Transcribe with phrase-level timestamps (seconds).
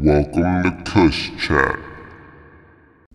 [0.00, 1.76] Welcome to Kush Chat.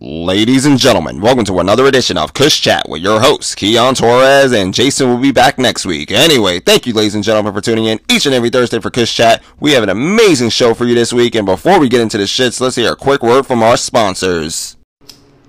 [0.00, 4.52] Ladies and gentlemen, welcome to another edition of Kush Chat with your hosts, Keon Torres,
[4.52, 6.10] and Jason will be back next week.
[6.10, 9.16] Anyway, thank you, ladies and gentlemen, for tuning in each and every Thursday for Kush
[9.16, 9.42] Chat.
[9.60, 12.24] We have an amazing show for you this week, and before we get into the
[12.24, 14.76] shits, let's hear a quick word from our sponsors.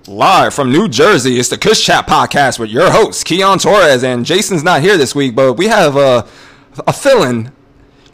[0.06, 4.24] Live from New Jersey, it's the Kush Chat podcast with your hosts, Keon Torres, and
[4.24, 6.26] Jason's not here this week, but we have a,
[6.86, 7.52] a fill-in.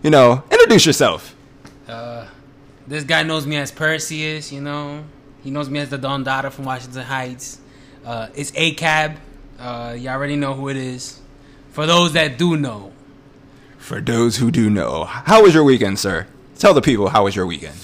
[0.02, 1.36] You know, introduce yourself.
[2.92, 5.02] This guy knows me as Perseus, you know.
[5.42, 7.58] He knows me as the Don Dada from Washington Heights.
[8.04, 9.16] Uh, it's ACAB.
[9.58, 11.18] Uh, you already know who it is.
[11.70, 12.92] For those that do know,
[13.78, 16.26] For those who do know, how was your weekend, sir?
[16.58, 17.76] Tell the people how was your weekend.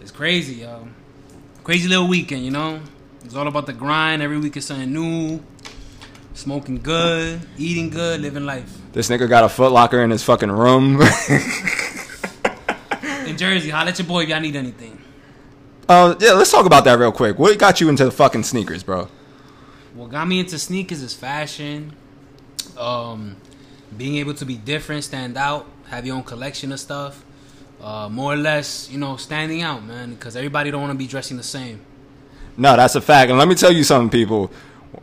[0.00, 0.88] it's crazy, yo.
[1.62, 2.80] Crazy little weekend, you know.
[3.26, 4.22] It's all about the grind.
[4.22, 5.42] Every week is something new.
[6.32, 8.74] Smoking good, eating good, living life.
[8.94, 11.02] This nigga got a Foot Locker in his fucking room.
[13.30, 15.00] In Jersey, holla at your boy if y'all need anything.
[15.88, 17.38] uh, yeah, let's talk about that real quick.
[17.38, 19.08] What got you into the fucking sneakers, bro?
[19.94, 21.94] What got me into sneakers is fashion,
[22.76, 23.36] um,
[23.96, 27.24] being able to be different, stand out, have your own collection of stuff.
[27.80, 31.06] Uh, more or less, you know, standing out, man, because everybody don't want to be
[31.06, 31.80] dressing the same.
[32.56, 33.30] No, that's a fact.
[33.30, 34.50] And let me tell you something, people.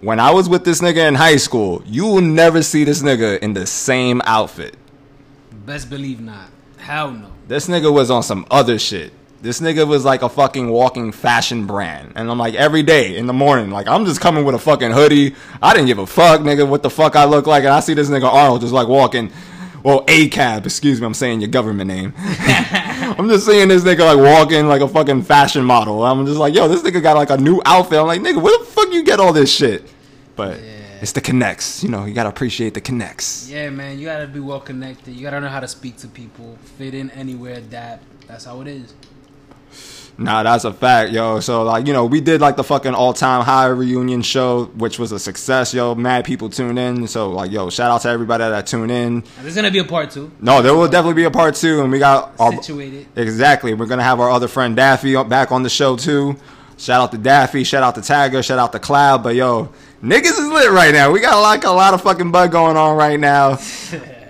[0.02, 3.40] When I was with this nigga in high school, you will never see this nigga
[3.40, 4.76] in the same outfit.
[5.66, 6.50] Best believe not.
[6.88, 7.28] Hell no.
[7.50, 9.12] This nigga was on some other shit.
[9.42, 12.14] This nigga was like a fucking walking fashion brand.
[12.16, 14.92] And I'm like, every day in the morning, like, I'm just coming with a fucking
[14.92, 15.36] hoodie.
[15.62, 17.66] I didn't give a fuck, nigga, what the fuck I look like.
[17.66, 19.34] And I see this nigga Arnold just like walking,
[19.84, 22.14] well, ACAB, excuse me, I'm saying your government name.
[22.18, 26.06] I'm just seeing this nigga like walking like a fucking fashion model.
[26.06, 28.00] I'm just like, yo, this nigga got like a new outfit.
[28.00, 29.84] I'm like, nigga, where the fuck you get all this shit?
[30.38, 30.58] But
[31.02, 31.84] it's the connects.
[31.84, 33.50] You know, you gotta appreciate the connects.
[33.50, 35.16] Yeah, man, you gotta be well connected.
[35.16, 38.04] You gotta know how to speak to people, fit in anywhere, adapt.
[38.28, 38.94] That's how it is.
[40.20, 41.40] Nah, that's a fact, yo.
[41.42, 44.98] So like, you know, we did like the fucking all time high reunion show, which
[44.98, 45.94] was a success, yo.
[45.94, 47.08] Mad people tuned in.
[47.08, 49.20] So like, yo, shout out to everybody that tuned in.
[49.20, 50.32] Now, there's gonna be a part two.
[50.42, 53.06] No, there will definitely be a part two, and we got our, Situated.
[53.16, 53.76] exactly.
[53.76, 56.36] We're gonna have our other friend Daffy back on the show too.
[56.80, 59.22] Shout out to Daffy, shout out to Tagger, shout out to Cloud.
[59.24, 59.72] But yo,
[60.02, 61.12] niggas is lit right now.
[61.12, 63.58] We got like a lot of fucking bug going on right now.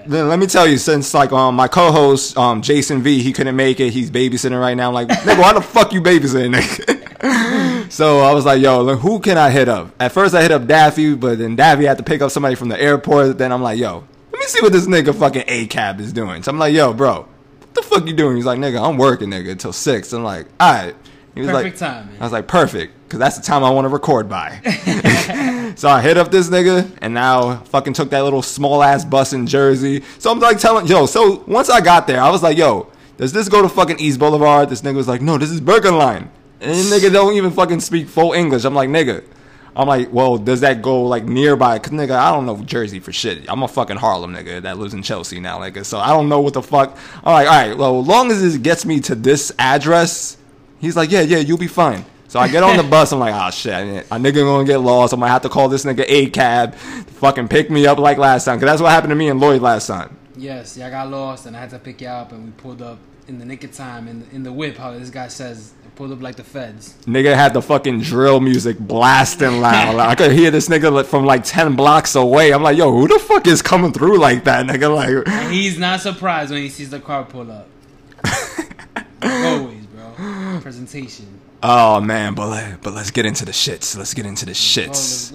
[0.07, 3.57] Then let me tell you, since like um my co-host um Jason V, he couldn't
[3.57, 3.91] make it.
[3.91, 4.87] He's babysitting right now.
[4.87, 6.55] I'm like, nigga, why the fuck you babysitting?
[6.55, 7.91] Nigga?
[7.91, 9.93] so I was like, yo, look, who can I hit up?
[9.99, 12.69] At first I hit up Daffy, but then Daffy had to pick up somebody from
[12.69, 13.37] the airport.
[13.37, 16.41] Then I'm like, yo, let me see what this nigga fucking A cab is doing.
[16.41, 17.27] So I'm like, yo, bro,
[17.59, 18.37] what the fuck you doing?
[18.37, 20.13] He's like, nigga, I'm working, nigga, until six.
[20.13, 20.95] I'm like, all right.
[21.35, 22.17] He was Perfect like, time, man.
[22.19, 24.59] I was like, perfect, because that's the time I want to record by.
[25.77, 29.31] So I hit up this nigga, and now fucking took that little small ass bus
[29.31, 30.03] in Jersey.
[30.17, 31.05] So I'm like telling, yo.
[31.05, 34.17] So once I got there, I was like, yo, does this go to fucking East
[34.17, 34.69] Boulevard?
[34.69, 36.31] This nigga was like, no, this is Bergen Line.
[36.61, 38.63] And this nigga don't even fucking speak full English.
[38.63, 39.23] I'm like, nigga.
[39.75, 41.77] I'm like, well, does that go like nearby?
[41.77, 43.45] Cause nigga, I don't know Jersey for shit.
[43.47, 45.85] I'm a fucking Harlem nigga that lives in Chelsea now, nigga.
[45.85, 46.97] So I don't know what the fuck.
[47.23, 50.37] I'm like, all right, well, long as it gets me to this address,
[50.79, 52.03] he's like, yeah, yeah, you'll be fine.
[52.37, 53.11] So I get on the bus.
[53.11, 55.11] I'm like, oh shit, a nigga gonna get lost.
[55.11, 58.45] I'm gonna have to call this nigga a cab, fucking pick me up like last
[58.45, 58.59] time.
[58.59, 60.15] Cause that's what happened to me and Lloyd last time.
[60.35, 62.83] Yes, yeah, I got lost and I had to pick you up, and we pulled
[62.83, 64.77] up in the nick of time in the, in the whip.
[64.77, 66.93] How this guy says, pulled up like the feds.
[67.07, 69.95] Nigga had the fucking drill music blasting loud.
[69.95, 72.53] Like, I could hear this nigga from like ten blocks away.
[72.53, 74.95] I'm like, yo, who the fuck is coming through like that, nigga?
[74.95, 77.67] Like, And he's not surprised when he sees the car pull up.
[79.23, 80.59] Always, bro.
[80.61, 81.36] Presentation.
[81.63, 83.97] Oh man, but let, but let's get into the shits.
[83.97, 85.33] Let's get into the shits.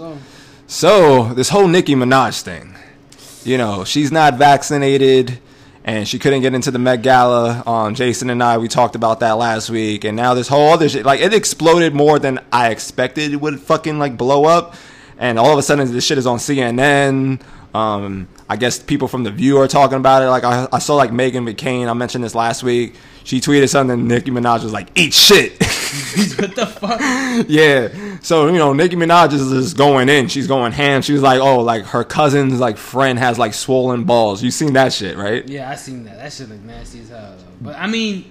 [0.68, 2.74] So this whole Nicki Minaj thing,
[3.44, 5.40] you know, she's not vaccinated,
[5.84, 7.62] and she couldn't get into the Met Gala.
[7.66, 10.88] Um, Jason and I we talked about that last week, and now this whole other
[10.88, 14.76] shit, like it exploded more than I expected it would fucking like blow up,
[15.18, 17.40] and all of a sudden this shit is on CNN.
[17.74, 20.26] Um, I guess people from the View are talking about it.
[20.26, 21.88] Like I, I saw like Meghan McCain.
[21.88, 22.94] I mentioned this last week.
[23.24, 24.06] She tweeted something.
[24.06, 25.60] Nicki Minaj was like, "Eat shit."
[26.38, 27.46] what the fuck?
[27.48, 28.18] Yeah.
[28.22, 30.28] So, you know, Nicki Minaj is just going in.
[30.28, 31.02] She's going ham.
[31.02, 34.42] She was like, oh, like her cousin's like friend has like swollen balls.
[34.42, 35.46] You seen that shit, right?
[35.46, 36.16] Yeah, I seen that.
[36.16, 37.36] That shit look nasty as hell.
[37.36, 37.44] Though.
[37.60, 38.30] But I mean,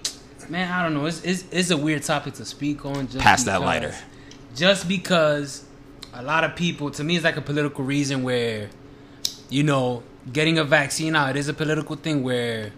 [0.49, 1.05] man, I don't know.
[1.05, 3.07] It's it's, it's a weird topic to speak on.
[3.07, 3.93] Just Pass that lighter.
[4.55, 5.63] Just because
[6.13, 8.69] a lot of people, to me, it's like a political reason where,
[9.49, 10.01] you know,
[10.33, 11.31] getting a vaccine out.
[11.31, 12.71] It is a political thing where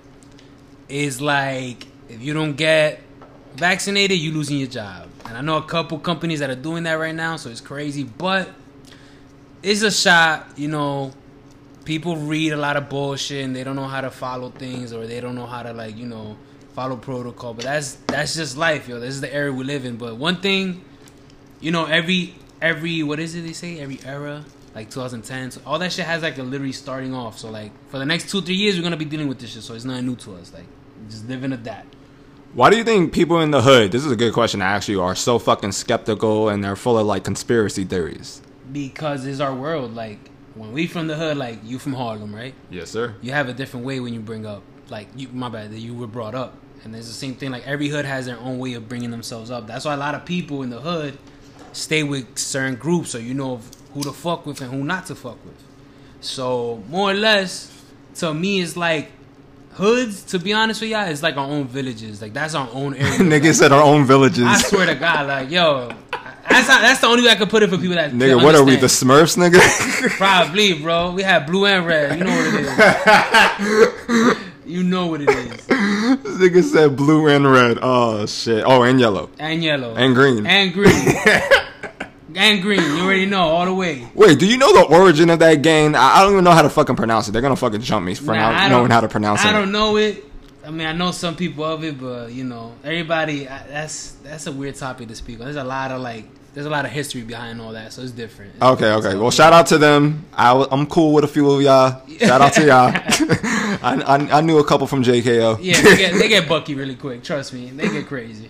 [0.90, 3.03] it's like if you don't get
[3.56, 5.08] vaccinated, you losing your job.
[5.26, 8.04] And I know a couple companies that are doing that right now, so it's crazy.
[8.04, 8.50] But
[9.62, 11.14] it's a shot, you know.
[11.86, 15.06] People read a lot of bullshit and they don't know how to follow things or
[15.06, 16.38] they don't know how to like, you know,
[16.74, 17.54] follow protocol.
[17.54, 19.00] But that's that's just life, yo.
[19.00, 19.98] This is the era we live in.
[19.98, 20.84] But one thing,
[21.60, 23.80] you know, every every what is it they say?
[23.80, 24.44] Every era,
[24.76, 27.38] like 2010, so all that shit has like a literally starting off.
[27.38, 29.64] So like for the next two three years, we're gonna be dealing with this shit.
[29.64, 30.54] So it's not new to us.
[30.54, 30.66] Like
[31.10, 31.86] just living at that.
[32.54, 34.88] Why do you think people in the hood, this is a good question to ask
[34.88, 38.44] you, are so fucking skeptical and they're full of like conspiracy theories?
[38.72, 39.96] Because it's our world.
[39.96, 40.20] Like
[40.54, 42.54] when we from the hood, like you from Harlem, right?
[42.70, 43.16] Yes, sir.
[43.24, 45.96] you have a different way when you bring up like you my bad that you
[45.96, 48.74] were brought up and it's the same thing like every hood has their own way
[48.74, 51.18] of bringing themselves up that's why a lot of people in the hood
[51.72, 53.62] stay with certain groups so you know
[53.94, 55.64] who to fuck with and who not to fuck with
[56.20, 57.72] so more or less
[58.14, 59.10] to me it's like
[59.76, 62.94] hoods to be honest with y'all it's like our own villages like that's our own
[62.96, 64.44] area Niggas said our own villages.
[64.46, 65.90] i swear to god like yo
[66.50, 68.54] that's not, that's the only way i could put it for people that Nigga, what
[68.56, 68.88] are we, the.
[68.88, 69.60] Smurfs, nigga?
[70.18, 71.12] Probably, bro.
[71.14, 72.20] We have blue and red.
[72.20, 74.38] You know what it is.
[74.66, 75.66] you know what it is.
[75.66, 77.80] this nigga said blue and red.
[77.82, 78.64] Oh, shit.
[78.68, 79.30] Oh, and yellow.
[79.40, 79.96] And yellow.
[79.96, 80.46] And green.
[80.46, 80.94] And green.
[82.36, 82.82] And green.
[82.82, 84.08] You already know all the way.
[84.14, 85.96] Wait, do you know the origin of that game?
[85.96, 87.32] I, I don't even know how to fucking pronounce it.
[87.32, 89.50] They're gonna fucking jump me for Nah, not knowing how to pronounce I it.
[89.50, 90.24] I don't know it.
[90.66, 93.48] I mean, I know some people of it, but you know, everybody.
[93.48, 95.46] I, that's that's a weird topic to speak on.
[95.46, 98.12] There's a lot of like, there's a lot of history behind all that, so it's
[98.12, 98.54] different.
[98.56, 99.06] It's Okay, different.
[99.06, 99.16] okay.
[99.18, 100.26] Well, shout out to them.
[100.34, 102.02] I, am cool with a few of y'all.
[102.20, 102.92] Shout out to y'all.
[103.84, 105.58] I, I, I knew a couple from JKO.
[105.62, 107.24] Yeah, they get, they get bucky really quick.
[107.24, 108.50] Trust me, they get crazy.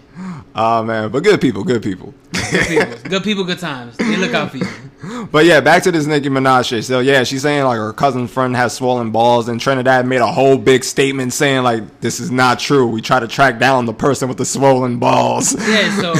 [0.55, 2.13] Oh man, but good people, good people.
[2.51, 3.97] Good people, good people, good times.
[3.97, 5.27] They look out for you.
[5.31, 6.83] But yeah, back to this Nicki Minaj shit.
[6.85, 10.27] So yeah, she's saying like her cousin's friend has swollen balls, and Trinidad made a
[10.31, 12.87] whole big statement saying like this is not true.
[12.87, 15.55] We try to track down the person with the swollen balls.
[15.67, 16.13] Yeah, so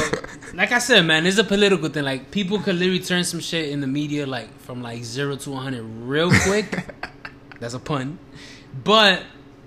[0.56, 2.04] like I said, man, it's a political thing.
[2.04, 5.50] Like people could literally turn some shit in the media like from like zero to
[5.50, 6.94] one hundred real quick.
[7.60, 8.18] That's a pun,
[8.82, 9.22] but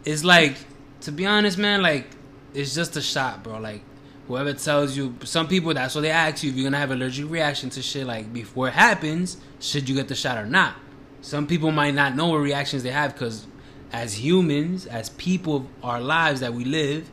[0.05, 0.55] it's like
[1.01, 2.07] to be honest, man, like
[2.53, 3.59] it's just a shot, bro.
[3.59, 3.81] Like
[4.27, 7.29] whoever tells you, some people that's what they ask you if you're gonna have allergic
[7.29, 8.05] reaction to shit.
[8.05, 10.75] Like before it happens, should you get the shot or not?
[11.21, 13.47] Some people might not know what reactions they have because
[13.91, 17.09] as humans, as people of our lives that we live,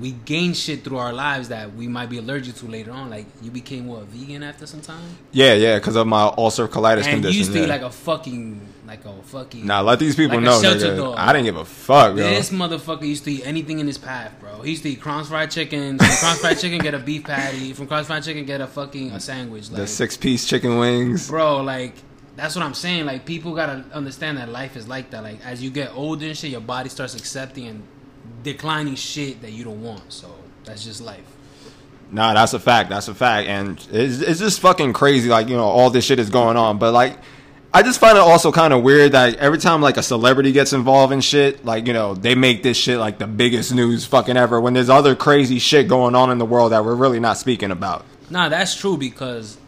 [0.00, 3.10] we gain shit through our lives that we might be allergic to later on.
[3.10, 5.02] Like you became what vegan after some time,
[5.32, 7.32] Yeah, yeah, because of my ulcer colitis and condition.
[7.32, 7.66] you used to yeah.
[7.66, 9.66] like a fucking like a fucking.
[9.66, 10.62] Nah, let these people like know.
[10.62, 10.96] shelter nigga.
[10.96, 11.14] dog.
[11.18, 12.16] I didn't give a fuck.
[12.16, 14.62] This motherfucker used to eat anything in his path, bro.
[14.62, 15.98] He used to eat Crown Fried Chicken.
[15.98, 17.74] From Crown Fried Chicken, get a beef patty.
[17.74, 19.68] From Crown Fried Chicken, get a fucking a sandwich.
[19.68, 21.28] the Like, six piece chicken wings.
[21.28, 21.94] bro, like
[22.36, 23.04] that's what I'm saying.
[23.04, 25.22] Like people gotta understand that life is like that.
[25.22, 27.82] Like as you get older and shit, your body starts accepting and
[28.42, 30.12] declining shit that you don't want.
[30.12, 30.34] So
[30.64, 31.24] that's just life.
[32.10, 32.88] Nah, that's a fact.
[32.88, 35.28] That's a fact, and it's, it's just fucking crazy.
[35.28, 37.18] Like you know, all this shit is going on, but like.
[37.70, 40.72] I just find it also kind of weird that every time like a celebrity gets
[40.72, 44.38] involved in shit, like you know, they make this shit like the biggest news fucking
[44.38, 44.58] ever.
[44.58, 47.70] When there's other crazy shit going on in the world that we're really not speaking
[47.70, 48.06] about.
[48.30, 49.58] Nah, that's true because,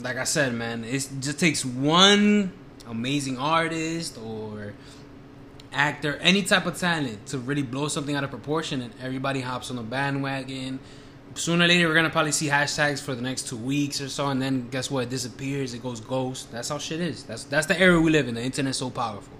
[0.00, 2.52] like I said, man, it just takes one
[2.88, 4.74] amazing artist or
[5.74, 9.70] actor, any type of talent to really blow something out of proportion, and everybody hops
[9.70, 10.78] on the bandwagon.
[11.34, 14.28] Sooner or later, we're gonna probably see hashtags for the next two weeks or so,
[14.28, 15.04] and then guess what?
[15.04, 15.74] It disappears.
[15.74, 16.52] It goes ghost.
[16.52, 17.24] That's how shit is.
[17.24, 18.36] That's that's the era we live in.
[18.36, 19.36] The internet's so powerful.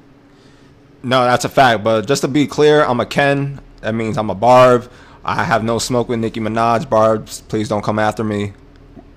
[1.03, 1.85] No, that's a fact.
[1.85, 3.61] But just to be clear, I'm a Ken.
[3.83, 4.91] That means I'm a Barb.
[5.25, 6.89] I have no smoke with Nicki Minaj.
[6.89, 8.53] Barbs, please don't come after me.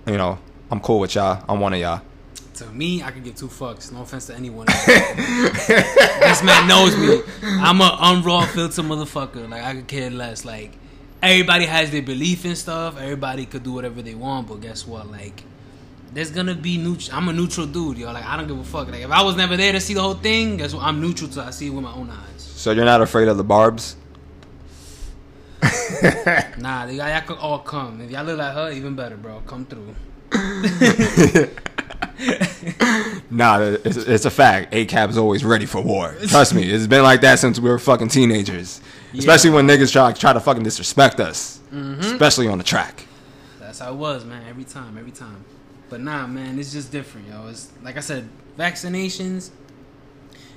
[0.05, 0.37] You know,
[0.69, 1.43] I'm cool with y'all.
[1.49, 2.01] I'm one of y'all.
[2.57, 3.91] To me, I could give two fucks.
[3.91, 4.65] No offense to anyone.
[4.87, 7.21] this man knows me.
[7.43, 9.47] I'm a unraw filter motherfucker.
[9.47, 10.43] Like I could care less.
[10.43, 10.71] Like
[11.21, 12.99] everybody has their belief in stuff.
[12.99, 14.47] Everybody could do whatever they want.
[14.47, 15.11] But guess what?
[15.11, 15.43] Like
[16.13, 17.15] there's gonna be neutral.
[17.15, 18.11] I'm a neutral dude, yo.
[18.11, 18.89] Like I don't give a fuck.
[18.89, 20.83] Like if I was never there to see the whole thing, guess what?
[20.83, 21.43] I'm neutral to.
[21.43, 22.41] I see it with my own eyes.
[22.41, 23.97] So you're not afraid of the Barbs?
[26.57, 28.01] Nah, y'all, y'all could all come.
[28.01, 29.41] If y'all look like her, even better, bro.
[29.45, 29.93] Come through.
[33.29, 34.73] Nah, it's, it's a fact.
[34.73, 36.15] is always ready for war.
[36.27, 38.81] Trust me, it's been like that since we were fucking teenagers.
[39.13, 41.99] Especially when niggas try try to fucking disrespect us, mm-hmm.
[41.99, 43.05] especially on the track.
[43.59, 44.43] That's how it was, man.
[44.47, 45.43] Every time, every time.
[45.89, 47.47] But nah, man, it's just different, yo.
[47.47, 48.27] It's like I said,
[48.57, 49.51] vaccinations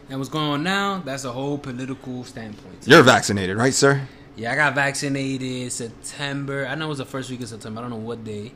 [0.09, 1.03] and what's going on now.
[1.05, 2.87] That's a whole political standpoint.
[2.87, 4.07] You're vaccinated, right, sir?
[4.37, 6.67] Yeah, I got vaccinated September.
[6.67, 7.81] I know it was the first week of September.
[7.81, 8.53] I don't know what day,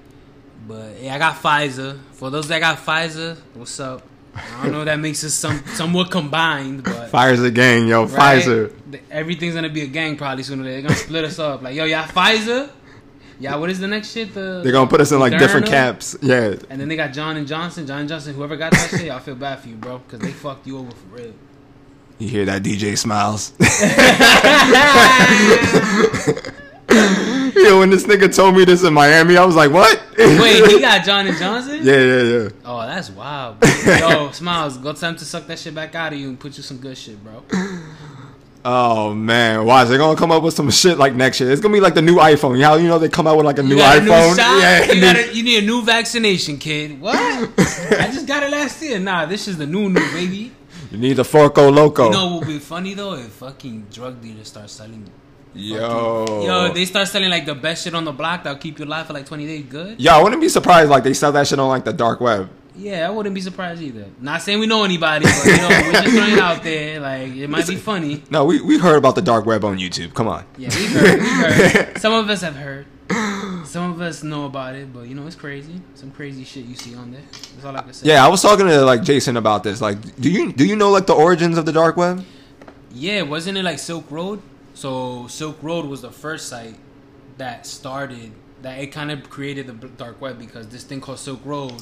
[0.66, 1.99] but yeah, I got Pfizer.
[2.12, 4.02] For those that got Pfizer, what's up?
[4.35, 8.06] I don't know if that makes us some somewhat combined, but Pfizer gang, yo.
[8.06, 8.42] right?
[8.42, 9.00] Pfizer.
[9.11, 10.80] Everything's gonna be a gang probably sooner or later.
[10.80, 11.62] They're gonna split us up.
[11.62, 12.71] Like, yo, y'all Pfizer.
[13.38, 14.33] Yeah, what is the next shit?
[14.33, 16.16] The They're gonna put us in like different caps.
[16.23, 16.54] Yeah.
[16.71, 17.87] And then they got John and Johnson.
[17.87, 20.33] John and Johnson, whoever got that shit, I feel bad for you, bro, because they
[20.33, 21.33] fucked you over for real.
[22.18, 23.52] You hear that DJ smiles?
[27.64, 30.02] Yo, when this nigga told me this in Miami, I was like, what?
[30.18, 31.80] Wait, he got John and Johnson?
[31.82, 32.49] Yeah, yeah, yeah.
[32.64, 33.61] Oh, that's wild.
[33.61, 33.70] Bro.
[33.96, 36.62] Yo, Smiles, go him to suck that shit back out of you and put you
[36.62, 37.42] some good shit, bro.
[38.66, 41.50] Oh man, watch they're gonna come up with some shit like next year.
[41.50, 42.54] It's gonna be like the new iPhone.
[42.54, 43.99] You know, you know they come out with like a You new iPhone.
[43.99, 46.99] a new yeah, you, new- got a, you need a new vaccination, kid.
[46.99, 47.14] What?
[47.14, 48.99] I just got it last year.
[48.99, 50.50] Nah, this is the new new baby.
[50.90, 52.06] you need the Four Loko.
[52.06, 53.14] You know what would be funny though?
[53.14, 55.11] If fucking drug dealers start selling.
[55.54, 58.84] Yo, Yo, they start selling like the best shit on the block that'll keep you
[58.84, 59.64] alive for like 20 days.
[59.64, 60.00] Good?
[60.00, 62.50] Yo, I wouldn't be surprised like they sell that shit on like the dark web.
[62.76, 64.06] Yeah, I wouldn't be surprised either.
[64.20, 66.99] Not saying we know anybody, but you know, we're just throwing out there.
[66.99, 68.23] Like, it might be funny.
[68.30, 70.12] No, we we heard about the dark web on YouTube.
[70.12, 70.44] Come on.
[70.58, 71.20] Yeah, we heard.
[71.20, 71.99] We heard.
[72.00, 72.87] Some of us have heard.
[73.64, 75.80] Some of us know about it, but you know, it's crazy.
[75.94, 77.20] Some crazy shit you see on there.
[77.54, 78.08] That's all I can say.
[78.08, 79.80] Yeah, I was talking to like Jason about this.
[79.80, 82.25] Like, do you do you know like the origins of the dark web?
[82.92, 84.42] Yeah, wasn't it like Silk Road?
[84.75, 86.76] So Silk Road was the first site
[87.38, 91.40] that started that it kind of created the dark web because this thing called Silk
[91.45, 91.75] Road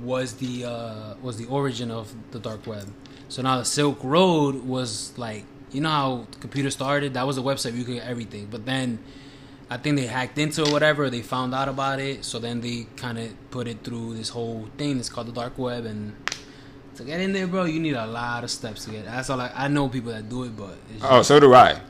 [0.00, 2.88] was the uh, was the origin of the dark web.
[3.28, 7.14] So now the Silk Road was like you know how the computer started.
[7.14, 8.98] That was a website where you could get everything, but then
[9.70, 11.08] I think they hacked into it, whatever.
[11.08, 14.68] They found out about it, so then they kind of put it through this whole
[14.76, 14.98] thing.
[14.98, 16.14] It's called the dark web, and
[16.96, 19.06] to get in there, bro, you need a lot of steps to get.
[19.06, 19.40] That's all.
[19.40, 21.80] I, I know people that do it, but it's just, Oh, so do I.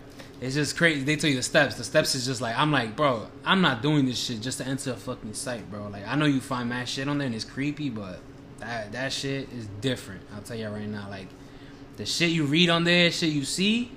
[0.42, 1.04] it's just crazy.
[1.04, 1.76] They tell you the steps.
[1.76, 4.66] The steps is just like I'm like, bro, I'm not doing this shit just to
[4.66, 5.86] enter a fucking site, bro.
[5.86, 8.18] Like I know you find mad shit on there and it's creepy, but
[8.58, 10.22] that that shit is different.
[10.34, 11.06] I'll tell you right now.
[11.08, 11.28] Like
[11.96, 13.92] the shit you read on there, shit you see,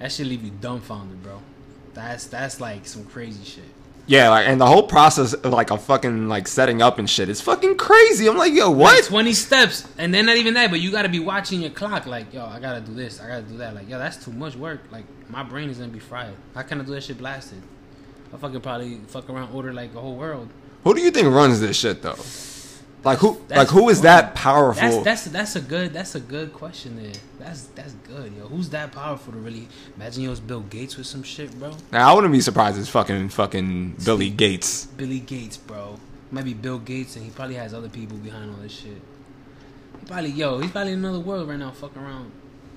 [0.00, 1.40] that should leave you dumbfounded, bro.
[1.94, 3.77] That's that's like some crazy shit.
[4.08, 7.28] Yeah, like and the whole process of like a fucking like setting up and shit
[7.28, 8.26] is fucking crazy.
[8.26, 9.04] I'm like, yo, Like what?
[9.04, 12.06] 20 steps, and then not even that, but you gotta be watching your clock.
[12.06, 13.74] Like, yo, I gotta do this, I gotta do that.
[13.74, 14.80] Like, yo, that's too much work.
[14.90, 16.34] Like, my brain is gonna be fried.
[16.54, 17.62] How can I do that shit blasted?
[18.32, 20.48] I fucking probably fuck around, order like the whole world.
[20.84, 22.16] Who do you think runs this shit though?
[23.04, 23.40] Like who?
[23.46, 25.02] That's like who is that powerful?
[25.02, 27.12] That's that's that's a good that's a good question there.
[27.38, 28.48] That's that's good, yo.
[28.48, 30.24] Who's that powerful to really imagine?
[30.24, 31.76] Yo, it's Bill Gates with some shit, bro.
[31.92, 32.78] now I wouldn't be surprised.
[32.78, 34.86] It's fucking fucking Billy Gates.
[34.86, 35.98] Billy Gates, bro.
[36.30, 39.00] Might be Bill Gates, and he probably has other people behind all this shit.
[40.00, 42.32] He probably, yo, he's probably in another world right now, fucking around,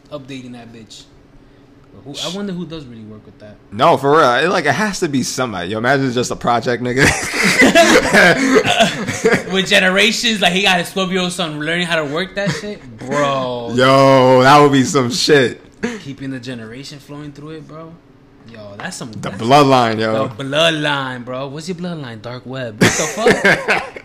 [0.09, 1.03] updating that bitch.
[2.03, 3.57] Who, I wonder who does really work with that.
[3.71, 4.33] No, for real.
[4.35, 5.69] It, like it has to be somebody.
[5.69, 7.03] Yo, imagine it's just a project nigga.
[9.53, 12.49] With generations, like he got his 12 year old son learning how to work that
[12.49, 13.71] shit, bro.
[13.75, 15.61] yo, that would be some shit.
[15.99, 17.93] Keeping the generation flowing through it, bro.
[18.47, 19.11] Yo, that's some.
[19.11, 20.27] The that's bloodline, yo.
[20.27, 21.49] The bloodline, bro.
[21.49, 22.19] What's your bloodline?
[22.21, 22.81] Dark web.
[22.81, 24.03] What the fuck?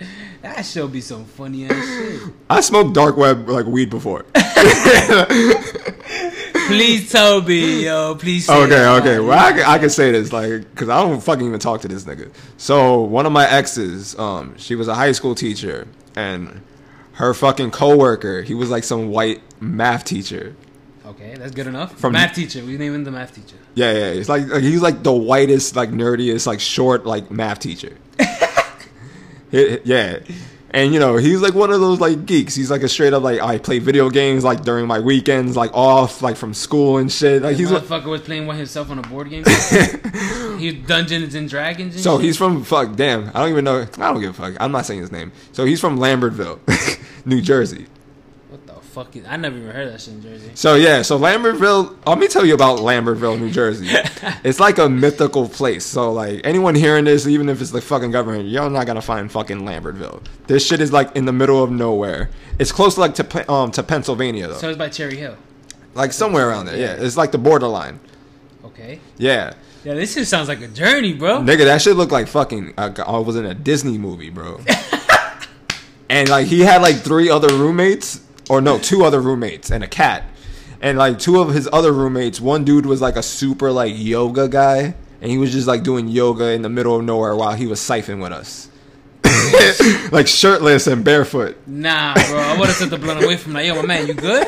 [0.42, 2.20] that should be some funny ass shit.
[2.48, 4.24] I smoked dark web like weed before.
[6.66, 8.14] Please tell me, yo.
[8.16, 8.48] Please.
[8.48, 9.18] Okay, okay.
[9.20, 11.88] Well, I can, I can say this, like, because I don't fucking even talk to
[11.88, 12.32] this nigga.
[12.56, 16.62] So, one of my exes, um, she was a high school teacher, and
[17.12, 20.56] her fucking coworker, he was like some white math teacher.
[21.06, 21.98] Okay, that's good enough.
[21.98, 22.64] From- math teacher.
[22.64, 23.56] We name him the math teacher.
[23.74, 24.06] Yeah, yeah.
[24.06, 27.96] It's like, like he's like the whitest, like nerdiest, like short, like math teacher.
[29.52, 30.18] Yeah.
[30.74, 32.52] And you know, he's like one of those like geeks.
[32.56, 35.70] He's like a straight up like I play video games like during my weekends, like
[35.72, 37.42] off, like from school and shit.
[37.42, 39.44] Like He's he's motherfucker was playing by himself on a board game.
[40.58, 41.94] he's Dungeons and Dragons.
[41.94, 42.24] And So shit?
[42.24, 43.28] he's from fuck damn.
[43.28, 43.82] I don't even know.
[43.98, 44.60] I don't give a fuck.
[44.60, 45.30] I'm not saying his name.
[45.52, 46.58] So he's from Lambertville,
[47.24, 47.86] New Jersey.
[48.94, 49.16] Fuck?
[49.16, 50.52] Is, I never even heard that shit in Jersey.
[50.54, 51.96] So yeah, so Lambertville.
[52.06, 53.88] Let me tell you about Lambertville, New Jersey.
[54.44, 55.84] it's like a mythical place.
[55.84, 59.30] So like anyone hearing this, even if it's the fucking government, y'all not gonna find
[59.32, 60.22] fucking Lambertville.
[60.46, 62.30] This shit is like in the middle of nowhere.
[62.60, 65.36] It's close like to um to Pennsylvania though, So it's by Cherry Hill.
[65.94, 66.76] like somewhere around there.
[66.76, 67.98] Yeah, it's like the borderline.
[68.64, 69.00] Okay.
[69.18, 71.40] Yeah, Yeah, this shit sounds like a journey, bro.
[71.40, 72.74] Nigga, that shit looked like fucking.
[72.78, 74.60] Uh, I was in a Disney movie, bro.
[76.08, 79.88] and like he had like three other roommates, or no, two other roommates and a
[79.88, 80.24] cat.
[80.80, 84.48] And like two of his other roommates, one dude was like a super like yoga
[84.48, 87.66] guy, and he was just like doing yoga in the middle of nowhere while he
[87.66, 88.68] was siphoning with us,
[90.12, 91.56] like shirtless and barefoot.
[91.66, 92.38] Nah, bro.
[92.38, 94.46] I would have took the blunt away from like, yo, my man, you good?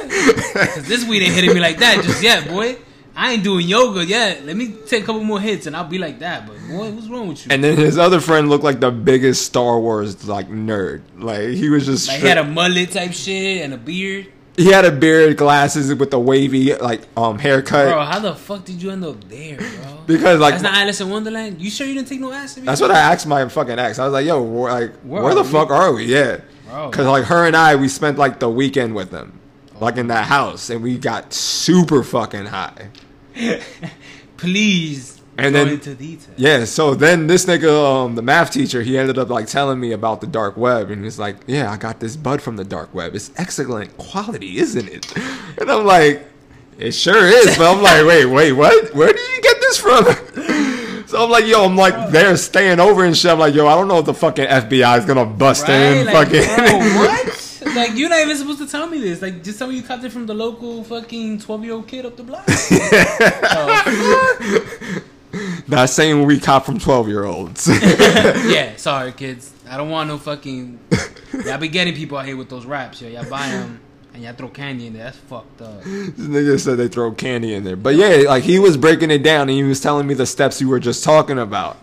[0.53, 2.77] Cause this weed ain't hitting me like that just yet, boy.
[3.17, 4.45] I ain't doing yoga yet.
[4.45, 6.47] Let me take a couple more hits and I'll be like that.
[6.47, 7.53] But boy, what's wrong with you?
[7.53, 11.03] And then his other friend looked like the biggest Star Wars like nerd.
[11.17, 14.27] Like he was just like he had a mullet type shit and a beard.
[14.59, 17.89] he had a beard, glasses with a wavy like um haircut.
[17.89, 19.99] Bro, how the fuck did you end up there, bro?
[20.07, 21.61] Because like That's not Alice in Wonderland.
[21.61, 22.65] You sure you didn't take no acid?
[22.67, 23.99] That's what I asked my fucking ex.
[23.99, 25.49] I was like, "Yo, like, Where where, the we?
[25.49, 29.11] fuck are we?" Yeah, because like her and I, we spent like the weekend with
[29.11, 29.41] them,
[29.81, 32.91] like in that house, and we got super fucking high.
[34.37, 36.35] Please And Go then into detail.
[36.37, 37.71] Yeah, so then this nigga,
[38.05, 41.05] um, the math teacher, he ended up like telling me about the dark web, and
[41.05, 43.15] he's like, "Yeah, I got this bud from the dark web.
[43.15, 45.13] It's excellent quality, isn't it?"
[45.61, 46.27] And I'm like,
[46.79, 48.95] "It sure is," but I'm like, "Wait, wait, what?
[48.95, 50.05] Where did you get this from?"
[51.07, 53.77] So I'm like, "Yo, I'm like, they're staying over and shit." I'm like, "Yo, I
[53.77, 55.99] don't know if the fucking FBI is gonna bust Right?
[55.99, 57.46] in, Like, fucking." bro, what?
[57.77, 59.23] Like, you're not even supposed to tell me this.
[59.23, 62.07] Like, just tell me you copped it from the local fucking 12 year old kid
[62.07, 62.45] up the block.
[62.49, 65.03] Oh,
[65.69, 67.69] Not saying we cop from twelve year olds.
[67.83, 69.53] yeah, sorry, kids.
[69.69, 70.79] I don't want no fucking.
[71.45, 73.09] Y'all be getting people out here with those raps, yo.
[73.09, 73.81] Y'all buy them
[74.15, 75.05] and y'all throw candy in there.
[75.05, 75.83] That's fucked up.
[75.83, 77.77] This nigga said they throw candy in there.
[77.77, 80.61] But yeah, like he was breaking it down and he was telling me the steps
[80.61, 81.77] you were just talking about.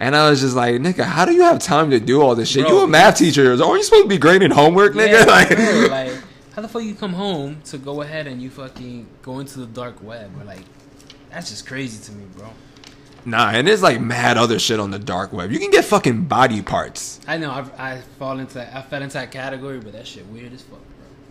[0.00, 2.48] And I was just like, nigga, how do you have time to do all this
[2.48, 2.64] shit?
[2.66, 3.50] Bro, you a math teacher.
[3.50, 5.12] Aren't you supposed to be grading homework, nigga?
[5.12, 6.22] Yeah, like, bro, like,
[6.54, 9.66] how the fuck you come home to go ahead and you fucking go into the
[9.66, 10.30] dark web?
[10.40, 10.62] Or like,
[11.30, 12.48] that's just crazy to me, bro.
[13.24, 15.50] nah, and there's like mad other shit on the dark web.
[15.50, 17.18] You can get fucking body parts.
[17.26, 20.52] I know I I fall into I fell into that category, but that shit weird
[20.52, 20.78] as fuck.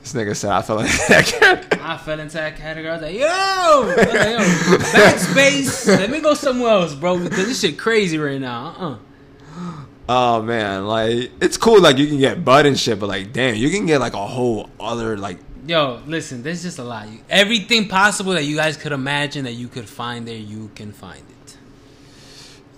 [0.07, 1.79] This nigga said I fell into that.
[1.81, 2.89] I fell into that category.
[2.89, 5.85] I was like, yo, like, yo backspace.
[5.87, 8.75] Let me go somewhere else, bro, because this shit crazy right now.
[8.79, 9.85] Uh-uh.
[10.07, 11.81] oh man, like it's cool.
[11.81, 14.25] Like you can get butt and shit, but like, damn, you can get like a
[14.25, 15.39] whole other like.
[15.65, 17.05] Yo, listen, there's just a lot.
[17.29, 21.19] Everything possible that you guys could imagine that you could find there, you can find
[21.19, 21.57] it.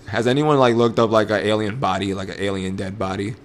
[0.08, 3.36] Has anyone like looked up like an alien body, like an alien dead body?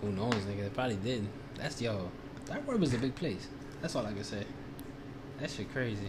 [0.00, 0.64] Who knows, nigga?
[0.64, 1.24] They probably did.
[1.56, 2.10] That's yo.
[2.46, 3.46] That word was a big place.
[3.80, 4.44] That's all I can say.
[5.40, 6.08] That shit crazy.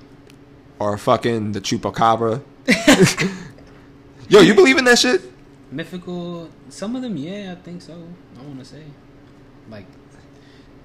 [0.79, 2.41] or fucking the chupacabra.
[4.29, 5.21] Yo, you believe in that shit?
[5.71, 6.49] Mythical.
[6.69, 7.93] Some of them, yeah, I think so.
[8.37, 8.83] I want to say,
[9.69, 9.85] like,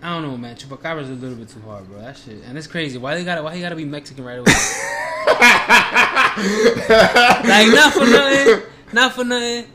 [0.03, 0.57] I don't know, man.
[0.57, 2.01] Chupacabra's a little bit too hard, bro.
[2.01, 2.99] That shit, and it's crazy.
[2.99, 3.43] Why they gotta?
[3.43, 4.45] Why he gotta be Mexican right away?
[7.49, 8.63] like, not for nothing.
[8.93, 9.67] Not for nothing.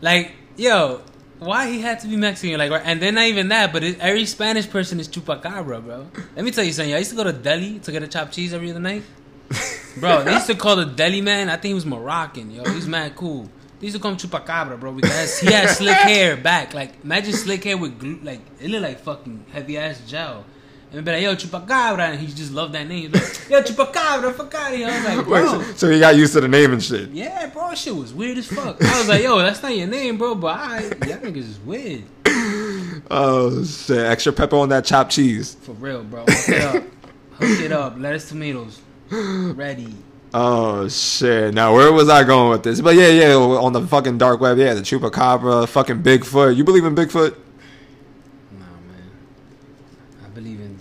[0.00, 1.02] Like, yo,
[1.44, 2.58] why he had to be Mexican?
[2.58, 2.82] Like, right?
[2.84, 6.06] and then not even that, but it, every Spanish person is chupacabra, bro.
[6.36, 6.94] Let me tell you something.
[6.94, 9.02] I used to go to deli to get a chopped cheese every other night.
[9.96, 11.48] Bro, they used to call the deli man.
[11.48, 12.64] I think he was Moroccan, yo.
[12.64, 13.48] He's mad cool.
[13.78, 16.74] They used to call him Chupacabra, bro, because he had slick hair back.
[16.74, 20.44] Like, imagine slick hair with glue, like it looked like fucking heavy ass gel.
[20.94, 23.10] And be like, yo, Chupacabra, and he just loved that name.
[23.12, 24.88] Like, yo, Chupacabra, fuck out of here.
[24.88, 25.46] I was like, bro.
[25.46, 27.10] so, so he got used to the name and shit.
[27.10, 28.82] Yeah, bro, shit was weird as fuck.
[28.82, 32.04] I was like, yo, that's not your name, bro, but I, y'all niggas is weird.
[33.10, 33.98] Oh shit!
[33.98, 35.54] Extra pepper on that chopped cheese.
[35.60, 36.24] For real, bro.
[36.26, 36.82] Hook it up.
[37.32, 37.98] Hook it up.
[37.98, 38.80] Lettuce, tomatoes.
[39.10, 39.94] Ready.
[40.32, 41.54] Oh shit!
[41.54, 42.80] Now where was I going with this?
[42.80, 46.56] But yeah, yeah, on the fucking dark web, yeah, the chupacabra, fucking Bigfoot.
[46.56, 47.36] You believe in Bigfoot?
[48.52, 49.10] Nah, man.
[50.24, 50.78] I believe in.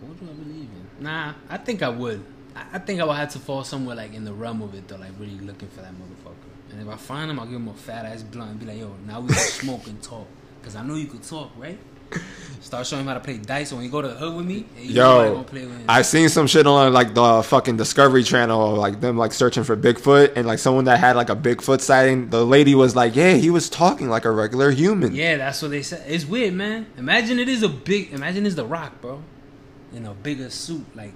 [0.00, 1.04] What do I believe in?
[1.04, 2.24] Nah, I think I would.
[2.56, 4.88] I I think I would have to fall somewhere like in the realm of it
[4.88, 6.50] though, like really looking for that motherfucker.
[6.72, 8.78] And if I find him, I'll give him a fat ass blunt and be like,
[8.78, 10.26] yo, now we can smoke and talk.
[10.62, 11.78] Cause I know you could talk, right?
[12.60, 13.72] Start showing him how to play dice.
[13.72, 16.02] When you go to the hood with me, hey, you know Yo, play with I
[16.02, 20.32] seen some shit on like the fucking Discovery Channel, like them like searching for Bigfoot,
[20.36, 22.30] and like someone that had like a Bigfoot sighting.
[22.30, 25.70] The lady was like, "Yeah, he was talking like a regular human." Yeah, that's what
[25.70, 26.04] they said.
[26.06, 26.86] It's weird, man.
[26.98, 28.12] Imagine it is a big.
[28.12, 29.22] Imagine it's the Rock, bro,
[29.94, 31.12] in a bigger suit, like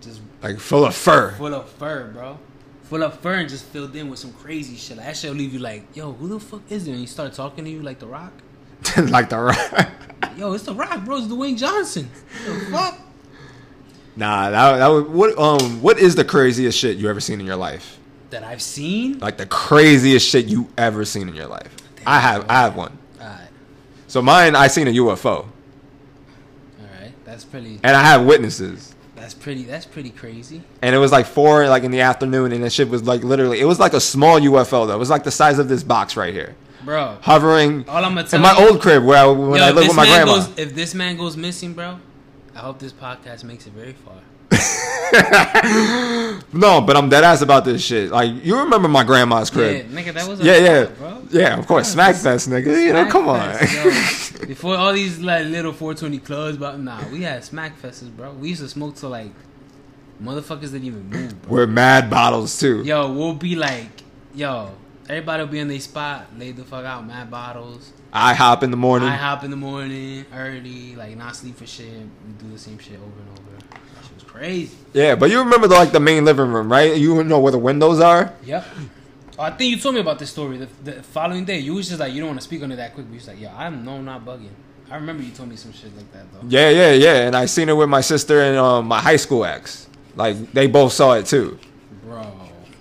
[0.00, 1.32] just like full of fur.
[1.32, 2.38] full of fur, bro.
[2.84, 4.96] Full of fur and just filled in with some crazy shit.
[4.96, 6.92] Like, that shit'll leave you like, yo, who the fuck is there?
[6.94, 8.32] And you start talking to you like the Rock.
[9.08, 9.90] like the rock.
[10.36, 11.16] Yo, it's the Rock, bro.
[11.16, 12.10] It's Dwayne Johnson.
[12.44, 13.00] The fuck?
[14.16, 17.46] Nah, that, that would, what um what is the craziest shit you ever seen in
[17.46, 17.98] your life?
[18.30, 19.18] That I've seen.
[19.18, 21.74] Like the craziest shit you ever seen in your life?
[22.06, 22.96] I have I have one.
[23.20, 23.48] All right,
[24.06, 25.46] So mine, I seen a UFO, all
[27.00, 27.12] right.
[27.24, 27.80] That's pretty.
[27.82, 28.94] and I have witnesses.
[29.26, 29.64] That's pretty.
[29.64, 30.62] That's pretty crazy.
[30.82, 33.58] And it was like four like in the afternoon, and that shit was like literally.
[33.58, 34.94] It was like a small UFO though.
[34.94, 38.28] It was like the size of this box right here, Bro, hovering all I'm gonna
[38.28, 40.36] tell in my you, old crib where I when yo, I lived with my grandma.
[40.36, 41.98] goes, if this man goes missing, bro,
[42.54, 44.14] I hope this podcast makes it very far.
[46.52, 48.10] no, but I'm dead ass about this shit.
[48.10, 49.90] Like you remember my grandma's Yeah, crib?
[49.90, 51.22] nigga, that was a Yeah, yeah, vibe, bro.
[51.30, 51.58] yeah.
[51.58, 52.66] Of course, Smack Fest, nigga.
[52.66, 53.40] You know, Smack come on.
[53.50, 54.46] Yo.
[54.46, 58.32] Before all these like little 420 clubs, but nah, we had smack fests, bro.
[58.32, 59.32] We used to smoke till like
[60.22, 61.52] motherfuckers didn't even move, bro.
[61.52, 62.82] We're mad bottles too.
[62.82, 63.88] Yo, we'll be like,
[64.34, 64.70] yo,
[65.08, 67.92] everybody will be in their spot, lay the fuck out, mad bottles.
[68.12, 69.08] I hop in the morning.
[69.08, 71.88] I hop in the morning early, like not sleep for shit.
[71.88, 73.45] We do the same shit over and over.
[74.38, 74.76] That shit was crazy.
[74.92, 76.96] Yeah, but you remember the, like the main living room, right?
[76.96, 78.32] You know where the windows are.
[78.44, 78.66] Yep.
[79.38, 81.58] I think you told me about this story the, the following day.
[81.58, 83.06] You was just like, you don't want to speak on it that quick.
[83.06, 84.48] But you was like, yo, I'm no, not bugging.
[84.90, 86.40] I remember you told me some shit like that though.
[86.48, 87.26] Yeah, yeah, yeah.
[87.26, 89.88] And I seen it with my sister and um, my high school ex.
[90.14, 91.58] Like they both saw it too.
[92.04, 92.32] Bro.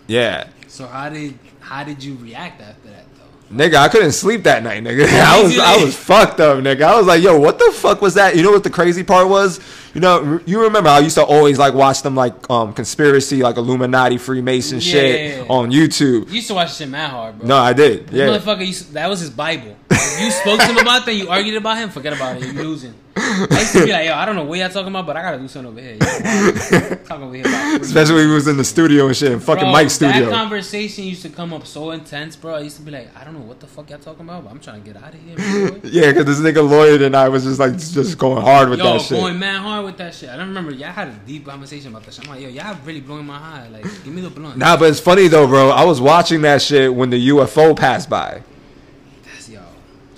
[0.07, 0.47] Yeah.
[0.67, 3.04] So how did how did you react after that?
[3.51, 5.05] Nigga, I couldn't sleep that night, nigga.
[5.23, 6.81] I was I was fucked up, nigga.
[6.81, 8.35] I was like, yo, what the fuck was that?
[8.35, 9.59] You know what the crazy part was?
[9.93, 13.57] You know, you remember I used to always like watch them like um conspiracy, like
[13.57, 15.45] Illuminati, Freemason shit Yeah.
[15.47, 16.27] on YouTube.
[16.27, 17.47] You used to watch shit mad hard, bro.
[17.47, 18.09] No, I did.
[18.11, 18.27] Yeah.
[18.27, 19.77] motherfucker, used that was his Bible.
[19.95, 22.43] If you spoke to him about that, you argued about him, forget about it.
[22.53, 22.93] You're losing.
[23.17, 25.21] I used to be like, yo, I don't know what y'all talking about, but I
[25.21, 25.93] gotta do something over here.
[25.93, 29.39] Yo, talk over here about Especially when we was in the studio and shit, in
[29.39, 30.31] fucking Bro, Mike's That studio.
[30.31, 32.55] conversation used to come up so intense, bro.
[32.55, 34.51] I used to be like, I don't know what the fuck y'all talking about, but
[34.51, 35.79] I'm trying to get out of here, bro.
[35.89, 38.85] Yeah, because this nigga lawyer and I was just like just going hard with Yo,
[38.85, 39.17] that shit.
[39.19, 40.29] going mad hard with that shit.
[40.29, 40.71] I don't remember.
[40.71, 42.25] Y'all had a deep conversation about that shit.
[42.27, 43.67] I'm like, yo, y'all really blowing my high.
[43.69, 44.57] Like, give me the blunt.
[44.57, 45.69] Nah, but it's funny though, bro.
[45.69, 48.41] I was watching that shit when the UFO passed by.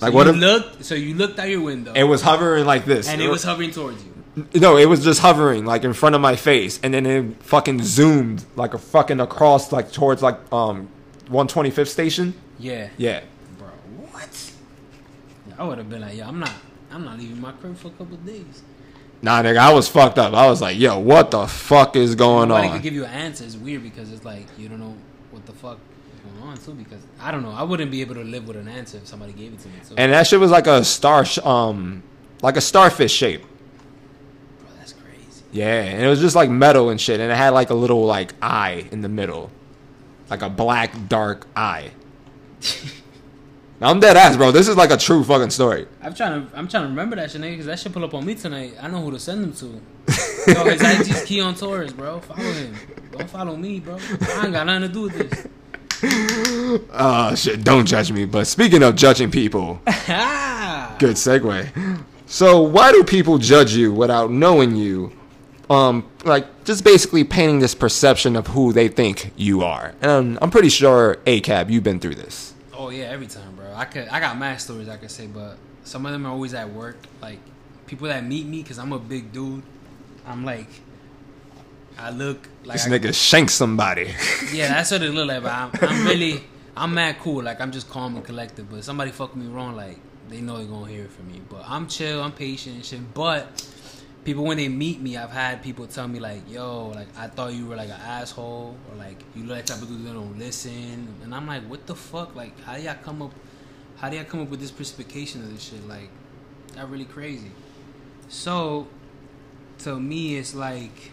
[0.00, 0.84] So Like, you what if- looked?
[0.84, 3.08] So you looked out your window, It was hovering like this.
[3.08, 4.14] and it was hovering towards you.
[4.54, 7.82] No, it was just hovering like in front of my face, and then it fucking
[7.82, 10.88] zoomed like a fucking across like towards like um
[11.30, 12.34] 125th station.
[12.58, 12.88] Yeah.
[12.96, 13.20] Yeah.
[13.58, 13.68] Bro,
[14.12, 14.52] what?
[15.58, 16.52] I would have been like, yo, I'm not,
[16.92, 18.62] I'm not leaving my crib for a couple of days.
[19.22, 20.32] Nah, nigga, I was fucked up.
[20.32, 22.82] I was like, yo, what the fuck is going Nobody could on?
[22.82, 23.42] give you an answer.
[23.44, 24.94] It's weird because it's like you don't know
[25.32, 25.78] what the fuck
[26.28, 26.72] going on too.
[26.72, 27.50] Because I don't know.
[27.50, 29.74] I wouldn't be able to live with an answer if somebody gave it to me.
[29.96, 32.02] And that shit was like a star, um,
[32.42, 33.42] like a starfish shape.
[33.42, 35.42] bro, that's crazy.
[35.52, 38.04] Yeah, and it was just like metal and shit, and it had like a little
[38.04, 39.50] like eye in the middle,
[40.30, 41.90] like a black dark eye.
[43.80, 44.50] Now, I'm dead ass, bro.
[44.50, 45.86] This is like a true fucking story.
[46.02, 48.14] I'm trying to, I'm trying to remember that shit, nigga, because that shit pull up
[48.14, 48.74] on me tonight.
[48.80, 49.80] I know who to send them to.
[50.48, 52.20] Yo, his IG's Keon Torres, bro.
[52.20, 52.74] Follow him.
[53.12, 53.96] Don't follow me, bro.
[53.96, 55.46] I ain't got nothing to do with this.
[56.02, 57.64] Oh shit!
[57.64, 58.24] Don't judge me.
[58.24, 62.02] But speaking of judging people, good segue.
[62.26, 65.12] So why do people judge you without knowing you?
[65.70, 69.94] Um, like just basically painting this perception of who they think you are.
[70.00, 72.54] And I'm pretty sure ACAB, you've been through this.
[72.72, 73.72] Oh yeah, every time, bro.
[73.74, 76.54] I could, I got mad stories I could say, but some of them are always
[76.54, 76.96] at work.
[77.20, 77.38] Like
[77.86, 79.62] people that meet me, cause I'm a big dude.
[80.26, 80.68] I'm like,
[81.98, 84.14] I look like This I, nigga shank somebody.
[84.52, 85.42] yeah, that's what it look like.
[85.42, 86.44] But I'm, I'm really,
[86.76, 87.42] I'm mad cool.
[87.42, 88.70] Like I'm just calm and collected.
[88.70, 91.40] But somebody fuck me wrong, like they know they're gonna hear it from me.
[91.48, 93.14] But I'm chill, I'm patient and shit.
[93.14, 93.66] But
[94.24, 97.52] people when they meet me, I've had people tell me like, "Yo, like I thought
[97.52, 100.38] you were like an asshole," or like you look like type of dude that don't
[100.38, 101.08] listen.
[101.24, 102.36] And I'm like, "What the fuck?
[102.36, 103.32] Like, how do y'all come up?
[103.96, 105.86] How do y'all come up with this precipitation of this shit?
[105.88, 106.10] Like,
[106.74, 107.50] that really crazy."
[108.28, 108.86] So,
[109.80, 111.12] to me, it's like.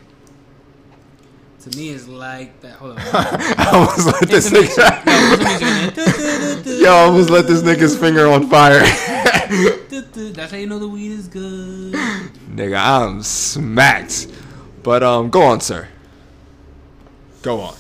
[1.66, 2.74] To me, it's like that.
[2.74, 3.00] Hold on.
[3.12, 4.78] I almost let this nigga.
[4.78, 8.82] Yo, put some music in Yo, I almost let this nigga's finger on fire.
[9.90, 11.94] That's how you know the weed is good.
[12.52, 14.28] Nigga, I'm smacked.
[14.84, 15.88] But um, go on, sir.
[17.42, 17.76] Go on.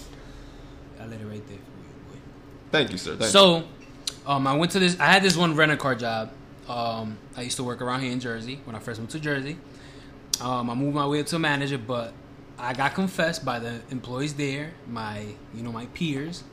[0.99, 2.11] I let it right there for you.
[2.11, 2.19] boy.
[2.71, 3.15] Thank you, sir.
[3.17, 3.65] Thank So,
[4.25, 4.99] um, I went to this.
[4.99, 6.31] I had this one rental car job.
[6.67, 9.57] Um, I used to work around here in Jersey when I first moved to Jersey.
[10.41, 12.13] Um, I moved my way up to a manager, but
[12.57, 16.43] I got confessed by the employees there, my you know my peers.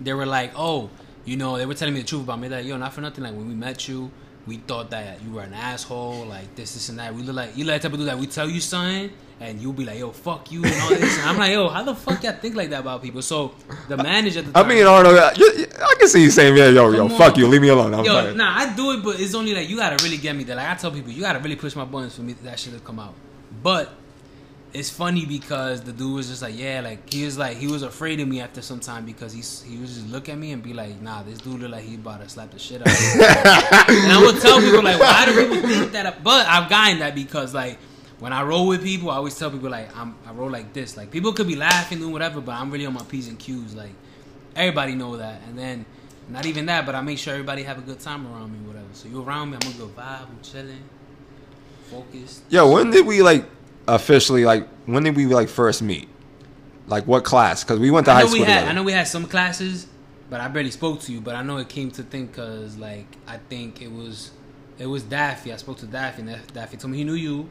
[0.00, 0.90] They were like, "Oh,
[1.24, 2.48] you know," they were telling me the truth about me.
[2.48, 3.22] Like, yo, not for nothing.
[3.24, 4.10] Like when we met you,
[4.46, 6.26] we thought that you were an asshole.
[6.26, 7.14] Like this, this, and that.
[7.14, 9.72] We look like you like type of dude that we tell you something, and you'll
[9.72, 11.16] be like, "Yo, fuck you," and all this.
[11.20, 13.54] And I'm like, "Yo, how the fuck y'all think like that about people?" So
[13.88, 16.68] the manager at the I time, mean, Arnold, I I can see you saying, yeah,
[16.70, 17.38] yo, yo, Come fuck on.
[17.40, 17.94] you, leave me alone.
[17.94, 20.42] I'm Yo, nah, I do it, but it's only like you gotta really get me
[20.42, 20.56] there.
[20.56, 22.80] Like I tell people, you gotta really push my buttons for me that shit to
[22.80, 23.14] come out.
[23.62, 23.92] But
[24.74, 27.82] it's funny because the dude was just like, yeah, like he was like he was
[27.82, 30.62] afraid of me after some time because he's he was just look at me and
[30.62, 32.92] be like, nah, this dude look like he about to slap the shit out of
[32.94, 33.24] me.
[34.02, 36.22] and I would tell people like, why do people think that?
[36.24, 37.78] But I've gotten that because like.
[38.18, 40.96] When I roll with people, I always tell people like I'm, I roll like this.
[40.96, 43.74] Like people could be laughing doing whatever, but I'm really on my p's and q's.
[43.74, 43.90] Like
[44.54, 45.40] everybody know that.
[45.48, 45.84] And then
[46.28, 48.86] not even that, but I make sure everybody have a good time around me, whatever.
[48.92, 50.84] So you around me, I'm a good vibe, I'm chilling,
[51.90, 52.42] focused.
[52.48, 53.44] Yeah, when did we like
[53.88, 54.68] officially like?
[54.86, 56.08] When did we like first meet?
[56.86, 57.62] Like what class?
[57.64, 58.70] Because we went to I high know school we had, together.
[58.70, 59.86] I know we had some classes,
[60.28, 61.20] but I barely spoke to you.
[61.20, 64.32] But I know it came to think because like I think it was,
[64.78, 65.52] it was Daffy.
[65.52, 67.48] I spoke to Daffy, and Daffy told me he knew you.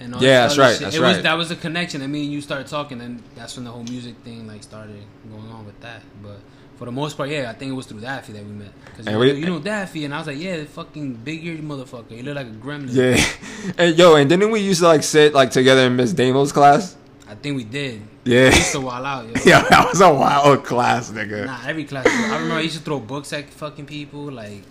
[0.00, 0.80] And all Yeah, that's right, shit.
[0.82, 2.02] that's it was that was a connection.
[2.02, 5.02] and me and you started talking, and that's when the whole music thing like started
[5.28, 6.02] going on with that.
[6.22, 6.38] But
[6.78, 8.68] for the most part, yeah, I think it was through Daffy that we met.
[8.96, 11.44] Cause And you, we- know, you know Daffy, and I was like, yeah, fucking big
[11.44, 12.10] eared motherfucker.
[12.12, 12.94] He looked like a gremlin.
[12.94, 16.52] yeah, and yo, and didn't we used to like sit like together in Miss Damo's
[16.52, 16.96] class?
[17.28, 18.00] I think we did.
[18.24, 18.48] Yeah.
[18.50, 19.32] We used to wild out, yo.
[19.44, 21.44] Yeah, that was a wild class, nigga.
[21.46, 22.06] Nah, every class.
[22.06, 24.30] I remember I used to throw books at fucking people.
[24.30, 24.62] Like,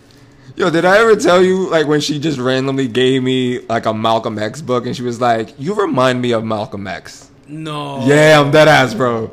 [0.55, 3.93] Yo, did I ever tell you like when she just randomly gave me like a
[3.93, 8.05] Malcolm X book and she was like, "You remind me of Malcolm X." no.
[8.07, 9.29] Yeah, I'm dead ass, bro.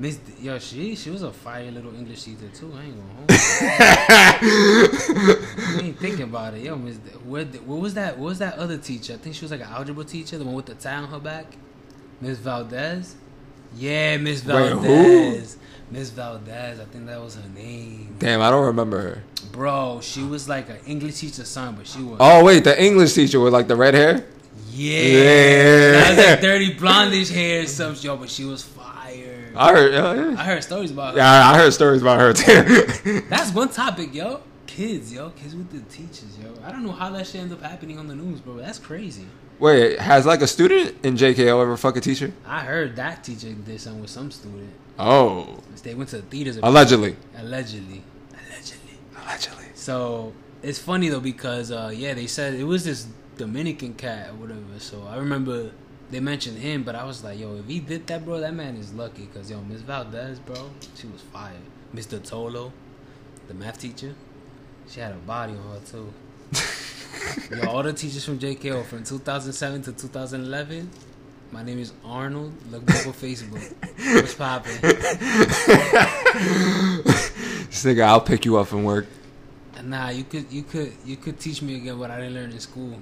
[0.00, 2.72] Miss, yo, she she was a fire little English teacher too.
[2.76, 3.30] I ain't gonna hold.
[5.58, 6.98] I ain't thinking about it, yo, Miss.
[7.24, 8.16] What what was that?
[8.16, 9.14] What was that other teacher?
[9.14, 11.18] I think she was like an algebra teacher, the one with the tie on her
[11.18, 11.46] back.
[12.20, 13.16] Miss Valdez.
[13.76, 15.56] Yeah, Miss Valdez.
[15.90, 16.78] Miss Valdez.
[16.78, 18.14] I think that was her name.
[18.20, 19.22] Damn, I don't remember her.
[19.50, 22.18] Bro, she was like an English teacher's son, but she was.
[22.20, 24.24] Oh wait, the English teacher with like the red hair.
[24.70, 25.00] Yeah.
[25.00, 25.90] Yeah.
[25.90, 28.97] That was like dirty blondish hair, some yo, but she was fire.
[29.56, 29.94] I heard.
[29.94, 30.40] uh, yeah.
[30.40, 31.18] I heard stories about her.
[31.18, 33.20] Yeah, I heard stories about her too.
[33.28, 34.40] That's one topic, yo.
[34.66, 35.30] Kids, yo.
[35.30, 36.52] Kids with the teachers, yo.
[36.64, 38.56] I don't know how that shit ends up happening on the news, bro.
[38.56, 39.26] That's crazy.
[39.58, 42.32] Wait, has like a student in JKO ever fuck a teacher?
[42.46, 44.70] I heard that teacher did something with some student.
[45.00, 46.58] Oh, They went to the theaters.
[46.62, 47.16] allegedly.
[47.36, 48.02] Allegedly.
[48.46, 48.98] Allegedly.
[49.24, 49.64] Allegedly.
[49.74, 50.32] So
[50.62, 53.06] it's funny though because uh, yeah, they said it was this
[53.36, 54.60] Dominican cat or whatever.
[54.78, 55.70] So I remember
[56.10, 58.76] they mentioned him, but I was like, yo, if he did that, bro, that man
[58.76, 59.26] is lucky.
[59.26, 61.52] Cause yo, Miss Valdez, bro, she was fire.
[61.94, 62.18] Mr.
[62.18, 62.72] Tolo,
[63.46, 64.14] the math teacher,
[64.88, 66.12] she had a body on her too.
[67.56, 70.90] yo, all the teachers from JKO from 2007 to 2011.
[71.50, 72.52] My name is Arnold.
[72.70, 73.74] Look me up on Facebook.
[74.14, 74.78] What's poppin'?
[77.68, 79.06] This nigga, I'll pick you up from work.
[79.84, 82.58] Nah, you could, you could, you could teach me again what I didn't learn in
[82.60, 82.98] school.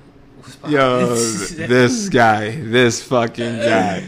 [0.69, 4.07] Yo, this guy, this fucking guy.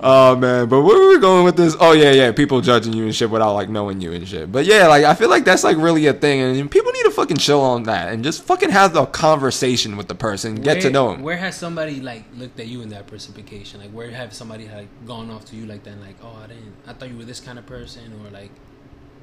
[0.00, 1.76] Oh man, but where were we going with this?
[1.80, 4.50] Oh yeah, yeah, people judging you and shit without like knowing you and shit.
[4.50, 7.10] But yeah, like I feel like that's like really a thing, and people need to
[7.10, 10.90] fucking chill on that and just fucking have the conversation with the person, get to
[10.90, 11.22] know him.
[11.22, 13.80] Where has somebody like looked at you in that precipitation?
[13.80, 15.94] Like, where have somebody like gone off to you like that?
[15.94, 16.74] And, like, oh, I didn't.
[16.86, 18.50] I thought you were this kind of person, or like,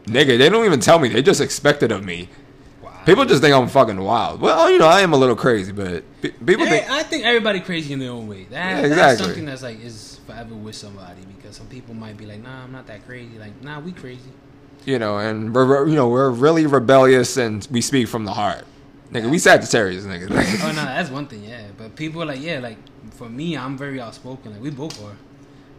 [0.07, 1.09] Nigga, they don't even tell me.
[1.09, 2.29] They just expect it of me.
[3.05, 4.41] People just think I'm fucking wild.
[4.41, 6.89] Well, oh, you know, I am a little crazy, but people think.
[6.89, 8.45] I think everybody crazy in their own way.
[8.45, 12.25] That, Yeah, That's something that's like is forever with somebody because some people might be
[12.25, 13.37] like, nah, I'm not that crazy.
[13.37, 14.31] Like, nah, we crazy.
[14.85, 18.65] you know, and we're you know we're really rebellious and we speak from the heart,
[19.11, 19.29] nigga.
[19.29, 20.29] We Sagittarius, nigga.
[20.63, 21.67] Oh no, that's one thing, yeah.
[21.77, 22.77] But people are like, yeah, like
[23.11, 24.53] for me, I'm very outspoken.
[24.53, 25.15] Like we both are.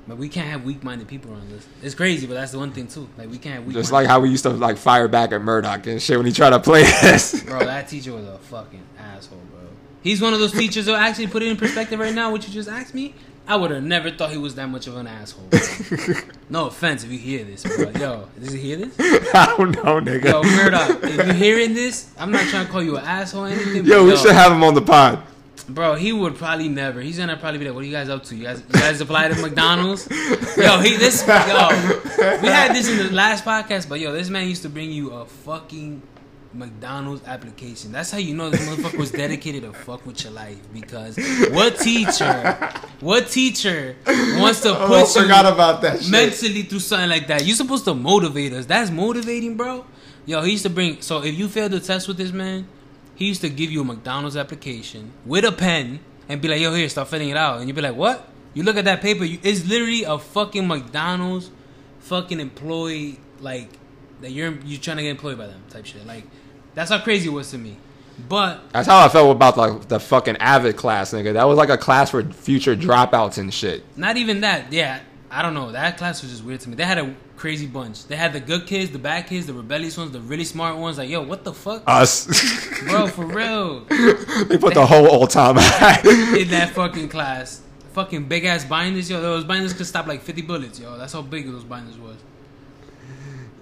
[0.08, 1.66] But we can't have weak-minded people around us.
[1.82, 3.08] It's crazy, but that's the one thing too.
[3.18, 3.74] Like we can't have weak.
[3.74, 6.32] Just like how we used to like fire back at Murdoch and shit when he
[6.32, 7.42] tried to play us.
[7.44, 9.60] Bro, that teacher was a fucking asshole, bro.
[10.02, 12.30] He's one of those teachers that actually put it in perspective right now.
[12.30, 13.14] What you just asked me,
[13.48, 15.48] I would have never thought he was that much of an asshole.
[16.48, 17.90] No offense if you hear this, bro.
[17.90, 18.94] Yo, does he hear this?
[19.34, 20.26] I don't know, nigga.
[20.26, 23.48] Yo, Murdoch, if you're hearing this, I'm not trying to call you an asshole or
[23.48, 23.82] anything.
[23.82, 25.20] But Yo, yo, we should have him on the pod.
[25.68, 27.00] Bro, he would probably never.
[27.00, 28.36] He's gonna probably be like, "What are you guys up to?
[28.36, 30.06] You guys, you guys apply to McDonald's?"
[30.56, 31.68] Yo, he this yo.
[32.40, 35.10] We had this in the last podcast, but yo, this man used to bring you
[35.10, 36.02] a fucking
[36.54, 37.90] McDonald's application.
[37.92, 40.58] That's how you know this motherfucker was dedicated to fuck with your life.
[40.72, 41.16] Because
[41.50, 42.56] what teacher,
[43.00, 47.44] what teacher wants to Oh, put you about that mentally through something like that.
[47.44, 48.66] You're supposed to motivate us.
[48.66, 49.84] That's motivating, bro.
[50.24, 51.00] Yo, he used to bring.
[51.02, 52.66] So if you failed the test with this man,
[53.16, 56.72] he used to give you a McDonald's application with a pen and be like, "Yo,
[56.72, 59.24] here, start filling it out." And you'd be like, "What?" You look at that paper.
[59.24, 61.50] You, it's literally a fucking McDonald's,
[62.00, 63.70] fucking employee like
[64.20, 64.30] that.
[64.30, 66.06] You're you trying to get employed by them type shit.
[66.06, 66.24] Like
[66.74, 67.78] that's how crazy it was to me.
[68.28, 71.34] But That's how I felt about like the fucking Avid class, nigga.
[71.34, 73.84] That was like a class for future dropouts and shit.
[73.96, 74.72] Not even that.
[74.72, 75.00] Yeah,
[75.30, 75.72] I don't know.
[75.72, 76.76] That class was just weird to me.
[76.76, 78.06] They had a crazy bunch.
[78.06, 80.98] They had the good kids, the bad kids, the rebellious ones, the really smart ones.
[80.98, 82.26] Like, yo, what the fuck, uh, Us.
[82.88, 83.06] bro?
[83.08, 83.80] For real,
[84.44, 89.20] they put the whole old time in that fucking class, fucking big ass binders, yo.
[89.20, 90.96] Those binders could stop like fifty bullets, yo.
[90.98, 92.16] That's how big those binders was.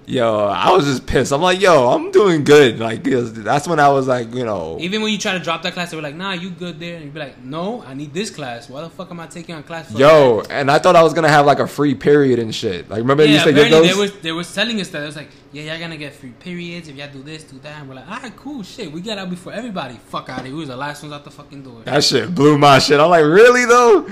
[0.07, 1.33] Yo, I was just pissed.
[1.33, 2.79] I'm like, yo, I'm doing good.
[2.79, 5.73] Like, that's when I was like, you know, Even when you try to drop that
[5.73, 8.12] class, they were like, nah, you good there, and you'd be like, no, I need
[8.12, 8.69] this class.
[8.69, 9.90] Why the fuck am I taking on class?
[9.90, 12.90] For yo, and I thought I was gonna have like a free period and shit.
[12.90, 13.95] Like, remember they Yeah, give apparently those?
[13.97, 16.33] they was they was telling us that it was like, yeah, y'all gonna get free
[16.33, 17.81] periods if y'all do this, do that.
[17.81, 19.95] And we're like, all right, cool, shit, we get out before everybody.
[20.09, 20.55] Fuck out of here.
[20.55, 21.81] We was the last ones out the fucking door.
[21.85, 23.01] That shit blew my shit.
[23.01, 24.07] I'm like, really though?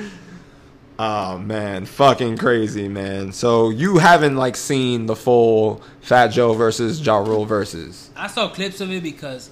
[1.04, 3.32] Oh man, fucking crazy, man.
[3.32, 8.10] So you haven't like seen the full Fat Joe versus Ja Rule versus.
[8.14, 9.50] I saw clips of it because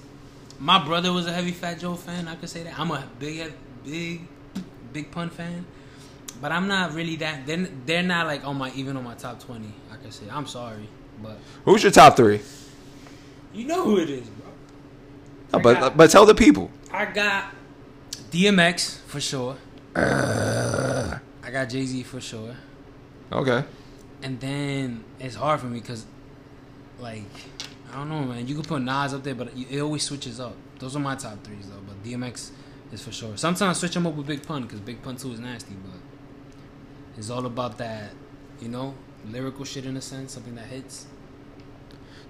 [0.59, 2.29] my brother was a heavy Fat Joe fan.
[2.29, 2.79] I could say that.
[2.79, 3.51] I'm a big,
[3.83, 4.21] big,
[4.93, 5.65] big pun fan,
[6.41, 7.45] but I'm not really that.
[7.45, 9.73] They're they're not like on my even on my top twenty.
[9.91, 10.27] I could say.
[10.31, 10.87] I'm sorry,
[11.21, 12.39] but Who's your top three?
[13.53, 14.47] you know who it is, bro.
[15.51, 16.71] No, but got- but tell the people.
[16.93, 17.53] I got
[18.31, 19.57] DMX for sure.
[19.93, 22.55] Uh, I got Jay Z for sure.
[23.31, 23.63] Okay.
[24.21, 26.05] And then it's hard for me because,
[26.99, 27.23] like,
[27.91, 28.47] I don't know, man.
[28.47, 30.55] You can put Nas up there, but it always switches up.
[30.79, 31.81] Those are my top threes, though.
[31.87, 32.51] But DMX
[32.91, 33.37] is for sure.
[33.37, 35.99] Sometimes I switch them up with Big Pun because Big Pun 2 is nasty, but
[37.17, 38.11] it's all about that,
[38.59, 38.93] you know?
[39.29, 41.05] lyrical shit in a sense, something that hits.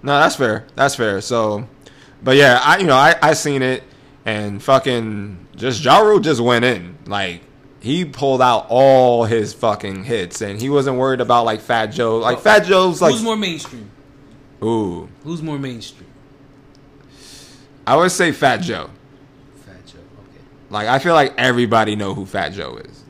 [0.02, 0.66] No, that's fair.
[0.74, 1.20] That's fair.
[1.20, 1.68] So,
[2.22, 3.84] but yeah, I you know I I seen it
[4.24, 7.42] and fucking just Ja Rule just went in like.
[7.82, 12.18] He pulled out all his fucking hits, and he wasn't worried about like Fat Joe.
[12.18, 13.90] Like Fat Joe's like, Who's more mainstream?
[14.62, 16.08] ooh, Who's more mainstream?
[17.84, 18.88] I would say Fat Joe.
[19.66, 19.98] Fat Joe.
[19.98, 20.44] Okay.
[20.70, 23.02] Like I feel like everybody know who Fat Joe is.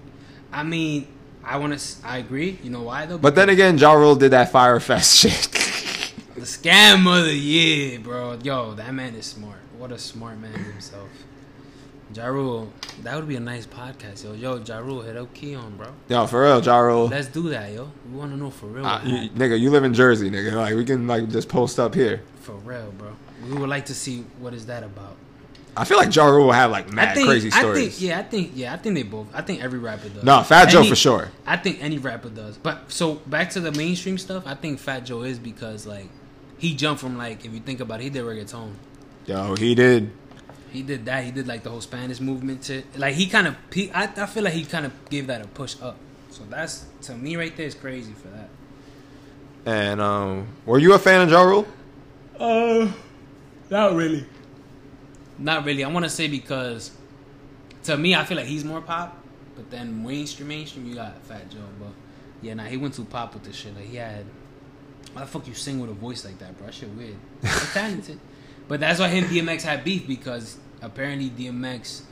[0.50, 1.06] I mean,
[1.44, 2.06] I want to.
[2.06, 2.58] I agree.
[2.62, 3.18] You know why though?
[3.18, 5.50] But then again, Ja Rule did that Fyre Fest shit.
[6.34, 8.38] the scam of the year, bro.
[8.42, 9.58] Yo, that man is smart.
[9.76, 11.10] What a smart man himself.
[12.14, 12.70] Ja Rule,
[13.02, 14.32] that would be a nice podcast, yo.
[14.32, 15.88] Yo, Ja Rule, hit up Keon, bro.
[16.08, 17.06] Yo, for real, Ja Rule.
[17.08, 17.90] Let's do that, yo.
[18.10, 18.84] We want to know for real.
[18.86, 20.52] Uh, you, nigga, you live in Jersey, nigga.
[20.52, 22.22] Like we can like just post up here.
[22.40, 23.16] for real, bro.
[23.48, 25.16] We would like to see what is that about.
[25.74, 27.96] I feel like Ja Rule will have like mad think, crazy I stories.
[27.98, 29.28] think, yeah, I think, yeah, I think they both.
[29.32, 30.22] I think every rapper does.
[30.22, 31.30] No, Fat Joe Any- for sure.
[31.46, 32.58] I think any rapper does.
[32.58, 34.42] But so back to the mainstream stuff.
[34.46, 36.08] I think Fat Joe is because like
[36.58, 38.72] he jumped from like if you think about it, he did reggaeton.
[39.24, 40.10] Yo, he did.
[40.72, 41.24] He did that.
[41.24, 43.56] He did like the whole Spanish movement to like he kind of.
[43.94, 45.96] I I feel like he kind of gave that a push up.
[46.30, 48.48] So that's to me right there is crazy for that.
[49.64, 51.66] And um, were you a fan of Ja Rule?
[52.38, 52.90] Uh,
[53.70, 54.26] not really.
[55.38, 55.84] Not really.
[55.84, 56.90] I want to say because
[57.84, 59.16] to me, I feel like he's more pop,
[59.56, 61.58] but then mainstream, mainstream, you got Fat Joe.
[61.78, 61.92] But
[62.40, 63.74] yeah, nah, he went too pop with this shit.
[63.74, 64.24] Like he had,
[65.12, 66.66] why the fuck you sing with a voice like that, bro?
[66.66, 67.16] That shit weird.
[67.42, 68.18] He's talented,
[68.68, 72.02] but that's why him DMX had beef because apparently DMX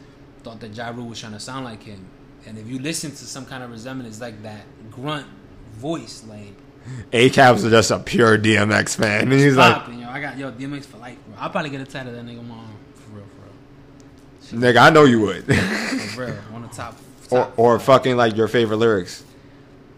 [0.42, 2.06] thought that Ja Rule was trying to sound like him,
[2.46, 5.26] and if you listen to some kind of resemblance like that grunt
[5.74, 6.54] voice, like
[7.12, 10.08] A-Cab's are just a pure DMX fan, and he's like, yo.
[10.08, 11.36] I got yo DMX for life, bro.
[11.38, 12.66] I'll probably get a tattoo of that nigga my arm.
[12.94, 13.24] For real,
[14.48, 14.62] for real.
[14.62, 15.44] nigga, I know you would.
[15.44, 16.38] For real.
[16.52, 16.96] On the top.
[17.30, 17.86] or top or five.
[17.86, 19.24] fucking like your favorite lyrics.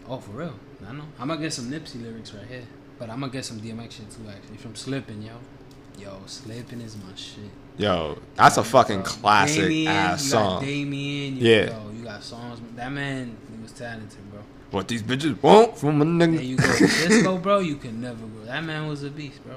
[0.07, 0.53] Oh, for real.
[0.87, 1.05] I know.
[1.19, 2.63] I'm gonna get some Nipsey lyrics right here.
[2.99, 4.57] But I'm gonna get some DMX shit too, actually.
[4.57, 5.31] From Slippin', yo.
[5.99, 7.49] Yo, Slippin' is my shit.
[7.77, 10.63] Yo, that's a fucking classic Damien, ass song.
[10.63, 11.65] Damien, you, Yeah.
[11.67, 12.59] Yo, you got songs.
[12.75, 14.41] That man, he was talented, bro.
[14.71, 16.35] What these bitches want from a nigga?
[16.35, 16.77] There you go.
[16.77, 18.45] Disco, bro, you can never go.
[18.45, 19.55] That man was a beast, bro.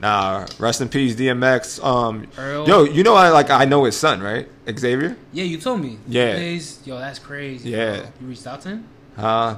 [0.00, 1.82] Nah, rest in peace, DMX.
[1.84, 2.68] Um, Earl.
[2.68, 4.48] yo, you know I like I know his son, right?
[4.68, 5.16] Xavier.
[5.32, 5.98] Yeah, you told me.
[6.06, 6.36] Yeah.
[6.84, 7.70] Yo, that's crazy.
[7.70, 7.96] Yeah.
[8.00, 8.06] bro.
[8.20, 8.84] You reached out to him?
[9.16, 9.56] Uh,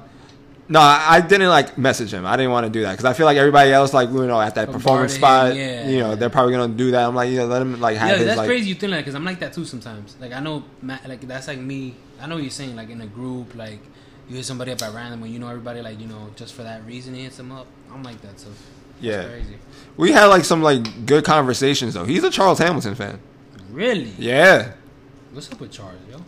[0.71, 2.25] no, I didn't like message him.
[2.25, 4.41] I didn't want to do that because I feel like everybody else, like you know,
[4.41, 5.89] at that performance spot, yeah.
[5.89, 7.09] you know, they're probably gonna do that.
[7.09, 8.47] I'm like, you know, let him like have Yeah, his that's like.
[8.47, 10.17] crazy you think like because I'm like that too sometimes.
[10.21, 11.97] Like I know, like that's like me.
[12.21, 13.81] I know what you're saying like in a group, like
[14.29, 16.63] you hit somebody up at random when you know everybody, like you know, just for
[16.63, 17.67] that reason hits them up.
[17.93, 18.51] I'm like that too.
[19.01, 19.25] Yeah.
[19.25, 19.57] crazy.
[19.97, 22.05] We had like some like good conversations though.
[22.05, 23.19] He's a Charles Hamilton fan.
[23.73, 24.13] Really?
[24.19, 24.75] Yeah.
[25.33, 26.23] What's up with Charles, yo?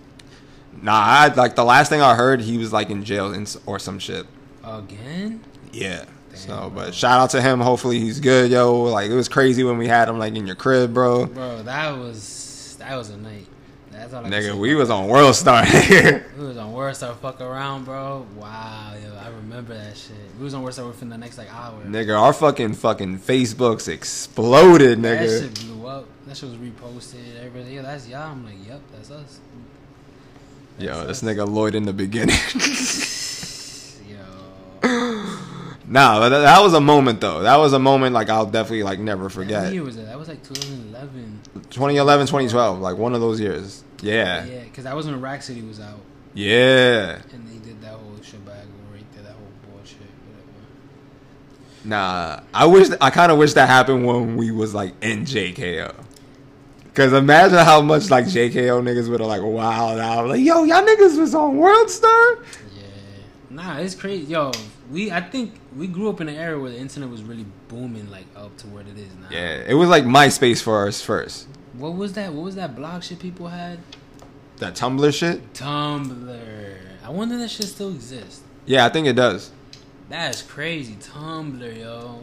[0.83, 3.79] Nah, I like the last thing I heard, he was like in jail in, or
[3.79, 4.27] some shit.
[4.65, 5.41] Again?
[5.73, 6.05] Yeah.
[6.35, 6.71] so, Damn, bro.
[6.71, 7.61] but shout out to him.
[7.61, 8.83] Hopefully he's good, yo.
[8.83, 11.27] Like it was crazy when we had him like in your crib, bro.
[11.27, 13.47] Bro, that was that was a night.
[13.93, 15.65] That's all I Nigga, we was on World Star.
[16.37, 18.27] We was on World Star fuck around, bro.
[18.37, 20.17] Wow, yo, I remember that shit.
[20.39, 21.81] We was on World Star within the next like hour.
[21.85, 25.41] nigga, our fucking fucking Facebooks exploded, nigga.
[25.41, 26.07] That shit blew up.
[26.27, 27.39] That shit was reposted.
[27.39, 28.33] Everybody, yeah, that's y'all.
[28.33, 29.39] I'm like, yep, that's us.
[30.79, 32.35] Yo, this nigga Lloyd in the beginning.
[34.09, 34.19] Yo,
[35.87, 37.43] nah, but that, was a moment though.
[37.43, 39.73] That was a moment like I'll definitely like never what forget.
[39.73, 40.07] year was that?
[40.07, 41.41] That was like 2011.
[41.71, 43.85] 2011, 2012, like one of those years.
[44.03, 44.45] Yeah.
[44.45, 46.01] Yeah, because that was when Rack City was out,
[46.35, 47.21] Yeah.
[47.33, 48.47] and they did that whole shebang
[48.93, 50.49] right there, that whole bullshit, whatever.
[51.85, 55.95] Nah, I wish I kind of wish that happened when we was like in JKO.
[56.95, 60.83] Cause imagine how much like JKO niggas would have like wow out like yo y'all
[60.83, 62.39] niggas was on World Star.
[62.77, 62.83] Yeah,
[63.49, 64.27] nah, it's crazy.
[64.27, 64.53] Yo,
[64.91, 68.11] we I think we grew up in an era where the internet was really booming,
[68.11, 69.29] like up to where it is now.
[69.31, 71.49] Yeah, it was like MySpace for us first.
[71.73, 72.35] What was that?
[72.35, 73.79] What was that blog shit people had?
[74.59, 75.55] That Tumblr shit.
[75.55, 76.77] Tumblr.
[77.03, 78.43] I wonder if that shit still exists.
[78.67, 79.51] Yeah, I think it does.
[80.11, 80.97] That's crazy.
[80.97, 82.23] Tumblr, yo.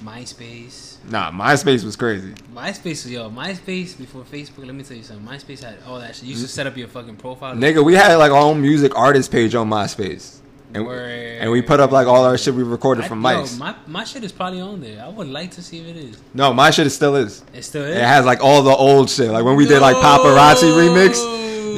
[0.00, 0.96] MySpace.
[1.10, 2.34] Nah, MySpace was crazy.
[2.54, 3.30] MySpace, yo.
[3.30, 4.64] MySpace before Facebook.
[4.66, 5.26] Let me tell you something.
[5.26, 6.24] MySpace had all that shit.
[6.24, 7.54] You used to set up your fucking profile.
[7.54, 10.38] Nigga, we had like our own music artist page on MySpace.
[10.74, 11.38] And, Word.
[11.40, 14.04] and we put up like all our shit we recorded I- from yo, my my
[14.04, 15.02] shit is probably on there.
[15.02, 16.18] I would like to see if it is.
[16.34, 17.42] no, my shit still is.
[17.54, 17.96] It still is.
[17.96, 19.30] It has like all the old shit.
[19.30, 21.16] Like when we did like paparazzi remix.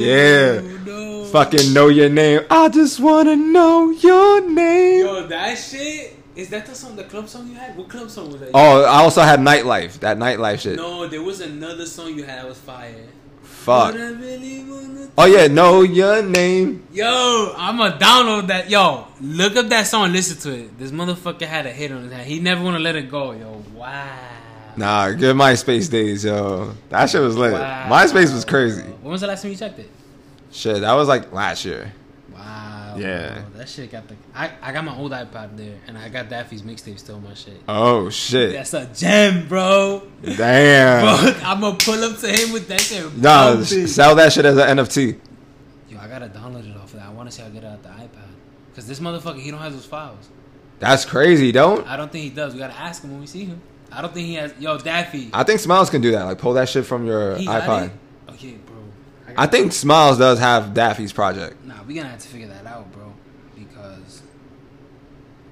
[0.00, 0.60] Yeah.
[0.84, 1.24] No.
[1.26, 2.40] Fucking know your name.
[2.50, 5.06] I just wanna know your name.
[5.06, 6.16] Yo, that shit.
[6.40, 7.76] Is that the song, the club song you had?
[7.76, 8.52] What club song was that?
[8.54, 10.00] Oh, I also had nightlife.
[10.00, 10.76] That nightlife shit.
[10.76, 12.94] No, there was another song you had that was fire.
[13.42, 13.92] fuck.
[13.92, 14.64] Really
[15.18, 16.82] Oh yeah, know your name.
[16.92, 18.70] Yo, I'ma download that.
[18.70, 20.78] Yo, look up that song, listen to it.
[20.78, 22.26] This motherfucker had a hit on his hand.
[22.26, 23.32] He never wanna let it go.
[23.32, 24.08] Yo, wow.
[24.78, 26.72] Nah, good MySpace days, yo.
[26.88, 27.52] That shit was lit.
[27.52, 27.86] Wow.
[27.90, 28.80] MySpace was crazy.
[28.80, 29.90] When was the last time you checked it?
[30.52, 31.92] Shit, that was like last year.
[32.90, 32.98] Wow.
[32.98, 33.34] Yeah.
[33.34, 34.16] bro, oh, that shit got the.
[34.34, 37.34] I, I got my old iPod there, and I got Daffy's mixtape still on my
[37.34, 37.60] shit.
[37.68, 38.52] Oh shit.
[38.52, 40.02] That's a gem, bro.
[40.22, 41.02] Damn.
[41.22, 43.16] Bro, I'm gonna pull up to him with that shit.
[43.16, 45.18] Nah, sell that shit as an NFT.
[45.88, 47.06] Yo, I gotta download it off of that.
[47.06, 48.30] I wanna see how I get it out the iPad.
[48.74, 50.28] Cause this motherfucker, he don't have those files.
[50.78, 51.86] That's crazy, don't?
[51.86, 52.54] I don't think he does.
[52.54, 53.60] We gotta ask him when we see him.
[53.92, 54.54] I don't think he has.
[54.58, 55.30] Yo, Daffy.
[55.32, 56.24] I think Smiles can do that.
[56.24, 57.90] Like pull that shit from your he iPod.
[58.30, 58.76] Okay, bro.
[59.36, 61.56] I think Smiles does have Daffy's project
[61.90, 63.12] we gonna have to figure that out, bro.
[63.58, 64.22] Because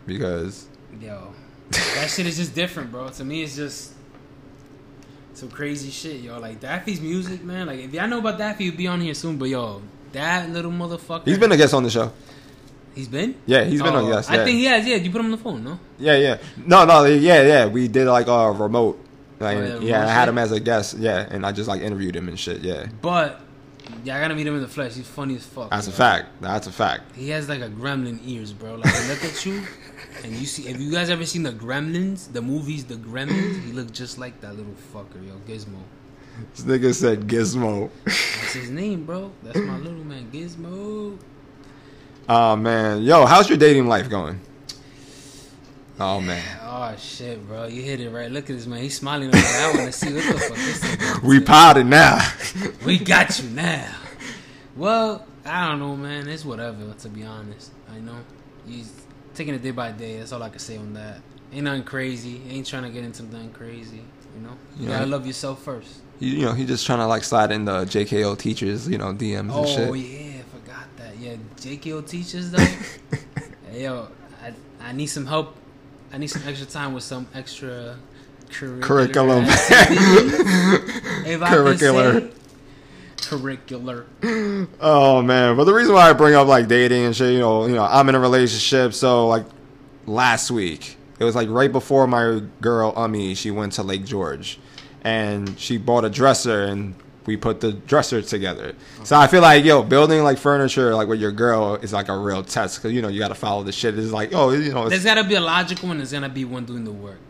[0.07, 0.68] because
[1.01, 1.32] yo,
[1.70, 3.09] that shit is just different, bro.
[3.09, 3.93] To me, it's just
[5.34, 6.39] some crazy shit, yo.
[6.39, 7.66] Like Daffy's music, man.
[7.66, 9.36] Like if y'all know about Daffy, he'll be on here soon.
[9.36, 9.82] But yo,
[10.12, 11.26] that little motherfucker.
[11.26, 12.12] he's been a guest on the show.
[12.95, 13.34] He's been.
[13.45, 14.30] Yeah, he's been on Oh, guest.
[14.30, 14.86] I think he has.
[14.86, 15.80] Yeah, you put him on the phone, no?
[15.99, 16.39] Yeah, yeah.
[16.57, 17.66] No, no, yeah, yeah.
[17.66, 19.05] We did like a remote.
[19.41, 20.28] Like, Oh, yeah, yeah, remote I had shit?
[20.30, 20.99] him as a guest.
[20.99, 22.61] Yeah, and I just like interviewed him and shit.
[22.61, 23.41] Yeah, But
[24.05, 24.94] yeah, I gotta meet him in the flesh.
[24.94, 25.70] He's funny as fuck.
[25.70, 26.28] that's a fact.
[26.40, 27.14] That's a fact.
[27.16, 28.76] He has like a gremlin ears, bro.
[28.76, 29.62] Like I look at you,
[30.24, 30.68] and you see.
[30.68, 34.40] If you guys ever seen the Gremlins, the movies, the Gremlins, he look just like
[34.40, 35.80] that little fucker, yo, Gizmo.
[36.55, 37.90] This nigga said Gizmo.
[38.05, 39.32] That's his name, bro.
[39.42, 41.18] That's my little man, Gizmo.
[42.28, 44.40] oh man, yo, how's your dating life going?
[46.01, 48.31] Oh man, Oh shit, bro, you hit it right.
[48.31, 48.83] Look at this man.
[48.83, 49.31] He's smiling.
[49.31, 49.43] There.
[49.43, 51.21] I want to see what the fuck this thing.
[51.29, 52.19] we potted now.
[52.85, 53.91] We got you now.
[54.77, 56.29] Well, I don't know, man.
[56.29, 56.93] It's whatever.
[56.93, 58.16] To be honest, I know
[58.66, 58.93] he's
[59.35, 60.19] taking it day by day.
[60.19, 61.21] That's all I can say on that.
[61.53, 62.43] Ain't nothing crazy.
[62.51, 64.03] Ain't trying to get into nothing crazy.
[64.35, 64.99] You know, you Yeah.
[64.99, 66.01] gotta love yourself first.
[66.21, 69.14] You, you know, he just trying to like slide in the JKO teachers, you know,
[69.14, 70.11] DMs Oh and shit.
[70.11, 71.19] yeah, I forgot that.
[71.19, 72.59] Yeah, JKO teachers though.
[73.71, 74.09] hey, yo,
[74.43, 74.53] I
[74.87, 75.57] I need some help.
[76.13, 77.97] I need some extra time with some extra
[78.51, 79.45] curricular Curriculum.
[79.45, 80.33] activities,
[81.27, 82.33] if I could Curricular.
[83.17, 84.69] Curricular.
[84.81, 87.67] Oh man, but the reason why I bring up like dating and shit, you know,
[87.67, 89.45] you know, I'm in a relationship, so like
[90.07, 94.59] last week, it was like right before my girl Umi, she went to Lake George,
[95.03, 96.95] and she bought a dresser, and
[97.29, 98.74] we put the dresser together.
[99.05, 102.16] So I feel like yo, building like furniture like with your girl is like a
[102.16, 103.97] real test because you know you got to follow the shit.
[103.99, 105.99] It's like oh, you know, There's it's, gotta be a logical one.
[105.99, 107.20] There's gonna be one doing the work.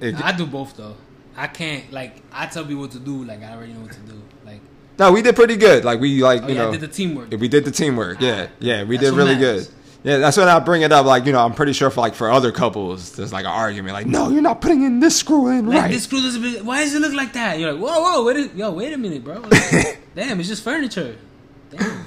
[0.00, 0.96] it- I do both though.
[1.36, 3.24] I can't like I tell people what to do.
[3.24, 4.20] Like I already know what to do.
[4.44, 4.60] Like
[4.98, 5.84] no, we did pretty good.
[5.84, 7.30] Like we like oh you yeah, know did the teamwork.
[7.30, 8.20] We did the teamwork.
[8.20, 9.68] Yeah, ah, yeah, we That's did really matters.
[9.68, 9.75] good.
[10.06, 11.04] Yeah, that's when I bring it up.
[11.04, 13.92] Like, you know, I'm pretty sure for like for other couples, there's like an argument.
[13.92, 15.90] Like, no, you're not putting in this screw in Like right.
[15.90, 16.40] this screw doesn't.
[16.40, 17.58] Be, why does it look like that?
[17.58, 19.40] You're like, whoa, whoa, wait, a, yo, wait a minute, bro.
[19.40, 21.16] Like, damn, it's just furniture.
[21.70, 22.06] Damn.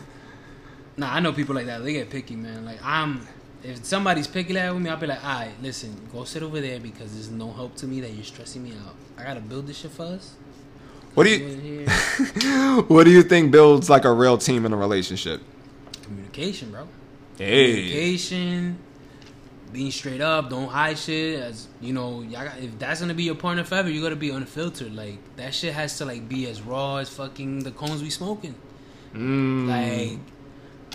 [0.96, 1.84] Nah, I know people like that.
[1.84, 2.64] They get picky, man.
[2.64, 3.28] Like I'm,
[3.64, 6.42] if somebody's picky like that with me, I'll be like, all right, listen, go sit
[6.42, 8.96] over there because there's no help to me that you're stressing me out.
[9.18, 10.36] I gotta build this shit for us.
[11.16, 14.66] What do You you in here, What do you think builds like a real team
[14.66, 15.42] in a relationship?
[16.04, 16.88] communication, bro.
[17.40, 18.78] Hey, Communication,
[19.72, 21.40] being straight up, don't hide shit.
[21.40, 24.30] As you know, y'all got, if that's gonna be your partner forever, you gotta be
[24.30, 24.94] unfiltered.
[24.94, 28.56] Like that shit has to like be as raw as fucking the cones we smoking.
[29.14, 30.20] mm, Like,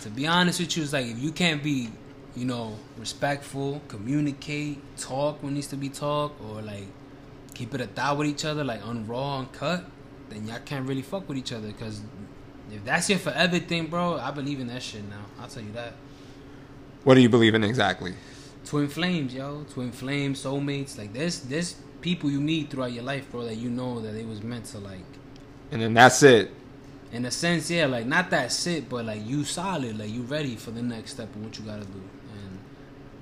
[0.02, 1.88] to be honest with you, it's like if you can't be,
[2.36, 6.86] you know, respectful, communicate, talk when needs to be talked, or like
[7.54, 9.84] keep it a thou with each other, like unraw, uncut,
[10.28, 11.72] then y'all can't really fuck with each other.
[11.72, 12.02] Cause
[12.70, 15.24] if that's your forever thing, bro, I believe in that shit now.
[15.40, 15.94] I'll tell you that.
[17.04, 18.14] What do you believe in exactly?
[18.64, 19.64] Twin flames, yo.
[19.70, 20.96] Twin flames, soulmates.
[20.98, 24.26] Like there's there's people you meet throughout your life, bro, that you know that it
[24.26, 25.04] was meant to like
[25.70, 26.50] And then that's it.
[27.12, 30.56] in a sense, yeah, like not that sit, but like you solid, like you ready
[30.56, 32.02] for the next step of what you gotta do.
[32.32, 32.58] And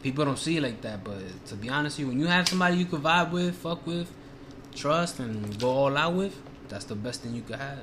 [0.02, 2.48] people don't see it like that, but to be honest with you, when you have
[2.48, 4.10] somebody you can vibe with, fuck with,
[4.74, 6.34] trust, and go all out with,
[6.68, 7.80] that's the best thing you could have.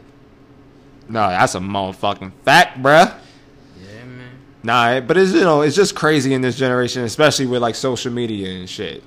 [1.08, 3.16] No, that's a motherfucking fact, bruh.
[4.64, 8.12] Nah, but it's you know it's just crazy in this generation, especially with like social
[8.12, 9.04] media and shit.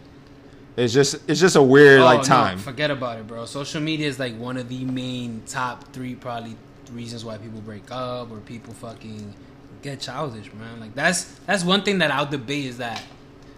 [0.77, 2.59] It's just it's just a weird Oh, like no, time.
[2.59, 3.45] forget about it, bro.
[3.45, 6.57] Social media is like one of the main top three probably
[6.91, 9.35] reasons why people break up or people fucking
[9.83, 10.81] get childish, man.
[10.81, 13.03] Like that's that's one thing that I'll debate is that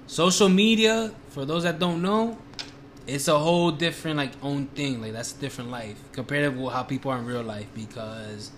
[0.08, 2.36] social media, for those that don't know,
[3.06, 5.00] it's a whole different like own thing.
[5.00, 8.50] Like that's a different life compared to how people are in real life because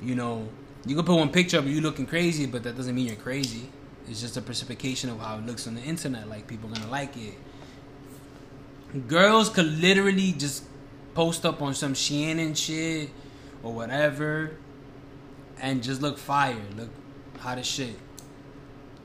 [0.00, 0.48] you know
[0.86, 3.70] you can put one picture of you looking crazy, but that doesn't mean you're crazy.
[4.08, 6.28] It's just a precipitation of how it looks on the internet.
[6.28, 7.34] Like people gonna like it.
[9.08, 10.64] Girls could literally just
[11.14, 13.10] post up on some Shannon shit
[13.62, 14.56] or whatever,
[15.58, 16.90] and just look fire, look
[17.38, 17.96] hot as shit,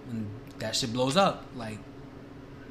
[0.09, 1.45] and that shit blows up.
[1.55, 1.80] Like,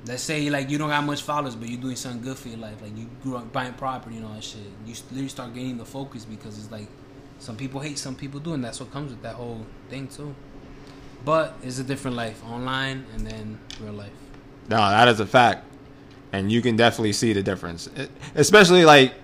[0.07, 2.59] let's say like you don't got much followers, but you're doing something good for your
[2.59, 2.81] life.
[2.83, 4.61] Like you grew up buying property and all that shit.
[4.85, 6.89] You literally start gaining the focus because it's like
[7.39, 10.35] some people hate, some people do, and that's what comes with that whole thing too.
[11.25, 14.11] But it's a different life, online and then real life.
[14.69, 15.65] No, that is a fact,
[16.33, 19.15] and you can definitely see the difference, It- especially like,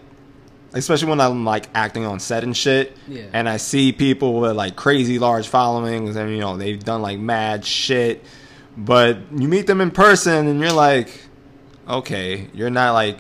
[0.73, 3.25] especially when I'm like acting on set and shit, Yeah.
[3.33, 7.19] and I see people with like crazy large followings, and you know they've done like
[7.19, 8.25] mad shit,
[8.77, 11.11] but you meet them in person, and you're like,
[11.89, 13.19] okay, you're not like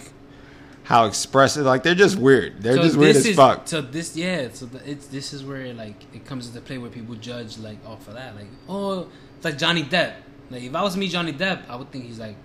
[0.84, 3.66] how expressive, like they're just weird, they're just weird as is, fuck.
[3.66, 4.48] So this, yeah.
[4.52, 7.78] So the, it's this is where like it comes into play where people judge like
[7.86, 8.36] off of that.
[8.36, 10.14] Like, oh, it's like Johnny Depp.
[10.50, 12.36] Like if I was me, Johnny Depp, I would think he's like,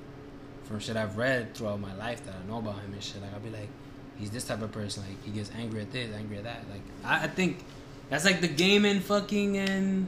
[0.63, 3.21] from shit I've read throughout my life that I know about him and shit.
[3.21, 3.67] Like I'd be like,
[4.17, 5.03] he's this type of person.
[5.05, 6.63] Like he gets angry at this, angry at that.
[6.71, 7.57] Like I, I think
[8.09, 10.07] that's like the game in fucking and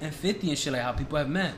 [0.00, 0.72] and Fifty and shit.
[0.72, 1.54] Like how people have met.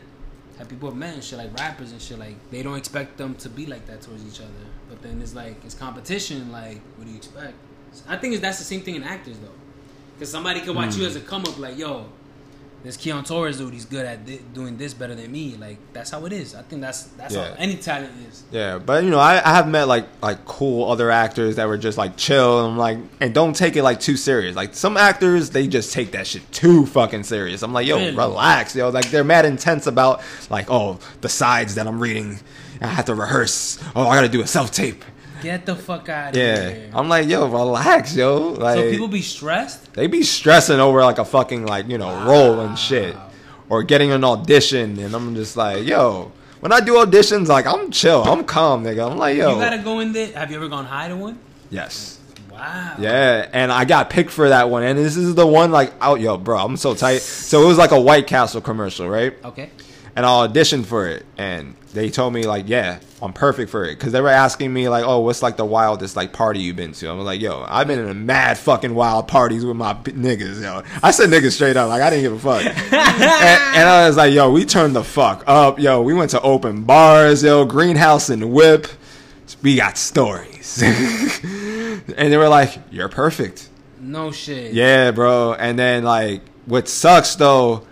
[0.56, 3.34] How people have met and shit, like rappers and shit, like they don't expect them
[3.36, 4.48] to be like that towards each other.
[4.90, 6.52] But then it's like it's competition.
[6.52, 7.54] Like, what do you expect?
[8.08, 9.48] I think that's the same thing in actors though,
[10.14, 11.08] because somebody could watch you hmm.
[11.08, 12.06] as a come up, like, yo,
[12.82, 15.56] this Keon Torres dude, he's good at thi- doing this better than me.
[15.56, 16.54] Like that's how it is.
[16.54, 17.48] I think that's that's Yeah.
[17.50, 18.42] how any talent is.
[18.50, 21.76] Yeah, but you know, I, I have met like like cool other actors that were
[21.76, 24.56] just like chill and like and don't take it like too serious.
[24.56, 27.62] Like some actors, they just take that shit too fucking serious.
[27.62, 28.16] I'm like, yo, Really?
[28.16, 28.88] relax, yo.
[28.88, 32.38] Like they're mad intense about like, oh, the sides that I'm reading,
[32.80, 33.78] I have to rehearse.
[33.94, 35.04] Oh, I got to do a self tape.
[35.42, 36.90] Get the fuck out of Yeah, here.
[36.92, 38.48] I'm like, yo, relax, yo.
[38.50, 39.94] Like so people be stressed.
[39.94, 43.16] they be stressing over like a fucking like you know role and shit,
[43.70, 46.32] or getting an audition, and I'm just like, yo.
[46.60, 49.10] When I do auditions, like I'm chill, I'm calm, nigga.
[49.10, 50.30] I'm like, yo, You gotta go in there.
[50.34, 51.38] Have you ever gone high to one?
[51.70, 52.18] yes.
[52.52, 52.96] Wow.
[52.98, 56.20] Yeah, and I got picked for that one, and this is the one like out,
[56.20, 57.22] yo, bro, I'm so tight.
[57.22, 59.32] So it was like a White Castle commercial, right?
[59.42, 59.70] Okay.
[60.20, 63.94] And I auditioned for it, and they told me like, yeah, I'm perfect for it,
[63.94, 66.92] because they were asking me like, oh, what's like the wildest like party you've been
[66.92, 67.10] to?
[67.10, 70.60] I'm like, yo, I've been in a mad fucking wild parties with my p- niggas,
[70.60, 70.82] yo.
[71.02, 74.18] I said niggas straight up, like I didn't give a fuck, and, and I was
[74.18, 76.02] like, yo, we turned the fuck up, yo.
[76.02, 78.86] We went to open bars, yo, greenhouse and whip.
[79.62, 83.70] We got stories, and they were like, you're perfect.
[83.98, 84.74] No shit.
[84.74, 85.54] Yeah, bro.
[85.54, 87.86] And then like what sucks though,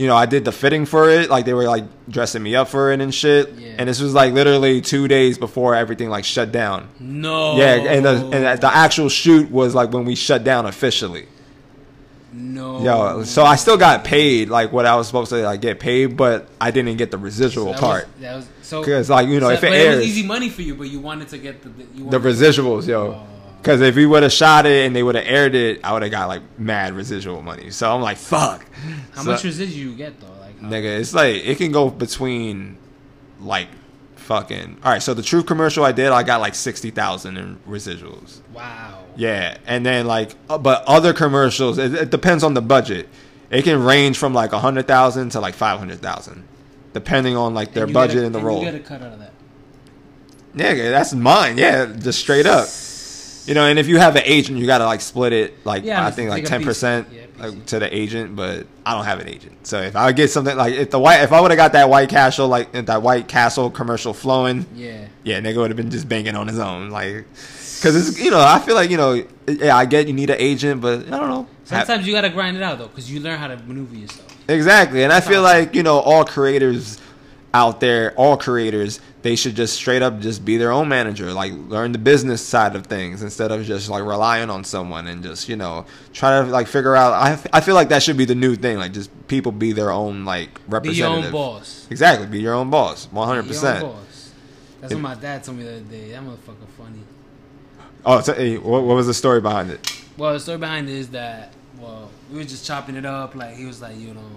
[0.00, 1.28] you know, I did the fitting for it.
[1.28, 3.52] Like they were like dressing me up for it and shit.
[3.52, 3.74] Yeah.
[3.78, 6.88] And this was like literally two days before everything like shut down.
[6.98, 7.58] No.
[7.58, 11.26] Yeah, and the and the actual shoot was like when we shut down officially.
[12.32, 12.82] no.
[12.82, 16.16] Yo, so I still got paid like what I was supposed to like get paid,
[16.16, 18.06] but I didn't get the residual that part.
[18.06, 18.82] Was, that was so.
[18.82, 21.00] Cause like you know so- if it airs, was easy money for you, but you
[21.00, 23.12] wanted to get the the, you the residuals, yo.
[23.20, 23.26] Oh.
[23.60, 26.02] Because if we would have shot it and they would have aired it, I would
[26.02, 27.70] have got like mad residual money.
[27.70, 28.64] So I'm like, fuck.
[29.12, 30.26] How So- much residual you get though?
[30.40, 32.78] Like how- Nigga, it's like it can go between
[33.40, 33.68] like
[34.16, 34.78] fucking.
[34.84, 38.40] All right, so the true commercial I did, I got like sixty thousand in residuals.
[38.54, 39.04] Wow.
[39.16, 43.08] Yeah, and then like, uh, but other commercials, it, it depends on the budget.
[43.50, 46.46] It can range from like a hundred thousand to like five hundred thousand,
[46.94, 48.58] depending on like their And budget get a- and the and role.
[48.64, 49.32] You get a cut out of that.
[50.54, 51.58] Nigga, that's mine.
[51.58, 52.68] Yeah, just straight up.
[53.46, 55.64] You know, and if you have an agent, you gotta like split it.
[55.66, 59.18] Like Yeah, I think like ten percent like, to the agent, but I don't have
[59.20, 59.66] an agent.
[59.66, 61.88] So if I get something like if the white, if I would have got that
[61.88, 65.06] White Castle like that White Castle commercial flowing, Yeah.
[65.24, 67.24] yeah, nigga would have been just banging on his own, like,
[67.82, 70.36] cause it's you know I feel like you know yeah I get you need an
[70.38, 71.46] agent, but I don't know.
[71.64, 74.26] Sometimes you gotta grind it out though, because you learn how to maneuver yourself.
[74.48, 75.66] Exactly, and I feel Sometimes.
[75.66, 76.98] like you know all creators
[77.54, 81.52] out there, all creators, they should just straight up just be their own manager, like
[81.52, 85.48] learn the business side of things instead of just like relying on someone and just
[85.48, 87.12] you know try to like figure out.
[87.12, 89.90] I I feel like that should be the new thing, like just people be their
[89.90, 91.86] own like representative Be your own boss.
[91.90, 93.84] Exactly, be your own boss, one hundred Be your own percent.
[93.84, 94.32] boss.
[94.80, 96.12] That's what my dad told me the other day.
[96.12, 97.00] That motherfucker funny.
[98.06, 100.04] Oh, so, hey, what, what was the story behind it?
[100.16, 103.34] Well, the story behind it is that well, we were just chopping it up.
[103.34, 104.30] Like he was like, you know,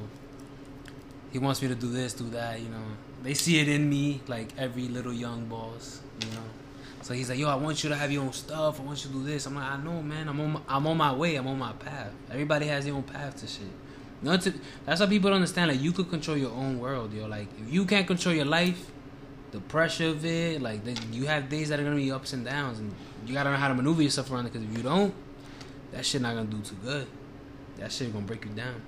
[1.31, 2.59] he wants me to do this, do that.
[2.59, 2.83] You know,
[3.23, 6.01] they see it in me, like every little young boss.
[6.21, 6.43] You know,
[7.01, 8.79] so he's like, yo, I want you to have your own stuff.
[8.79, 9.45] I want you to do this.
[9.45, 10.27] I'm like, I know, man.
[10.29, 11.35] I'm on, my, I'm on my way.
[11.35, 12.11] I'm on my path.
[12.31, 13.67] Everybody has their own path to shit.
[14.21, 14.53] No, to,
[14.85, 15.71] that's why people don't understand.
[15.71, 17.27] Like, you could control your own world, yo.
[17.27, 18.89] Like, if you can't control your life,
[19.51, 20.79] the pressure of it, like,
[21.11, 22.93] you have days that are gonna be ups and downs, and
[23.27, 24.53] you gotta know how to maneuver yourself around it.
[24.53, 25.13] Because if you don't,
[25.91, 27.07] that shit not gonna do too good.
[27.79, 28.81] That shit gonna break you down.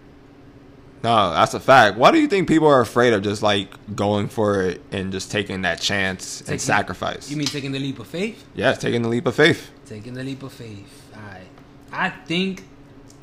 [1.04, 1.98] No, that's a fact.
[1.98, 5.30] Why do you think people are afraid of just like going for it and just
[5.32, 7.30] taking that chance and sacrifice?
[7.30, 8.44] You mean taking the leap of faith?
[8.56, 9.70] yeah, taking the leap of faith.
[9.86, 11.12] Taking the leap of faith.
[11.16, 11.48] Alright.
[11.92, 12.64] I think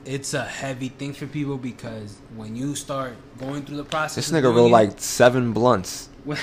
[0.05, 4.31] it's a heavy thing for people because when you start going through the process, This
[4.31, 6.09] nigga rolled like seven blunts.
[6.25, 6.39] when,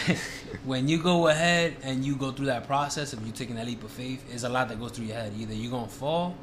[0.66, 3.82] when you go ahead and you go through that process of you taking that leap
[3.84, 5.32] of faith, there's a lot that goes through your head.
[5.38, 6.36] Either you're gonna fall,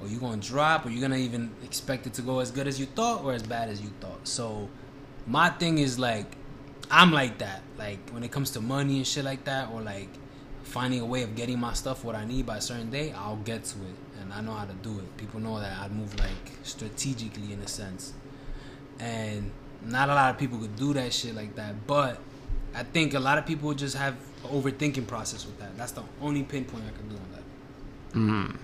[0.00, 2.78] or you're gonna drop, or you're gonna even expect it to go as good as
[2.78, 4.26] you thought or as bad as you thought.
[4.26, 4.68] So,
[5.26, 6.36] my thing is like,
[6.90, 7.62] I'm like that.
[7.76, 10.08] Like when it comes to money and shit like that, or like
[10.62, 13.36] finding a way of getting my stuff what I need by a certain day, I'll
[13.36, 15.16] get to it, and I know how to do it.
[15.16, 18.14] People know that I move like strategically in a sense,
[18.98, 19.50] and
[19.82, 21.86] not a lot of people could do that shit like that.
[21.86, 22.20] But
[22.74, 25.76] I think a lot of people just have overthinking process with that.
[25.76, 28.18] That's the only pinpoint I can do on that.
[28.18, 28.56] Mm-hmm.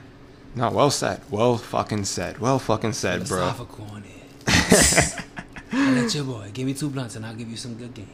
[0.55, 1.21] No, well said.
[1.31, 2.39] Well fucking said.
[2.39, 3.43] Well fucking said, bro.
[3.91, 5.25] On it.
[5.73, 8.09] Let your boy give me two blunts and I'll give you some good game.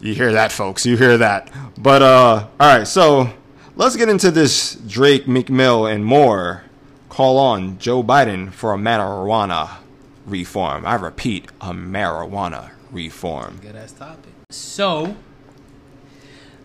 [0.00, 0.86] You hear that, folks.
[0.86, 1.50] You hear that.
[1.76, 3.30] But uh all right, so
[3.74, 6.62] let's get into this Drake, Meek Mill, and more.
[7.08, 9.78] Call on Joe Biden for a marijuana
[10.26, 10.86] reform.
[10.86, 13.58] I repeat, a marijuana reform.
[13.60, 14.32] Good ass topic.
[14.50, 15.16] So,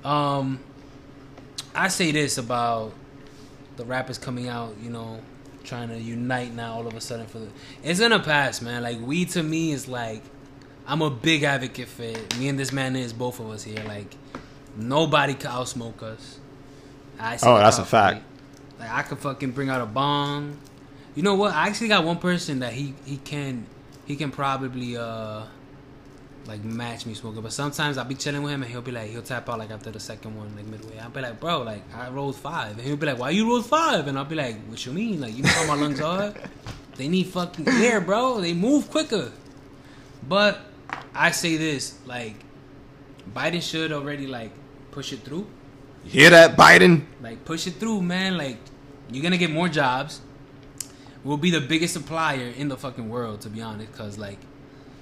[0.04, 0.60] um,
[1.74, 2.94] I say this about
[3.78, 5.20] the rappers coming out, you know,
[5.64, 7.48] trying to unite now all of a sudden for the.
[7.84, 8.84] It's gonna pass, man.
[8.84, 10.22] Like we to me is like,
[10.88, 12.38] I'm a big advocate for it.
[12.38, 13.84] Me and this man is both of us here.
[13.88, 14.16] Like
[14.76, 16.40] nobody can outsmoke us.
[17.20, 18.24] I Oh, that's a fact.
[18.80, 20.58] Like I could fucking bring out a bong.
[21.16, 21.54] You know what?
[21.54, 23.66] I actually got one person that he he can
[24.06, 25.44] he can probably uh
[26.46, 27.42] like match me smoking.
[27.42, 29.72] But sometimes I'll be chilling with him and he'll be like he'll tap out like
[29.72, 31.00] after the second one like midway.
[31.00, 33.66] I'll be like, bro, like I rolled five, and he'll be like, why you rolled
[33.66, 34.08] five?
[34.08, 35.22] And I'll be like, what you mean?
[35.22, 36.34] Like you know how my lungs are?
[36.96, 38.42] They need fucking air, bro.
[38.42, 39.32] They move quicker.
[40.28, 40.60] But
[41.16, 42.36] I say this like
[43.34, 44.52] Biden should already like
[44.92, 45.48] push it through.
[46.06, 47.06] You hear that, Biden?
[47.22, 48.38] Like push it through, man.
[48.38, 48.58] Like
[49.12, 50.22] you're gonna get more jobs.
[51.24, 53.94] We'll be the biggest supplier in the fucking world, to be honest.
[53.94, 54.40] Cause like,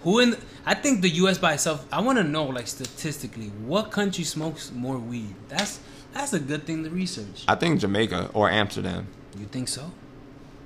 [0.04, 0.36] who in?
[0.66, 1.38] I think the U.S.
[1.38, 1.86] by itself.
[1.91, 5.34] I want to know, like statistically, what country smokes more weed?
[5.49, 5.80] That's
[6.14, 7.45] that's a good thing to research.
[7.47, 9.08] I think Jamaica or Amsterdam.
[9.39, 9.91] You think so?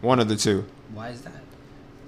[0.02, 0.66] One of the two.
[0.94, 1.34] Why is that?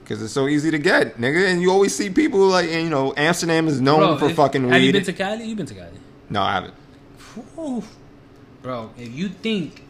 [0.05, 2.89] Cause it's so easy to get, nigga, and you always see people like, and, you
[2.89, 4.71] know, Amsterdam is known for if- fucking weed.
[4.71, 5.43] Have you been to Cali?
[5.43, 5.99] You been to Cali?
[6.29, 6.73] no, I haven't.
[8.61, 9.83] Bro, if you think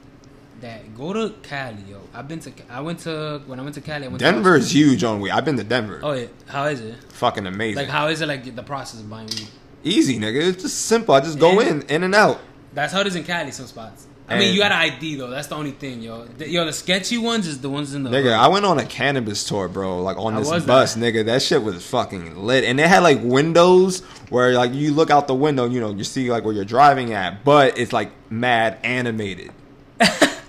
[0.61, 2.51] that go to Cali, yo, I've been to.
[2.69, 4.05] I went to when I went to Cali.
[4.05, 5.31] I went Denver is huge on weed.
[5.31, 5.99] I've been to Denver.
[6.03, 6.95] oh yeah, how is it?
[7.13, 7.77] Fucking amazing.
[7.83, 9.47] Like how is it like the process of buying weed?
[9.83, 10.41] Easy, nigga.
[10.49, 11.13] It's just simple.
[11.15, 11.69] I just go Yeah.
[11.69, 12.39] in, in and out.
[12.73, 13.51] That's how it is in Cali.
[13.51, 14.07] Some spots.
[14.29, 15.29] I mean, you got an ID though.
[15.29, 16.25] That's the only thing, yo.
[16.25, 18.09] The, yo, the sketchy ones is the ones in the.
[18.09, 20.01] Nigga, I went on a cannabis tour, bro.
[20.01, 20.99] Like on this bus, that?
[20.99, 21.25] nigga.
[21.25, 25.27] That shit was fucking lit, and they had like windows where like you look out
[25.27, 28.79] the window, you know, you see like where you're driving at, but it's like mad
[28.83, 29.51] animated.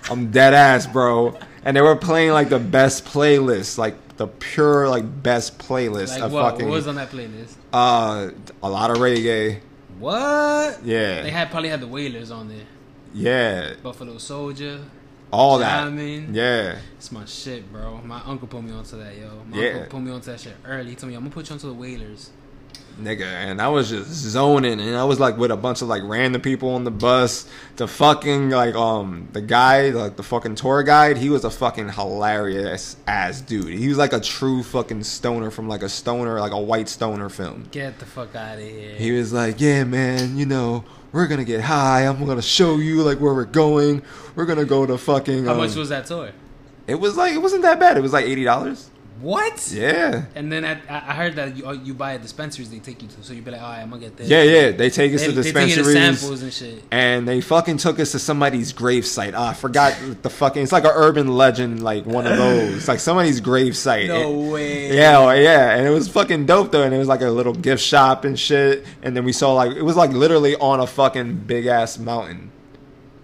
[0.09, 1.37] I'm dead ass, bro.
[1.63, 6.21] And they were playing like the best playlist, like the pure like best playlist like
[6.23, 6.51] of what?
[6.53, 7.55] fucking What was on that playlist?
[7.73, 8.31] uh
[8.63, 9.59] a lot of reggae.
[9.99, 10.83] What?
[10.83, 12.65] Yeah, They had probably had the Wailers on there.
[13.13, 14.79] yeah, Buffalo Soldier.
[15.31, 15.83] all that.
[15.83, 16.33] Jamming.
[16.33, 17.99] Yeah, It's my shit, bro.
[18.03, 19.29] My uncle put me onto that, yo.
[19.49, 19.69] My Yeah.
[19.73, 20.89] uncle put me onto that shit early.
[20.91, 22.29] He told me, I'm gonna put you onto the Wailers.
[22.99, 26.03] Nigga, and I was just zoning, and I was like with a bunch of like
[26.05, 27.47] random people on the bus.
[27.77, 31.89] The fucking like um the guy, like the fucking tour guide, he was a fucking
[31.89, 33.77] hilarious ass dude.
[33.77, 37.29] He was like a true fucking stoner from like a stoner, like a white stoner
[37.29, 37.67] film.
[37.71, 38.95] Get the fuck out of here.
[38.95, 42.05] He was like, "Yeah, man, you know." We're gonna get high.
[42.05, 44.03] I'm gonna show you like where we're going.
[44.35, 45.45] We're gonna go to fucking.
[45.45, 46.29] How um, much was that tour?
[46.85, 47.97] It was like it wasn't that bad.
[47.97, 48.91] It was like eighty dollars.
[49.21, 49.69] What?
[49.73, 50.25] Yeah.
[50.35, 53.07] And then I I heard that you, uh, you buy at dispensaries they take you
[53.09, 54.29] to, so you be like, all right, I'm gonna get this.
[54.29, 54.71] Yeah, yeah.
[54.71, 55.93] They take us They, to they take dispensaries.
[56.19, 56.83] samples and shit.
[56.91, 59.33] and they fucking took us to somebody's grave site.
[59.35, 60.63] Ah, I forgot the fucking.
[60.63, 64.07] It's like an urban legend, like one of those, like somebody's grave site.
[64.07, 64.95] No It- way.
[64.95, 67.53] yeah, oh, yeah, and it was fucking dope though, and it was like a little
[67.53, 68.85] gift shop and shit.
[69.03, 72.51] And then we saw like it was like literally on a fucking big ass mountain.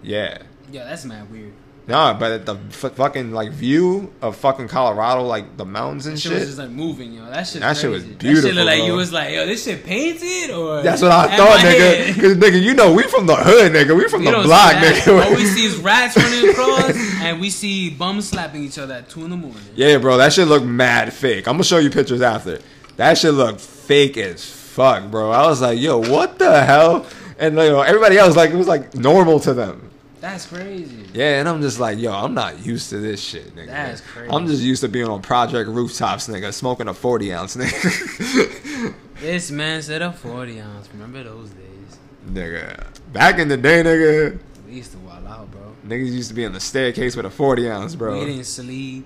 [0.04, 0.40] Yeah,
[0.72, 1.54] Yeah, that's mad weird.
[1.88, 6.20] No, but the f- fucking like view of fucking Colorado, like the mountains and That
[6.22, 7.26] shit was just like moving, yo.
[7.26, 7.62] That shit.
[7.62, 8.86] That shit was That shit looked like bro.
[8.88, 10.82] you was like, yo, this shit painted or.
[10.82, 11.64] That's what I thought, nigga.
[11.98, 12.16] head.
[12.16, 13.96] Because nigga, you know we from the hood, nigga.
[13.96, 15.26] We from We the block, nigga.
[15.26, 19.10] All we see is rats running across, and we see bums slapping each other at
[19.10, 19.62] two in the morning.
[19.76, 21.48] Yeah, bro, that shit look mad fake.
[21.48, 22.60] I'm gonna show you pictures after.
[22.98, 25.30] That shit look fake as fuck, bro.
[25.32, 27.06] I was like, yo, what the hell?
[27.38, 29.92] And you know, everybody else like it was like normal to them.
[30.26, 31.06] That's crazy.
[31.14, 33.68] Yeah, and I'm just like, yo, I'm not used to this shit, nigga.
[33.68, 34.32] That's crazy.
[34.34, 38.94] I'm just used to being on project rooftops, nigga, smoking a 40 ounce, nigga.
[39.22, 40.90] This man said a 40 ounce.
[40.92, 41.98] Remember those days?
[42.28, 42.86] nigga.
[43.14, 44.40] Back in the day, nigga.
[44.68, 45.62] We used to wild out, bro.
[45.88, 48.20] Niggas used to be on the staircase with a 40 ounce, bro.
[48.20, 49.06] We didn't sleep.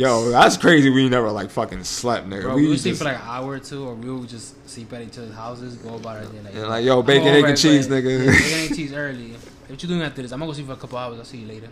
[0.00, 0.88] Yo, that's crazy.
[0.88, 2.44] We never like fucking slept, nigga.
[2.44, 4.66] bro, we we would sleep for like an hour or two, or we would just
[4.66, 6.40] sleep at each other's houses, go about our day.
[6.42, 8.10] Like, And like, yo, bacon, egg, and cheese, nigga.
[8.10, 9.34] Yeah, bacon, egg, and cheese early.
[9.68, 10.32] What you doing after this?
[10.32, 11.18] I'm gonna go sleep for a couple hours.
[11.18, 11.68] I'll see you later.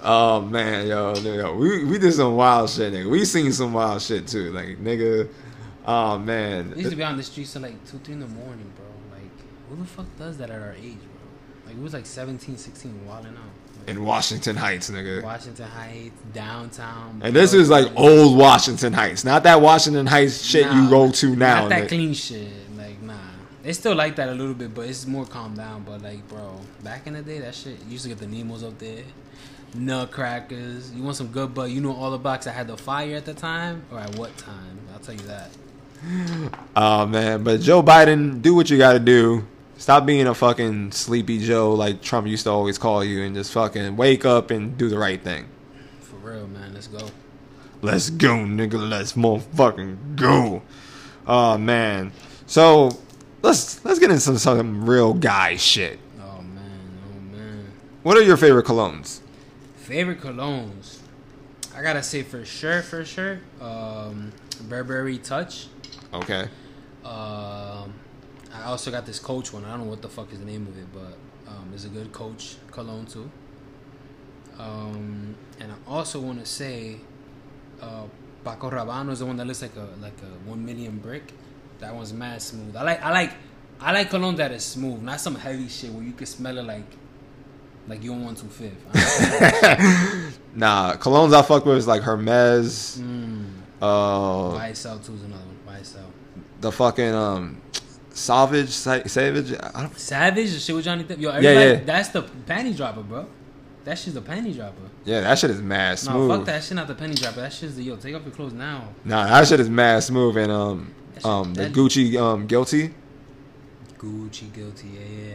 [0.00, 3.10] Oh man, yo, yo, we we did some wild shit, nigga.
[3.10, 5.28] We seen some wild shit too, like nigga.
[5.84, 8.26] Oh man, We used to be on the streets till like 2, 3 in the
[8.28, 8.86] morning, bro.
[9.10, 9.30] Like,
[9.68, 11.66] who the fuck does that at our age, bro?
[11.66, 13.61] Like, we was like 17, 16, wilding out.
[13.86, 15.22] In Washington Heights, nigga.
[15.22, 17.20] Washington Heights, downtown.
[17.22, 21.36] And this is like old Washington Heights, not that Washington Heights shit you go to
[21.36, 21.62] now.
[21.62, 21.88] Not that nigga.
[21.88, 22.48] clean shit.
[22.76, 23.14] Like, nah.
[23.64, 25.82] It's still like that a little bit, but it's more calmed down.
[25.82, 28.62] But, like, bro, back in the day, that shit, you used to get the Nemos
[28.62, 29.02] up there.
[29.74, 30.92] Nutcrackers.
[30.92, 33.24] You want some good but You know all the blocks that had the fire at
[33.24, 33.82] the time?
[33.90, 34.78] Or at what time?
[34.92, 35.50] I'll tell you that.
[36.74, 39.46] Oh man, but Joe Biden, do what you got to do.
[39.82, 43.50] Stop being a fucking sleepy Joe like Trump used to always call you, and just
[43.50, 45.48] fucking wake up and do the right thing.
[45.98, 46.72] For real, man.
[46.72, 47.08] Let's go.
[47.80, 48.88] Let's go, nigga.
[48.88, 50.62] Let's motherfucking go.
[51.26, 52.12] Oh man.
[52.46, 52.96] So
[53.42, 55.98] let's let's get into some, some real guy shit.
[56.20, 56.80] Oh, man.
[57.08, 57.72] Oh, man.
[58.04, 59.18] What are your favorite colognes?
[59.78, 61.00] Favorite colognes.
[61.74, 63.40] I gotta say for sure, for sure.
[63.60, 64.30] Um,
[64.68, 65.66] Burberry Touch.
[66.14, 66.46] Okay.
[67.04, 67.94] Um,
[68.54, 69.64] I also got this Coach one.
[69.64, 71.16] I don't know what the fuck is the name of it, but
[71.50, 73.30] um, it's a good Coach cologne too.
[74.58, 76.96] Um, and I also want to say,
[77.80, 78.04] uh,
[78.44, 81.32] Paco Rabanne is the one that looks like a like a one million brick.
[81.78, 82.76] That one's mad smooth.
[82.76, 83.32] I like I like
[83.80, 86.64] I like cologne that is smooth, not some heavy shit where you can smell it
[86.64, 86.84] like
[87.88, 88.76] like you don't want to fifth.
[90.54, 92.98] Nah, colognes I fuck with is like Hermes.
[93.00, 93.46] mm,
[93.80, 95.76] Uh, itself too is another one.
[95.76, 96.10] Itself.
[96.60, 97.60] the fucking um,
[98.22, 99.52] Savage, Sa- Savage.
[99.74, 101.18] I don't, Savage, the shit with Johnny Depp.
[101.18, 101.84] Yo, Yeah, everybody, yeah.
[101.84, 103.26] that's the panty dropper, bro.
[103.84, 104.88] That shit's the panty dropper.
[105.04, 106.30] yeah, that shit is mad No, smooth.
[106.30, 107.40] fuck that shit, not the penny dropper.
[107.40, 107.96] That shit's the yo.
[107.96, 108.88] Take off your clothes now.
[109.04, 110.36] Nah, that shit is mad smooth.
[110.36, 111.64] And um, shit um, the.
[111.68, 112.94] Gucci um, guilty.
[113.98, 115.34] Gucci guilty, yeah, yeah.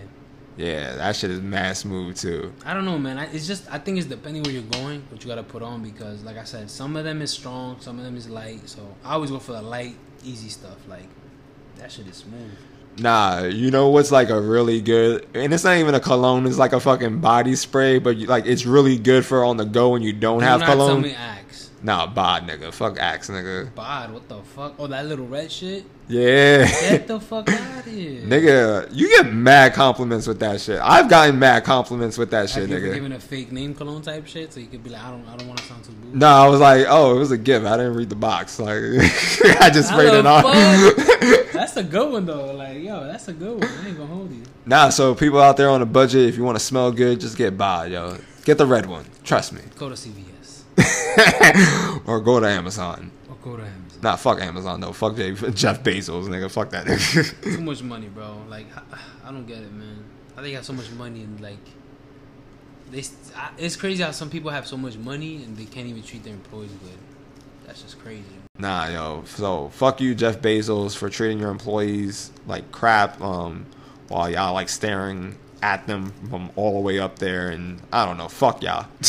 [0.58, 2.52] Yeah, that shit is mad smooth too.
[2.66, 3.18] I don't know, man.
[3.20, 5.84] I, it's just I think it's depending where you're going, what you gotta put on
[5.84, 8.68] because, like I said, some of them is strong, some of them is light.
[8.68, 10.78] So I always go for the light, easy stuff.
[10.88, 11.08] Like
[11.76, 12.52] that shit is smooth.
[13.00, 16.48] Nah, you know what's like a really good, and it's not even a cologne.
[16.48, 19.66] It's like a fucking body spray, but you, like it's really good for on the
[19.66, 21.02] go when you don't Do have not tell cologne.
[21.04, 21.16] me.
[21.84, 23.74] Nah, bod nigga, fuck axe nigga.
[23.76, 24.74] Bod, what the fuck?
[24.80, 25.86] Oh, that little red shit.
[26.10, 30.80] Yeah, Get the fuck out of here, nigga, you get mad compliments with that shit.
[30.82, 32.94] I've gotten mad compliments with that shit, nigga.
[32.94, 35.36] Giving a fake name cologne type shit, so you could be like, I don't, I
[35.36, 36.18] don't want to sound too bougie.
[36.18, 37.66] No, I was like, oh, it was a gift.
[37.66, 38.58] I didn't read the box.
[38.60, 38.78] Like,
[39.62, 40.44] I just sprayed it on.
[41.54, 42.54] That's a good one though.
[42.54, 43.64] Like, yo, that's a good one.
[43.64, 44.44] I ain't gonna hold you.
[44.66, 47.36] Nah, so people out there on a budget, if you want to smell good, just
[47.36, 48.18] get bod, yo.
[48.46, 49.06] Get the red one.
[49.24, 49.62] Trust me.
[49.76, 50.37] Go to CVS
[52.06, 53.12] or go to Amazon.
[53.30, 54.00] or go to Amazon.
[54.02, 54.94] Nah, fuck Amazon though.
[54.94, 56.50] Fuck Jeff Bezos, nigga.
[56.52, 57.42] Fuck that nigga.
[57.56, 58.38] Too much money, bro.
[58.50, 58.82] Like, I,
[59.30, 60.04] I don't get it, man.
[60.38, 61.58] I think I have so much money and like,
[62.92, 63.02] they.
[63.02, 66.04] st- I, it's crazy how some people have so much money and they can't even
[66.04, 66.98] treat their employees good.
[67.66, 68.24] That's just crazy.
[68.58, 69.24] nah, yo.
[69.26, 73.20] So fuck you, Jeff Bezos, for treating your employees like crap.
[73.20, 73.66] Um,
[74.10, 78.18] while y'all like staring at them from all the way up there, and I don't
[78.18, 78.28] know.
[78.28, 78.84] Fuck y'all.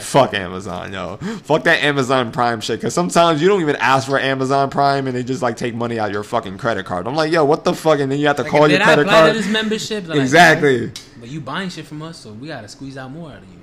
[0.00, 1.16] fuck Amazon, yo.
[1.16, 2.80] Fuck that Amazon Prime shit.
[2.80, 5.98] Cause sometimes you don't even ask for Amazon Prime, and they just like take money
[5.98, 7.06] out your fucking credit card.
[7.06, 8.00] I'm like, yo, what the fuck?
[8.00, 9.32] And then you have to Like, call your they credit card.
[9.32, 10.86] to this membership, like, Exactly.
[10.86, 13.44] "No, but you buying shit from us, so we gotta squeeze out more out of
[13.44, 13.58] you.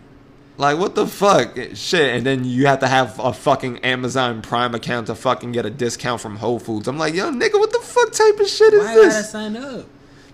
[0.57, 4.41] Like what the fuck, eh, shit, and then you have to have a fucking Amazon
[4.41, 6.87] Prime account to fucking get a discount from Whole Foods.
[6.89, 9.31] I'm like, yo, nigga, what the fuck type of shit is Why I gotta this?
[9.31, 9.85] sign up?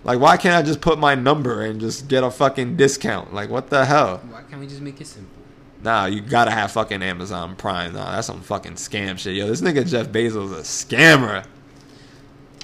[0.06, 3.34] Like, why can't I just put my number and just get a fucking discount?
[3.34, 4.18] Like, what the hell?
[4.30, 5.32] Why can't we just make it simple?
[5.82, 7.92] Nah, you gotta have fucking Amazon Prime.
[7.92, 9.34] Nah, that's some fucking scam shit.
[9.34, 11.44] Yo, this nigga Jeff Bezos is a scammer.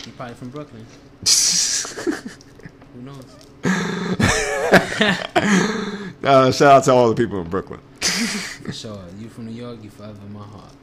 [0.05, 0.87] He probably from Brooklyn.
[2.95, 3.25] Who knows?
[6.25, 7.81] uh, shout out to all the people in Brooklyn.
[8.01, 9.03] For sure.
[9.19, 10.75] You from New York, you forever in my heart.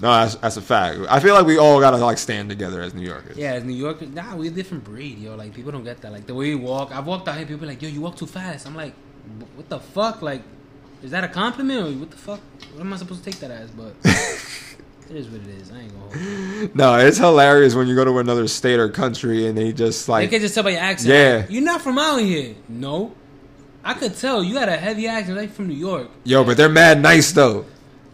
[0.00, 1.00] No, that's, that's a fact.
[1.08, 3.36] I feel like we all gotta like stand together as New Yorkers.
[3.36, 5.34] Yeah, as New Yorkers, nah, we're a different breed, yo.
[5.34, 6.12] Like people don't get that.
[6.12, 8.16] Like the way we walk, I've walked out here, people be like, yo, you walk
[8.16, 8.66] too fast.
[8.66, 8.94] I'm like,
[9.56, 10.22] what the fuck?
[10.22, 10.42] Like,
[11.02, 12.40] is that a compliment or what the fuck?
[12.72, 13.70] What am I supposed to take that as?
[13.70, 15.70] But it is what it is.
[15.72, 16.70] I ain't gonna.
[16.74, 20.30] No, it's hilarious when you go to another state or country and they just like
[20.30, 21.12] can just tell by your accent.
[21.12, 21.36] Yeah.
[21.40, 22.54] like, you're not from out here.
[22.68, 23.14] No,
[23.84, 25.36] I could tell you got a heavy accent.
[25.36, 26.08] Like from New York.
[26.24, 27.64] Yo, but they're mad nice though.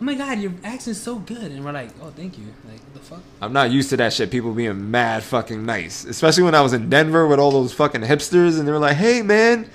[0.01, 2.47] Oh my god, your accent's so good, and we're like, oh, thank you.
[2.69, 3.21] Like, what the fuck?
[3.41, 4.31] I'm not used to that shit.
[4.31, 8.01] People being mad fucking nice, especially when I was in Denver with all those fucking
[8.03, 9.71] hipsters, and they were like, "Hey, man,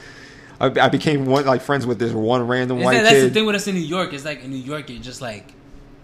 [0.60, 3.30] I, I became one like friends with this one random Is white that, that's the
[3.30, 4.12] thing with us in New York.
[4.14, 5.54] It's like in New York, you're just like,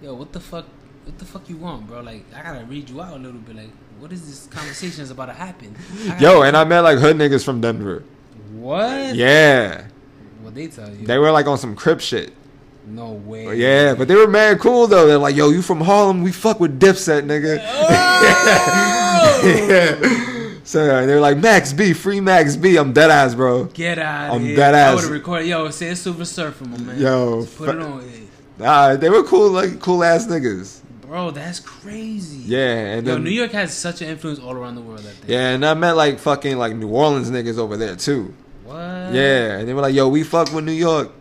[0.01, 0.65] yo, what the fuck,
[1.03, 1.99] what the fuck you want, bro?
[2.01, 3.57] Like, I gotta read you out a little bit.
[3.57, 5.75] Like, what is this conversation is about to happen?
[6.19, 8.03] Yo, and I met like hood niggas from Denver.
[8.53, 9.13] what?
[9.13, 9.87] Yeah,
[10.41, 11.05] What they tell you?
[11.05, 12.33] they were like on some crip shit.
[12.87, 13.55] No way.
[13.55, 15.07] Yeah, but they were mad cool though.
[15.07, 16.23] They're like, yo, you from Harlem?
[16.23, 17.57] We fuck with Dipset, nigga.
[19.43, 20.21] yeah.
[20.65, 22.75] So uh, they're like, Max B, free Max B.
[22.77, 23.65] I'm dead ass, bro.
[23.65, 24.55] Get out I'm here.
[24.55, 25.47] dead I would have recorded.
[25.47, 26.99] Yo, say it's Super Surfer, my man.
[26.99, 28.01] Yo, Just put fu- it on.
[28.01, 28.17] Yeah.
[28.57, 30.81] Nah, they were cool, like cool ass niggas.
[31.01, 32.39] Bro, that's crazy.
[32.51, 35.01] Yeah, and Yo, then New York has such an influence all around the world.
[35.01, 38.33] That yeah, and I met like fucking like New Orleans niggas over there too.
[38.63, 38.75] What?
[39.13, 41.11] Yeah, and they were like, "Yo, we fuck with New York."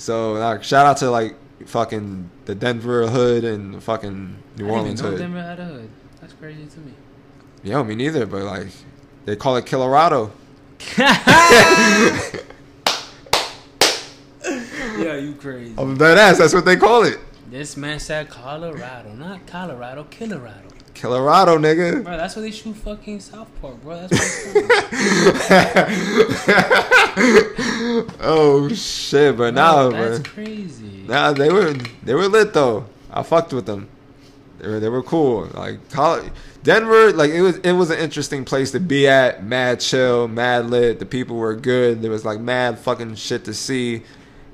[0.00, 1.36] So like, shout out to like
[1.66, 5.18] fucking the Denver hood and fucking I New didn't Orleans know hood.
[5.18, 5.90] Denver had a hood.
[6.22, 6.94] That's crazy to me.
[7.62, 8.68] Yo, me neither, but like
[9.26, 10.32] they call it Colorado.
[10.98, 11.06] yeah,
[15.16, 15.74] you crazy.
[15.76, 16.38] I'm dead ass.
[16.38, 17.18] That's what they call it.
[17.50, 20.69] This man said Colorado, not Colorado, Colorado.
[20.94, 22.04] Colorado, nigga.
[22.04, 24.06] Bro, that's where they shoot fucking South Park, bro.
[24.06, 28.16] That's where it's from.
[28.20, 30.34] oh shit, but now, Bro, that's man.
[30.34, 31.04] crazy.
[31.06, 31.72] Nah, they were
[32.02, 32.86] they were lit though.
[33.10, 33.88] I fucked with them.
[34.58, 35.48] They were they were cool.
[35.54, 36.30] Like college,
[36.62, 39.44] Denver, like it was it was an interesting place to be at.
[39.44, 40.98] Mad chill, mad lit.
[40.98, 42.02] The people were good.
[42.02, 44.02] There was like mad fucking shit to see,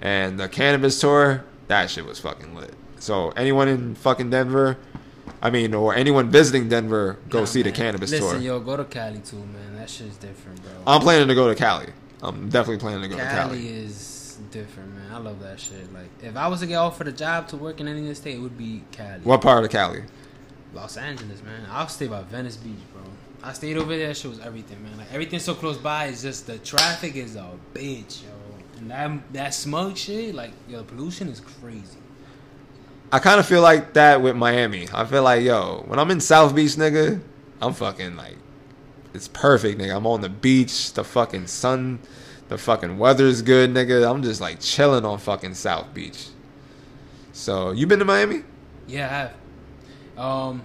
[0.00, 2.72] and the cannabis tour, that shit was fucking lit.
[2.98, 4.78] So anyone in fucking Denver,
[5.42, 7.76] I mean, or anyone visiting Denver, go Nah, see the man.
[7.76, 8.38] cannabis Listen, tour.
[8.40, 9.76] yo, go to Cali too, man.
[9.76, 10.72] That shit's different, bro.
[10.86, 11.86] I'm planning to go to Cali.
[12.22, 13.68] I'm definitely planning to go to Cali Cali.
[13.68, 15.12] is different, man.
[15.12, 15.92] I love that shit.
[15.92, 18.40] Like, if I was to get offered a job to work in any state, it
[18.40, 19.20] would be Cali.
[19.22, 20.02] What part of Cali?
[20.72, 21.66] Los Angeles, man.
[21.70, 23.02] I'll stay by Venice Beach, bro.
[23.42, 24.08] I stayed over there.
[24.08, 24.96] That shit was everything, man.
[24.98, 26.06] Like everything's so close by.
[26.06, 28.30] It's just the traffic is a bitch, yo.
[28.78, 31.98] And that that smug shit, like yo, the pollution is crazy.
[33.12, 34.88] I kind of feel like that with Miami.
[34.92, 37.20] I feel like, yo, when I'm in South Beach, nigga,
[37.60, 38.36] I'm fucking like,
[39.14, 39.96] it's perfect, nigga.
[39.96, 42.00] I'm on the beach, the fucking sun,
[42.48, 44.08] the fucking weather's good, nigga.
[44.08, 46.28] I'm just like chilling on fucking South Beach.
[47.32, 48.42] So, you been to Miami?
[48.86, 49.34] Yeah, I have.
[50.24, 50.62] Um,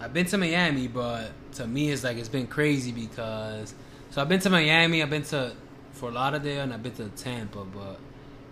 [0.00, 3.74] I've been to Miami, but to me, it's like it's been crazy because.
[4.10, 5.02] So I've been to Miami.
[5.02, 5.52] I've been to
[5.92, 7.64] Fort Lauderdale, and I've been to Tampa.
[7.64, 7.98] But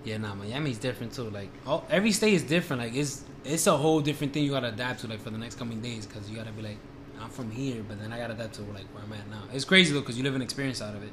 [0.08, 1.30] yeah, nah, Miami's different too.
[1.30, 2.82] Like all, every state is different.
[2.82, 5.58] Like it's it's a whole different thing you gotta adapt to like for the next
[5.58, 6.78] coming days because you gotta be like,
[7.20, 9.42] I'm from here, but then I gotta adapt to like where I'm at now.
[9.52, 11.12] It's crazy though because you live an experience out of it.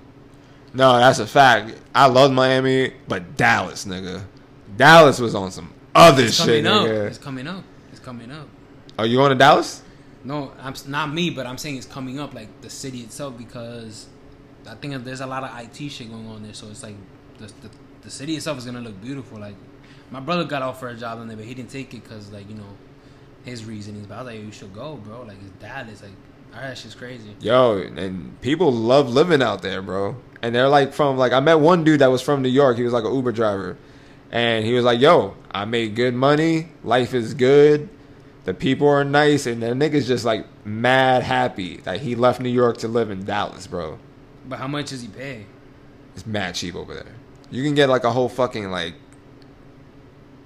[0.73, 1.73] No, that's a fact.
[1.93, 4.23] I love Miami, but Dallas, nigga.
[4.75, 6.85] Dallas was on some other It's shit, coming up.
[6.85, 7.07] nigga.
[7.07, 7.63] It's coming up.
[7.91, 8.47] It's coming up.
[8.99, 9.81] Are you going to Dallas?
[10.25, 14.07] No, I'm not me, but I'm saying it's coming up like the city itself because
[14.67, 16.53] I think there's a lot of IT shit going on there.
[16.53, 16.95] So it's like
[17.37, 17.69] the the,
[18.05, 19.39] the city itself is gonna look beautiful.
[19.39, 19.55] Like
[20.11, 22.47] my brother got offered a job in there, but he didn't take it because like
[22.47, 22.77] you know
[23.43, 24.07] his reasonings.
[24.07, 25.23] But I was like, you should go, bro.
[25.23, 26.11] Like his dad is like,
[26.55, 27.35] all right, shit's crazy.
[27.41, 30.15] Yo, and people love living out there, bro.
[30.41, 32.77] And they're like from like I met one dude that was from New York.
[32.77, 33.77] He was like an Uber driver,
[34.31, 36.69] and he was like, "Yo, I made good money.
[36.83, 37.89] Life is good.
[38.45, 42.49] The people are nice, and the niggas just like mad happy that he left New
[42.49, 43.97] York to live in Dallas, bro.
[44.47, 45.47] But how much does he pay?
[46.13, 47.15] It's mad cheap over there.
[47.55, 48.95] You can get like a whole fucking like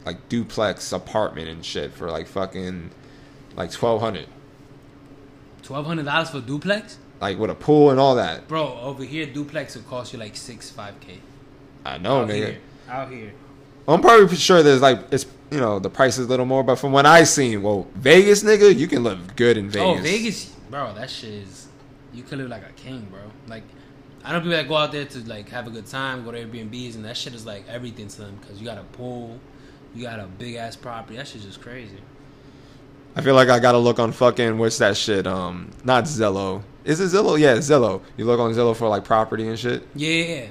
[0.05, 2.91] like duplex apartment and shit for like fucking
[3.55, 4.27] like twelve hundred.
[5.63, 8.47] Twelve hundred dollars for duplex, like with a pool and all that.
[8.47, 8.79] bro.
[8.79, 11.17] Over here, duplex will cost you like six five k.
[11.83, 12.33] I know, out nigga.
[12.35, 12.57] here,
[12.87, 13.33] out here.
[13.87, 16.75] I'm probably sure there's like it's you know the price is a little more, but
[16.75, 19.99] from what I seen, well, Vegas nigga, you can live good in oh, Vegas.
[19.99, 21.67] Oh, Vegas, bro, that shit is.
[22.13, 23.21] You could live like a king, bro.
[23.47, 23.63] Like,
[24.29, 26.45] I know people that go out there to like have a good time, go to
[26.45, 29.39] Airbnbs, and that shit is like everything to them because you got a pool,
[29.95, 31.17] you got a big ass property.
[31.17, 31.97] That shit's just crazy.
[33.15, 35.25] I feel like I gotta look on fucking what's that shit?
[35.25, 36.61] Um, not Zillow.
[36.85, 37.39] Is it Zillow?
[37.39, 38.03] Yeah, Zillow.
[38.17, 39.81] You look on Zillow for like property and shit.
[39.95, 40.47] Yeah, yeah, yeah.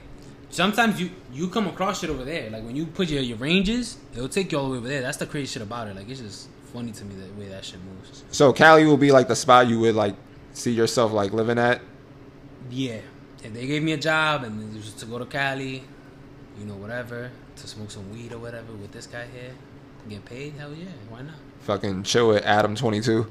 [0.51, 2.51] Sometimes you you come across shit over there.
[2.51, 5.03] Like when you put your your ranges, it'll take you all the way over there.
[5.03, 5.95] That's the crazy shit about it.
[5.95, 8.24] Like it's just funny to me the way that shit moves.
[8.33, 10.16] So Cali will be like the spot you would like
[10.53, 11.81] see yourself like living at.
[12.70, 13.03] Yeah,
[13.49, 15.82] if they gave me a job and it was to go to Cali,
[16.59, 19.53] you know, whatever, to smoke some weed or whatever with this guy here,
[20.09, 21.34] get paid, hell yeah, why not?
[21.61, 23.30] Fucking chill with Adam twenty two.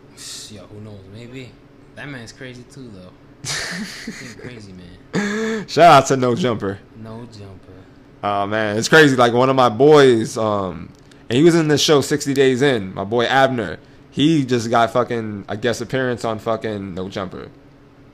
[0.50, 1.00] Yo, who knows?
[1.14, 1.52] Maybe
[1.96, 3.12] that man's crazy too, though.
[4.42, 5.68] Crazy man.
[5.68, 6.80] Shout out to No Jumper.
[6.98, 7.72] No jumper.
[8.24, 9.16] Oh man, it's crazy.
[9.16, 10.92] Like one of my boys, um,
[11.30, 12.94] and he was in this show 60 Days In.
[12.94, 13.78] My boy Abner,
[14.12, 17.50] he just got fucking a guest appearance on fucking No Jumper.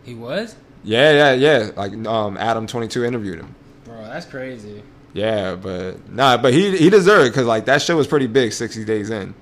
[0.04, 1.72] He was, Yeah, yeah, yeah.
[1.76, 3.56] Like um, Adam 22 interviewed him.
[3.86, 3.96] bro.
[4.04, 4.84] that's crazy.
[5.14, 8.52] Yeah, but nah, but he he deserved because like that show was pretty big.
[8.52, 9.36] Sixty days in.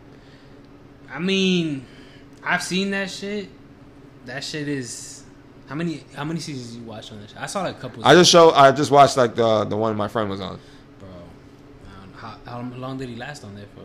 [1.09, 1.85] I mean,
[2.43, 3.49] I've seen that shit.
[4.25, 5.23] That shit is
[5.69, 7.37] how many how many seasons you watch on that show?
[7.39, 8.05] I saw like a couple.
[8.05, 10.59] I just show I just watched like the the one my friend was on.
[10.99, 11.07] bro.
[11.87, 13.81] I don't know, How, how long did he last on there for?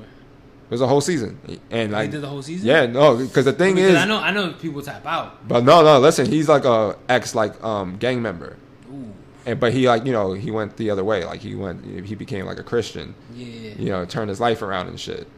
[0.67, 1.39] It was a whole season,
[1.71, 2.67] and Like, did the whole season?
[2.67, 5.47] yeah, no, because the thing Because is, I know I know people tap out.
[5.47, 8.57] but no, no, listen, he's like a ex like um gang member,
[8.93, 9.13] Ooh,
[9.47, 12.15] and but he like you know he went the other way, like he went he
[12.17, 13.47] became like a Christian, yeah.
[13.79, 15.29] you know, turned his life around and shit.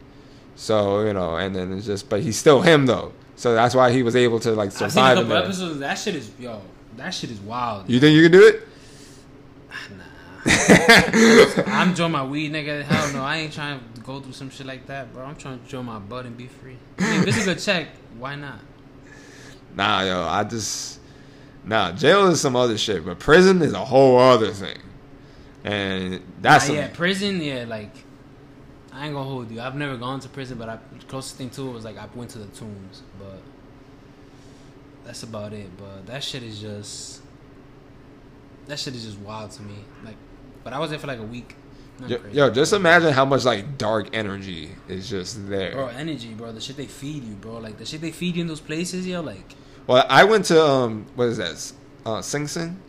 [0.55, 3.13] So you know, and then it's just, but he's still him though.
[3.35, 5.17] So that's why he was able to like I've seen a survive.
[5.19, 5.79] couple episodes.
[5.79, 6.59] That shit is yo.
[6.97, 7.87] That shit is wild.
[7.89, 8.67] You think you can do it?
[9.95, 11.63] Nah.
[11.67, 12.83] I'm enjoying my weed, nigga.
[12.83, 15.23] Hell no, I ain't trying to go through some shit like that, bro.
[15.23, 16.77] I'm trying to enjoy my butt and be free.
[16.97, 18.59] I mean, if it's a check, why not?
[19.75, 20.99] Nah, yo, I just
[21.63, 21.91] nah.
[21.91, 24.79] Jail is some other shit, but prison is a whole other thing,
[25.63, 27.39] and that's Nah, yeah, prison.
[27.39, 27.95] Yeah, like
[28.91, 29.61] I ain't gonna hold you.
[29.61, 32.31] I've never gone to prison, but I closest thing to it was like I went
[32.31, 33.41] to the tombs, but
[35.05, 35.69] that's about it.
[35.77, 37.21] But that shit is just
[38.65, 39.75] that shit is just wild to me.
[40.03, 40.17] Like,
[40.63, 41.55] but I was there for like a week.
[42.07, 45.73] Yo, yo, just imagine how much like dark energy is just there.
[45.73, 46.51] bro, energy, bro.
[46.51, 47.57] The shit they feed you, bro.
[47.57, 49.21] Like the shit they feed you in those places, yo.
[49.21, 49.53] Like,
[49.87, 51.73] Well, I went to um, what is that?
[52.05, 52.79] Uh, Sing Sing.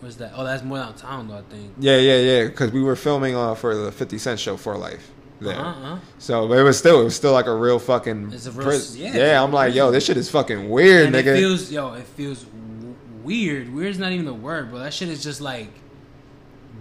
[0.00, 0.32] what's that?
[0.36, 1.38] Oh, that's more downtown though.
[1.38, 1.72] I think.
[1.78, 2.44] Yeah, yeah, yeah.
[2.46, 5.10] Because we were filming uh, for the Fifty Cent show for life
[5.40, 5.58] there.
[5.58, 5.98] Uh-huh.
[6.18, 8.32] So but it was still it was still like a real fucking.
[8.32, 11.14] It's a real- pris- yeah, yeah, I'm like, yo, this shit is fucking weird, and
[11.16, 11.34] nigga.
[11.34, 13.74] it feels, yo, it feels w- weird.
[13.74, 14.78] Weird's not even the word, bro.
[14.78, 15.68] That shit is just like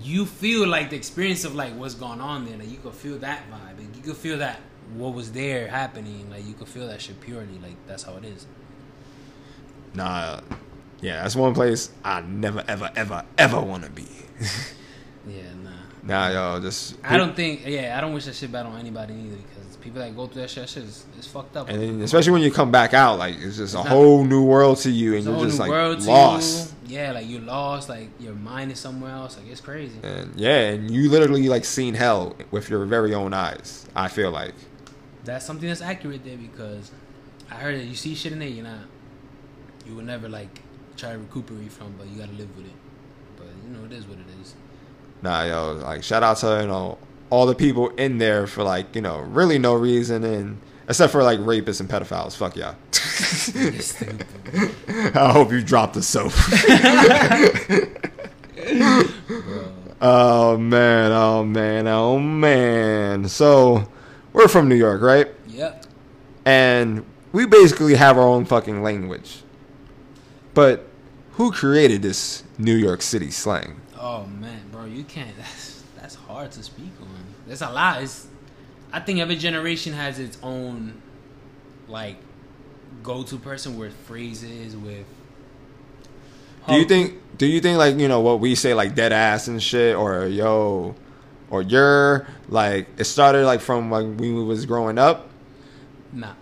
[0.02, 2.58] you feel like the experience of like what's going on there.
[2.58, 3.78] Like you could feel that vibe.
[3.80, 4.60] Like, you could feel that
[4.96, 6.30] what was there happening.
[6.30, 7.60] Like you could feel that shit purely.
[7.62, 8.46] Like that's how it is.
[9.94, 10.42] nah,
[11.02, 14.08] yeah, that's one place I never, ever, ever, ever want to be.
[15.28, 15.70] Yeah, nah.
[16.32, 17.62] nah, yo, just I don't think.
[17.68, 20.44] Yeah, I don't wish that shit bad on anybody either because people that go through
[20.44, 21.70] that shit, that shit is, is fucked up.
[21.70, 24.24] And then, especially when you come back out, like it's just It's a not- whole
[24.24, 26.72] new world to you, and you're just like lost.
[26.72, 26.78] you.
[26.90, 27.88] Yeah, like you're lost.
[27.88, 29.38] Like your mind is somewhere else.
[29.38, 30.00] Like it's crazy.
[30.04, 33.86] And yeah, and you literally like seen hell with your very own eyes.
[33.96, 34.56] I feel like.
[35.24, 36.92] that's something that's accurate there because
[37.52, 38.86] I heard that you see shit in there, you're not,
[39.86, 40.62] you will never like
[40.98, 42.78] try to recuperate from, but you gotta live with it.
[43.38, 44.56] But you know, it is what it is.
[45.22, 46.98] Nah, yo, like shout out to you know
[47.30, 50.58] all the people in there for like you know really no reason, and
[50.90, 52.36] except for like rapists and pedophiles.
[52.36, 52.74] Fuck yeah.
[55.22, 56.34] I hope you dropped the soap.
[60.02, 63.28] Oh man, oh man, oh man.
[63.28, 63.90] So
[64.32, 65.28] we're from New York, right?
[65.48, 65.86] Yep.
[66.46, 69.44] and we basically have our own fucking language.
[70.54, 70.88] But
[71.32, 73.82] who created this New York City slang?
[74.00, 75.36] Oh man, bro, you can't.
[75.38, 77.08] That's that's hard to speak on.
[77.46, 78.02] There's a lot.
[78.02, 78.28] It's.
[78.92, 81.02] I think every generation has its own,
[81.88, 82.18] like,
[83.04, 85.06] go-to person with phrases with.
[86.68, 87.38] Do you think?
[87.38, 90.28] Do you think like you know what we say like dead ass and shit or
[90.28, 90.94] yo,
[91.50, 95.30] or you're like it started like from like when we was growing up?
[96.12, 96.34] Nah.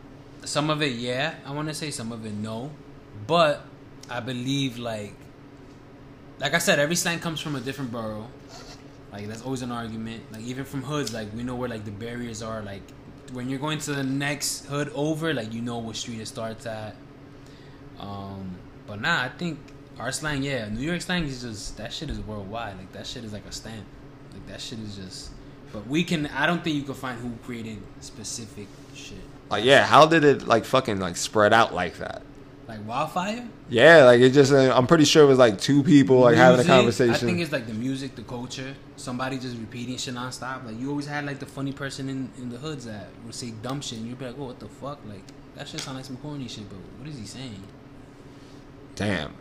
[0.43, 1.35] Some of it, yeah.
[1.45, 2.71] I want to say some of it, no.
[3.27, 3.63] But
[4.09, 5.13] I believe, like,
[6.39, 8.27] like I said, every slang comes from a different borough.
[9.11, 10.23] Like, that's always an argument.
[10.31, 12.61] Like, even from hoods, like, we know where, like, the barriers are.
[12.61, 12.81] Like,
[13.31, 16.65] when you're going to the next hood over, like, you know what street it starts
[16.65, 16.95] at.
[17.99, 19.59] Um, but nah, I think
[19.97, 20.69] our slang, yeah.
[20.69, 22.77] New York slang is just, that shit is worldwide.
[22.77, 23.85] Like, that shit is like a stamp.
[24.33, 25.31] Like, that shit is just.
[25.73, 29.17] But we can, I don't think you can find who created specific shit.
[29.49, 32.21] Like yeah, how did it like fucking like spread out like that?
[32.67, 33.47] Like wildfire?
[33.69, 36.59] Yeah, like it just uh, I'm pretty sure it was like two people like having
[36.59, 37.13] a conversation.
[37.13, 40.65] I think it's like the music, the culture, somebody just repeating shit nonstop.
[40.65, 43.51] Like you always had like the funny person in, in the hoods that would say
[43.61, 45.23] dumb shit, and you'd be like, "Oh, what the fuck?" Like
[45.55, 47.63] that shit sound like some corny shit, but what is he saying?
[48.95, 49.33] Damn.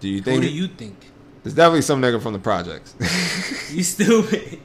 [0.00, 0.96] Do you think do you think?
[1.42, 2.94] there's definitely some nigga from the projects?
[3.72, 4.60] You stupid.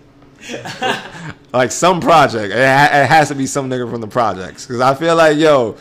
[1.52, 2.54] like some project.
[2.54, 5.38] It, ha- it has to be some nigga from the projects because I feel like
[5.38, 5.76] yo,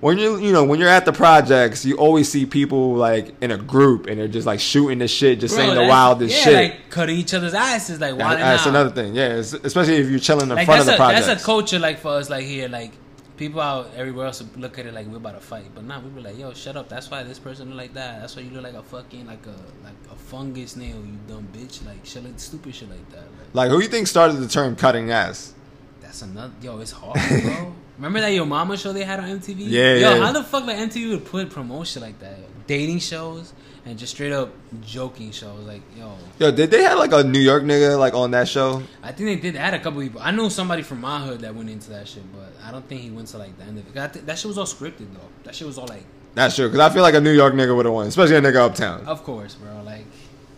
[0.00, 3.50] when you you know when you're at the projects, you always see people like in
[3.50, 6.44] a group and they're just like shooting the shit, just Bro, saying the wildest yeah,
[6.44, 6.54] shit.
[6.54, 8.68] like cutting each other's asses, like That- that's out.
[8.68, 9.14] another thing.
[9.14, 11.26] Yeah, especially if you're chilling in Like front of the a projects.
[11.26, 12.92] that's a culture like for us like here like
[13.36, 16.08] people out everywhere else look at it like we're about to fight, but nah, we
[16.10, 16.88] be like yo shut up.
[16.88, 18.20] That's why this person look like that.
[18.20, 20.96] That's why you look like a fucking like a like a fungus nail.
[20.96, 21.84] You dumb bitch.
[21.86, 23.22] Like shit like stupid shit like that.
[23.22, 25.54] Like, like who you think started the term cutting ass?
[26.02, 26.78] that's another yo.
[26.80, 27.74] It's hard, bro.
[27.96, 29.56] Remember that Yo Mama show they had on MTV?
[29.58, 30.18] Yeah, Yo, yeah.
[30.18, 32.36] how the fuck like MTV would put promotion like that?
[32.66, 33.52] Dating shows
[33.86, 34.50] and just straight up
[34.82, 35.64] joking shows.
[35.66, 38.82] Like, yo, Yo, did they have like a New York nigga like on that show?
[39.02, 39.54] I think they did.
[39.54, 40.20] They had a couple people.
[40.20, 43.00] I know somebody from my hood that went into that shit, but I don't think
[43.00, 43.98] he went to like the end of it.
[43.98, 45.28] I thi- that shit was all scripted though.
[45.44, 47.74] That shit was all like, That's true, because I feel like a New York nigga
[47.74, 49.06] would have won, especially a nigga uptown.
[49.06, 49.82] of course, bro.
[49.84, 50.04] Like,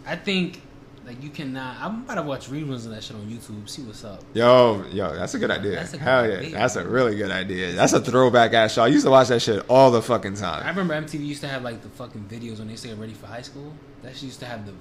[0.06, 0.62] I think
[1.08, 1.76] like you cannot.
[1.76, 3.68] Uh, I'm about to watch reruns of that shit on YouTube.
[3.68, 4.22] See what's up.
[4.34, 5.76] Yo, yo, that's a good idea.
[5.76, 7.72] That's a good Hell yeah, that's a really good idea.
[7.72, 8.84] That's a throwback ass show.
[8.84, 10.64] I used to watch that shit all the fucking time.
[10.64, 13.26] I remember MTV used to have like the fucking videos when they get ready for
[13.26, 13.72] high school.
[14.02, 14.72] That shit used to have the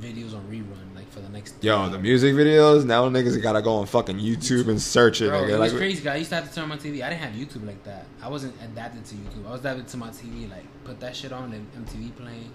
[0.00, 1.62] videos on rerun like for the next.
[1.62, 5.28] Yo, the music videos now niggas gotta go on fucking YouTube and search it.
[5.28, 5.48] Bro, nigga.
[5.50, 6.08] it was Like, crazy.
[6.08, 7.02] I used to have to turn on my TV.
[7.02, 8.06] I didn't have YouTube like that.
[8.22, 9.46] I wasn't adapted to YouTube.
[9.48, 10.48] I was adapted to my TV.
[10.48, 12.52] Like put that shit on and MTV playing.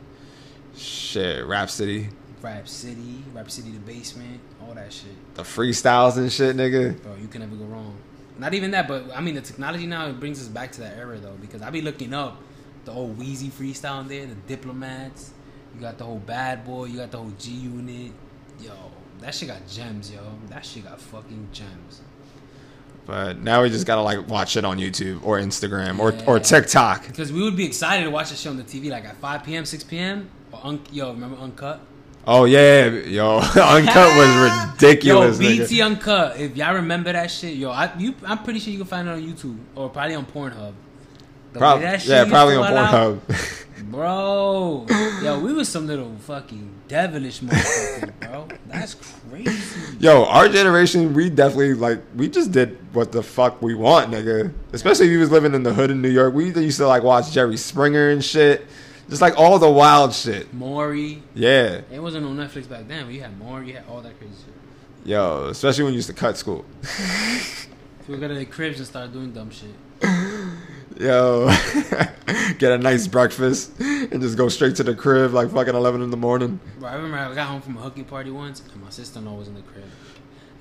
[0.76, 2.10] shit, Rap City,
[2.42, 5.12] Rap City, Rap City the Basement, all that shit.
[5.36, 7.02] the freestyles and shit, nigga.
[7.02, 7.98] Bro, you can never go wrong.
[8.38, 10.98] Not even that, but I mean the technology now it brings us back to that
[10.98, 12.38] era though, because I be looking up
[12.86, 15.32] the old Weezy freestyle in there, the diplomats.
[15.76, 18.12] You got the whole bad boy, you got the whole G unit.
[18.62, 18.72] Yo,
[19.22, 20.20] that shit got gems, yo.
[20.50, 22.02] That shit got fucking gems.
[23.06, 27.08] But now we just gotta like watch it on YouTube or Instagram or or TikTok.
[27.08, 29.44] Because we would be excited to watch the shit on the TV like at 5
[29.44, 30.30] p.m., 6 p.m.
[30.52, 31.80] Or un- yo, remember Uncut?
[32.26, 35.40] Oh yeah, yo, Uncut was ridiculous.
[35.40, 35.70] Yo, nigga.
[35.70, 36.40] BET Uncut.
[36.40, 39.12] If y'all remember that shit, yo, I, you, I'm pretty sure you can find it
[39.12, 40.74] on YouTube or probably on Pornhub.
[41.54, 43.64] Prob- way that shit yeah, probably on Pornhub.
[43.84, 44.88] Bro,
[45.24, 48.48] yo, we was some little fucking devilish motherfuckers, bro.
[48.66, 48.96] That's
[49.30, 49.98] crazy.
[50.00, 54.52] Yo, our generation, we definitely like we just did what the fuck we want, nigga.
[54.74, 56.34] Especially if you was living in the hood in New York.
[56.34, 58.68] We used to like watch Jerry Springer and shit.
[59.10, 60.54] Just like all the wild shit.
[60.54, 61.24] Maury.
[61.34, 61.82] Yeah.
[61.92, 64.34] It wasn't on Netflix back then, but you had Maury, you had all that crazy
[64.34, 64.54] shit.
[65.06, 66.66] Yo, especially when you used to cut school.
[68.08, 69.76] We would go to the cribs and start doing dumb shit.
[70.98, 71.48] Yo,
[72.58, 76.10] get a nice breakfast and just go straight to the crib like fucking 11 in
[76.10, 76.58] the morning.
[76.80, 79.50] Bro, I remember I got home from a hooky party once, and my sister-in-law was
[79.50, 79.84] in the crib,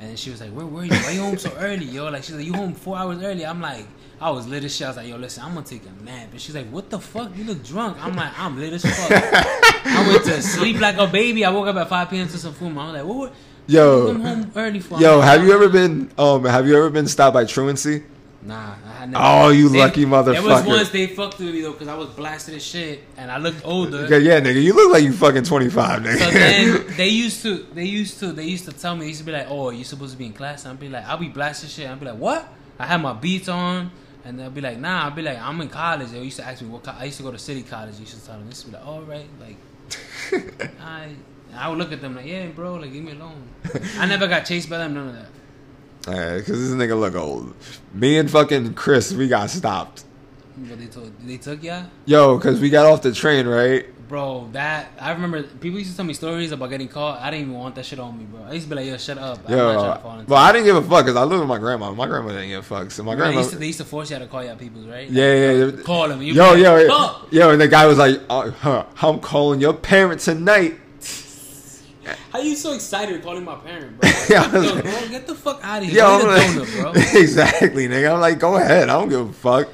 [0.01, 0.91] and she was like, "Where were you?
[0.91, 3.61] Why you home so early, yo?" Like she's like, "You home four hours early?" I'm
[3.61, 3.87] like,
[4.21, 4.87] I was lit as shit.
[4.87, 6.99] I was like, "Yo, listen, I'm gonna take a nap," and she's like, "What the
[6.99, 7.37] fuck?
[7.37, 11.07] You look drunk." I'm like, "I'm lit as fuck." I went to sleep like a
[11.07, 11.45] baby.
[11.45, 12.29] I woke up at 5 p.m.
[12.29, 12.77] to some food.
[12.77, 13.33] I was like, "What?" what
[13.67, 14.09] Yo.
[14.09, 14.99] I'm home early for.
[14.99, 18.05] Yo, have you ever been um have you ever been stopped by truancy?
[18.47, 19.25] Nah, I had never.
[19.27, 20.33] Oh, you They- lucky motherfucker!
[20.35, 23.31] There was once they fucked with me though, because I was blasted as shit, and
[23.31, 23.99] I looked older.
[24.05, 26.19] Okay, yeah, nigga, you look like you fucking 25, nigga.
[26.19, 29.21] So then they used to, they used to, they used to tell me, they used
[29.21, 31.19] to be like, "Oh, you're supposed to be in class." And I'd be like, "I'll
[31.19, 32.49] be blasting shit." I'd be like, "What?"
[32.79, 33.91] I had my beats on,
[34.27, 36.61] and they'll be like, "Nah." I'll be like, "I'm in college." They used to ask
[36.63, 37.95] me what co- I used to go to City College.
[37.95, 38.49] You used to tell them.
[38.49, 38.65] this.
[38.65, 41.15] used to be like, "All right," like, I,
[41.55, 43.49] I would look at them like, "Yeah, bro, like, leave me alone."
[43.99, 44.95] I never got chased by them.
[44.95, 45.29] None of that.
[46.09, 47.55] Alright, cause this nigga look old.
[47.93, 50.05] Me and fucking Chris, we got stopped.
[50.57, 53.87] But they told, they took ya, Yo, cause we got off the train, right?
[54.09, 54.49] Bro.
[54.53, 55.43] That I remember.
[55.43, 57.21] People used to tell me stories about getting caught.
[57.21, 58.43] I didn't even want that shit on me, bro.
[58.45, 60.43] I used to be like, "Yo, shut up." I'm not trying to fall Yo, well,
[60.43, 61.93] I didn't give a fuck cause I live with my grandma.
[61.93, 62.91] My grandma didn't give a fuck.
[62.91, 64.87] So my they, grandma, used to, they used to force you to call out people's
[64.87, 65.09] right.
[65.11, 65.83] yeah, yeah, yeah.
[65.83, 66.23] Call them.
[66.23, 69.75] Yo, be yo, yo, yo, and the guy was like, uh, huh, "I'm calling your
[69.75, 70.81] parent tonight."
[72.33, 74.11] How you so excited calling my parent, bro?
[74.29, 75.99] Yeah, Yo, like- bro, get the fuck out of here.
[75.99, 76.93] Yo, like, donut, bro.
[77.21, 78.13] exactly, nigga.
[78.15, 78.89] I'm like, go ahead.
[78.89, 79.69] I don't give a fuck.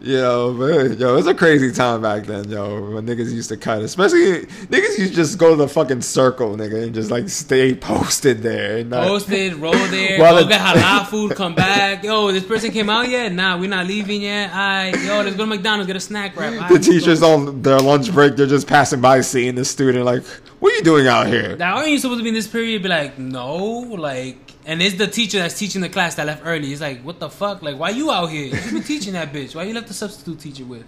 [0.00, 2.92] You know, but yo, it was a crazy time back then, yo.
[2.92, 6.56] When niggas used to cut, especially niggas used to just go to the fucking circle,
[6.56, 8.84] nigga, and just like stay posted there.
[8.84, 12.04] Not, Posted, roll there, go the- get halal food, come back.
[12.04, 13.32] Yo, this person came out yet?
[13.32, 14.50] Nah, we're not leaving yet.
[14.50, 16.52] Alright, yo, let's go to McDonald's, get a snack wrap.
[16.52, 20.22] Alright, the teachers on their lunch break, they're just passing by, seeing the student, like,
[20.60, 21.56] what are you doing out here?
[21.56, 22.82] Now, aren't you supposed to be in this period?
[22.84, 26.66] Be like, no, like, and it's the teacher that's teaching the class that left early.
[26.66, 27.62] He's like, what the fuck?
[27.62, 28.48] Like, why you out here?
[28.48, 29.54] You should be teaching that bitch.
[29.54, 30.84] Why you left the substitute teacher with?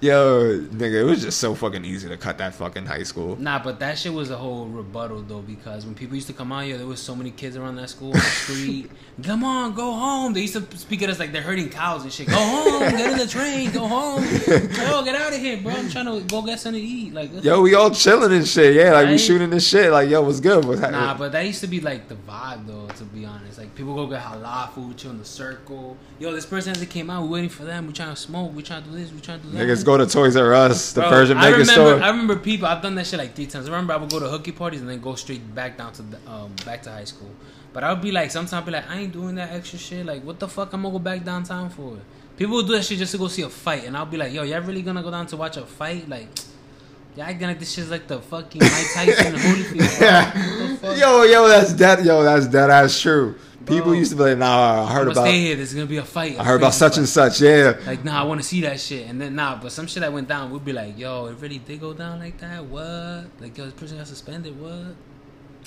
[0.00, 3.34] Yo, nigga, it was just so fucking easy to cut that fucking high school.
[3.36, 6.52] Nah, but that shit was a whole rebuttal though because when people used to come
[6.52, 8.90] out here, there was so many kids around that school on the street.
[9.22, 10.34] come on, go home.
[10.34, 12.28] They used to speak at us like they're herding cows and shit.
[12.28, 14.22] Go home, get in the train, go home.
[14.22, 15.72] Yo, get out of here, bro.
[15.72, 17.14] I'm trying to go get something to eat.
[17.14, 18.74] Like, Yo, we all chilling and shit.
[18.74, 19.90] Yeah, like we shooting this shit.
[19.90, 20.62] Like, yo, what's good?
[20.66, 22.86] What's Nah, but that used to be like the vibe though.
[22.96, 25.96] To be honest, like people go get halal food, chill in the circle.
[26.18, 27.22] Yo, this person hasn't came out.
[27.22, 27.86] We waiting for them.
[27.86, 28.54] We trying to smoke.
[28.54, 29.10] We trying to do this.
[29.10, 29.66] We trying to do that.
[29.66, 32.02] Niggas go to Toys R Us, the Bro, Persian I remember, store.
[32.02, 32.66] I remember people.
[32.66, 33.66] I've done that shit like three times.
[33.66, 36.02] I remember I would go to hooky parties and then go straight back down to
[36.02, 37.30] the, um back to high school.
[37.72, 40.04] But I would be like, sometimes be like, I ain't doing that extra shit.
[40.04, 41.96] Like, what the fuck I'm gonna go back downtown for?
[42.36, 44.32] People would do that shit just to go see a fight, and I'll be like,
[44.32, 46.08] yo, y'all really gonna go down to watch a fight?
[46.08, 46.28] Like,
[47.16, 49.98] y'all acting like this shit's like the fucking Mike Tyson Holyfield.
[49.98, 50.08] Bro.
[50.10, 50.98] What the fuck?
[50.98, 52.04] Yo, yo, that's dead.
[52.04, 53.36] Yo, that's dead ass true.
[53.66, 55.56] People used to be like, "Nah, I heard I'm about, stay here.
[55.56, 56.38] There's gonna be a fight.
[56.38, 59.08] I heard about such and such." Yeah, Like, nah, I want to see that shit.
[59.08, 61.58] And then, nah, but some shit that went down, we'd be like, yo, it really
[61.58, 62.64] did go down like that?
[62.64, 63.26] What?
[63.40, 64.60] Like, yo, this person got suspended?
[64.60, 64.94] What?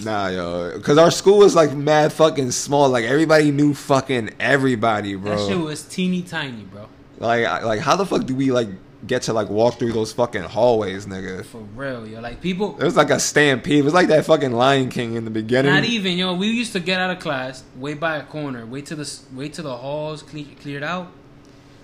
[0.03, 2.89] nah, yo, because our school was like mad fucking small.
[2.89, 5.35] Like everybody knew fucking everybody, bro.
[5.35, 6.87] That shit was teeny tiny, bro.
[7.17, 8.69] Like, like how the fuck do we like
[9.07, 11.45] get to like walk through those fucking hallways, nigga?
[11.45, 12.19] For real, yo.
[12.19, 13.79] Like, people, It was like a stampede.
[13.79, 15.73] It was like that fucking Lion King in the beginning.
[15.73, 16.33] not even, yo.
[16.35, 19.53] We used to get out of class, wait by a corner, wait till the wait
[19.53, 21.11] till the halls cle- cleared out.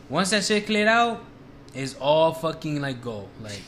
[0.10, 1.24] Once that shit cleared out,
[1.74, 3.28] it's all fucking like go.
[3.42, 3.62] Like,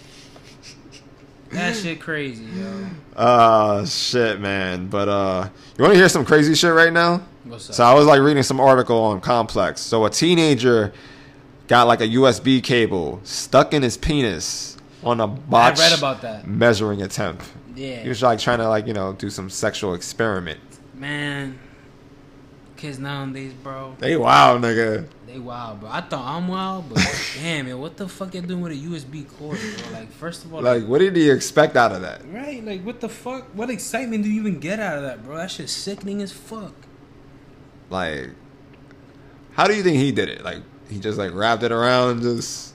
[1.52, 2.86] that shit crazy, yo.
[3.16, 4.88] Uh shit, man.
[4.88, 7.22] But uh, you want to hear some crazy shit right now?
[7.46, 7.76] What's up?
[7.76, 9.80] So I was like reading some article on Complex.
[9.82, 10.92] So a teenager
[11.68, 16.48] got like a USB cable stuck in his penis on a botch read about that.
[16.48, 17.46] measuring attempt.
[17.76, 18.02] yeah.
[18.04, 20.60] He was like trying to like you know do some sexual experiment.
[20.96, 21.60] Man,
[22.76, 25.08] kids nowadays, bro, They wild, nigga.
[25.28, 25.90] they wild, bro.
[25.90, 26.98] I thought I'm wild, but
[27.40, 29.92] damn it, what the fuck you doing with a USB cord, bro?
[30.00, 32.22] Like, first of all, like, Like, what did he expect out of that?
[32.32, 33.46] right, like, what the fuck?
[33.54, 35.38] What excitement do you even get out of that, bro?
[35.38, 36.74] That shit's sickening as fuck.
[37.92, 38.32] Like,
[39.54, 40.44] how do you think he did it?
[40.44, 42.74] Like, he just like wrapped it around, just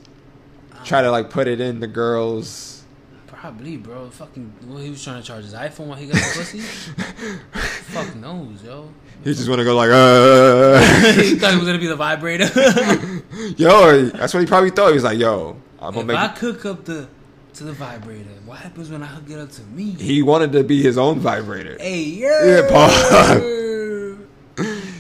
[0.85, 2.85] try to like put it in the girls.
[3.27, 4.09] Probably, bro.
[4.11, 6.61] Fucking, what he was trying to charge his iPhone while he got the pussy?
[6.61, 8.89] fuck knows, yo.
[9.25, 10.81] He just want to go like, uh.
[11.21, 12.45] he thought it was gonna be the vibrator.
[13.57, 14.89] yo, that's what he probably thought.
[14.89, 17.09] He was like, yo, I'm gonna make I cook up the
[17.55, 19.91] to the vibrator, what happens when I hook it up to me?
[19.91, 21.77] He wanted to be his own vibrator.
[21.79, 22.89] Hey, yeah, Yeah, Paul.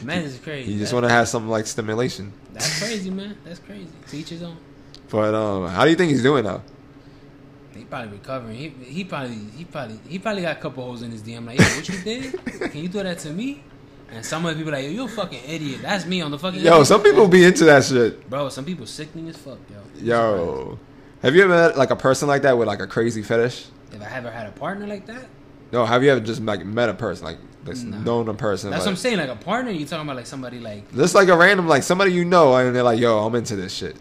[0.05, 0.73] Man, it's crazy.
[0.73, 2.33] You just want to have some like stimulation.
[2.53, 3.37] That's crazy, man.
[3.45, 3.89] That's crazy.
[4.09, 4.57] To each his own.
[5.11, 6.63] But um, how do you think he's doing though?
[7.75, 8.57] He probably recovering.
[8.57, 11.47] He he probably he probably he probably got a couple holes in his DM.
[11.47, 12.45] Like, yo, what you did?
[12.73, 13.63] Can you do that to me?
[14.11, 15.81] And some of the people like, yo, you a fucking idiot.
[15.83, 16.61] That's me on the fucking.
[16.61, 18.29] Yo, some people be into that shit.
[18.29, 20.05] Bro, some people sickening as fuck, yo.
[20.05, 20.79] Yo,
[21.23, 23.67] have you ever met like a person like that with like a crazy fetish?
[23.93, 25.27] If I ever had a partner like that,
[25.73, 27.99] No, have you ever just like met a person like this Nah.
[27.99, 28.71] known a person?
[28.71, 29.17] that's like, what I'm saying.
[29.19, 32.13] Like a partner, you talking about like somebody like, Just like a random like somebody
[32.13, 33.97] you know and they're like, yo, I'm into this shit.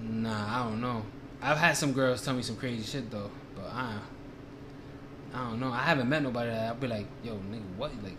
[0.00, 1.02] nah, I don't know.
[1.42, 3.98] I've had some girls tell me some crazy shit though, but I,
[5.32, 5.70] I don't know.
[5.72, 7.92] I haven't met nobody that I'll be like, yo, nigga, what?
[8.02, 8.16] Like,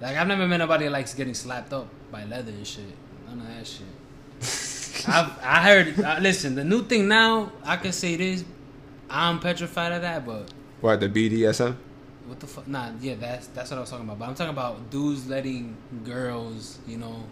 [0.00, 2.84] like I've never met nobody that likes getting slapped up by leather and shit.
[3.26, 3.86] None of that shit.
[5.08, 6.00] I've, I heard.
[6.00, 8.44] Uh, listen, the new thing now, I can say this.
[9.08, 10.50] I'm petrified of that, but
[10.80, 11.76] What the BDSM?
[12.28, 12.68] What the fuck?
[12.68, 14.18] Nah, yeah, that's that's what I was talking about.
[14.18, 17.24] But I'm talking about dudes letting girls, you know,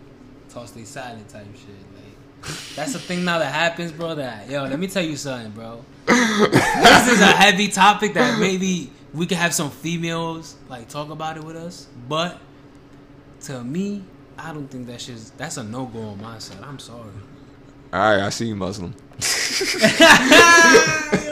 [0.49, 1.69] toss their salad type shit.
[1.95, 4.15] Like that's the thing now that happens, bro.
[4.15, 5.85] That yo, let me tell you something, bro.
[6.07, 11.37] this is a heavy topic that maybe we could have some females like talk about
[11.37, 12.39] it with us, but
[13.43, 14.03] to me,
[14.39, 16.63] I don't think that shit's that's a no go on my side.
[16.63, 17.11] I'm sorry.
[17.93, 18.95] All right, I see you, Muslim.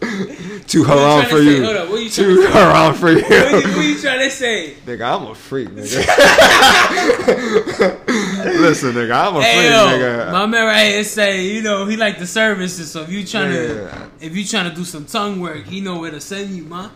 [0.66, 1.64] Too haram for you.
[1.64, 3.22] Hold up, what you Too haram for you.
[3.22, 4.74] What you, what you trying to say?
[4.84, 5.96] nigga, I'm a freak, nigga.
[8.60, 10.32] Listen, nigga, I'm a Hey freak, yo, nigga.
[10.32, 12.90] my man right here say, you know, he like the services.
[12.90, 13.66] So if you trying Yeah.
[13.68, 16.64] to, if you trying to do some tongue work, he know where to send you,
[16.64, 16.90] man.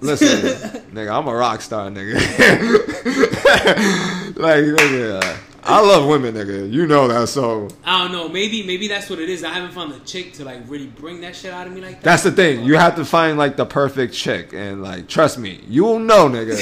[0.00, 2.14] Listen, nigga, I'm a rock star, nigga.
[4.38, 6.70] like, nigga, I love women, nigga.
[6.72, 8.28] You know that, so I don't know.
[8.28, 9.44] Maybe, maybe that's what it is.
[9.44, 11.96] I haven't found a chick to like really bring that shit out of me like
[11.96, 12.02] that.
[12.02, 12.64] that's the thing.
[12.64, 16.58] You have to find like the perfect chick, and like, trust me, you'll know, nigga.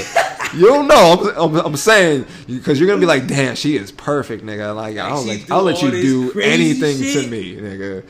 [0.54, 1.30] You'll know.
[1.36, 4.74] I'm, I'm, I'm saying because you're gonna be like, damn, she is perfect, nigga.
[4.74, 8.02] Like, Like, I'll she let I'll let you do anything to me, nigga.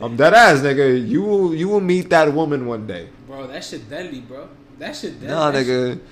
[0.00, 1.06] I'm dead ass, nigga.
[1.06, 3.10] You will you will meet that woman one day.
[3.26, 3.46] bro.
[3.46, 4.48] That shit deadly, bro.
[4.78, 5.28] That shit deadly.
[5.34, 5.92] Nah, nigga.
[5.92, 6.02] Shit,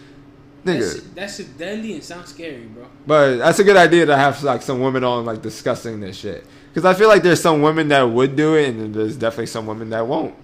[0.64, 0.94] that, Nigga.
[0.94, 2.86] shit, that shit deadly and sounds scary, bro.
[3.06, 6.46] But that's a good idea to have like some women on like discussing this shit.
[6.68, 9.66] Because I feel like there's some women that would do it, and there's definitely some
[9.66, 10.34] women that won't.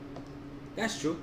[0.74, 1.20] That's true.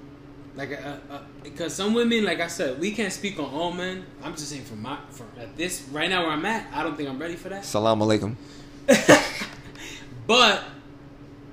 [0.55, 4.05] Like, uh, uh, because some women, like I said, we can't speak on all men.
[4.23, 6.95] I'm just saying from my, from at this right now where I'm at, I don't
[6.95, 7.65] think I'm ready for that.
[7.65, 8.35] Salam alaikum.
[10.25, 10.63] But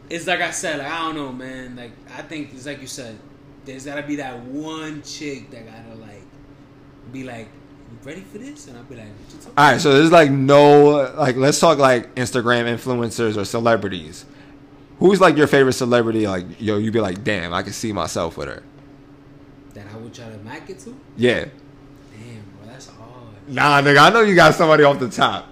[0.08, 1.76] it's like I said, like I don't know, man.
[1.76, 3.18] Like I think it's like you said,
[3.64, 6.19] there's gotta be that one chick that gotta like
[7.12, 7.48] be like,
[8.04, 10.30] ready for this?" And I'll be like, "What you talking?" All right, so there's like
[10.30, 14.24] no like let's talk like Instagram influencers or celebrities.
[14.98, 16.26] Who's like your favorite celebrity?
[16.26, 18.62] Like yo, you'd be like, damn, I can see myself with her.
[19.74, 20.94] That I would try to mac it to.
[21.16, 21.46] Yeah.
[22.12, 23.48] Damn, bro, that's hard.
[23.48, 25.46] Nah, nigga, I know you got somebody off the top.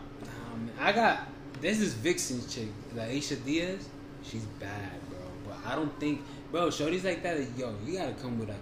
[0.81, 1.21] I got
[1.61, 3.89] this is Vixen's chick, like Aisha Diaz.
[4.23, 5.19] She's bad, bro.
[5.47, 6.21] But I don't think,
[6.53, 7.39] bro, shorties like that.
[7.57, 8.59] Yo, you gotta come with like.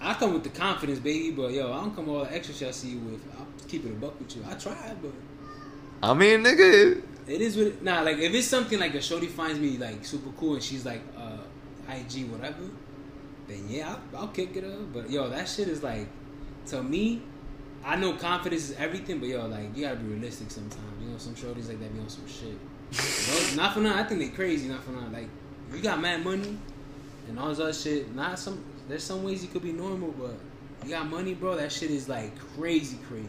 [0.00, 2.68] I come with the confidence, baby, but yo, I don't come all the extra shit
[2.68, 3.20] I see you with.
[3.38, 4.44] I'll keep it a buck with you.
[4.48, 5.12] I try, but
[6.02, 7.02] I mean, nigga.
[7.26, 8.00] it is what it, nah.
[8.02, 11.02] Like if it's something like a shorty finds me like super cool and she's like
[11.16, 11.38] uh
[11.92, 12.62] IG whatever,
[13.48, 14.92] then yeah, I'll, I'll kick it up.
[14.92, 16.06] But yo, that shit is like
[16.66, 17.22] to me.
[17.84, 21.02] I know confidence is everything, but yo, like you gotta be realistic sometimes.
[21.02, 22.58] You know, some shorties like that be on some shit.
[23.56, 23.98] Not for nothing.
[23.98, 24.68] I think they crazy.
[24.68, 25.12] Not for nothing.
[25.12, 25.28] Like
[25.72, 26.56] you got mad money
[27.28, 28.14] and all this other shit.
[28.14, 28.64] Not some.
[28.88, 30.34] There's some ways you could be normal, but
[30.82, 31.56] you got money, bro.
[31.56, 33.28] That shit is like crazy, crazy.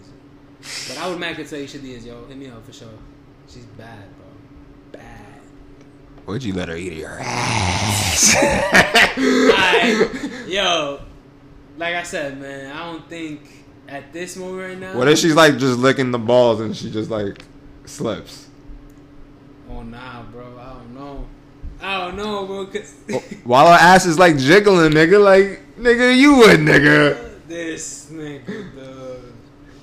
[0.88, 2.26] But I would Mac tell you shit is yo.
[2.26, 2.88] Hit me up for sure.
[3.48, 5.00] She's bad, bro.
[5.00, 5.42] Bad.
[6.26, 8.36] Would you let her eat your ass?
[9.18, 11.02] Alright, yo.
[11.78, 13.42] Like I said, man, I don't think
[13.88, 14.98] at this moment right now.
[14.98, 17.44] what if she's like just licking the balls and she just like
[17.86, 18.48] slips?
[19.70, 20.58] Oh nah, bro.
[20.60, 21.26] I don't know.
[21.82, 22.66] I don't know, bro.
[22.66, 27.48] 'cause- oh, While our ass is like jiggling, nigga, like nigga, you would, nigga.
[27.48, 29.16] this nigga, dog.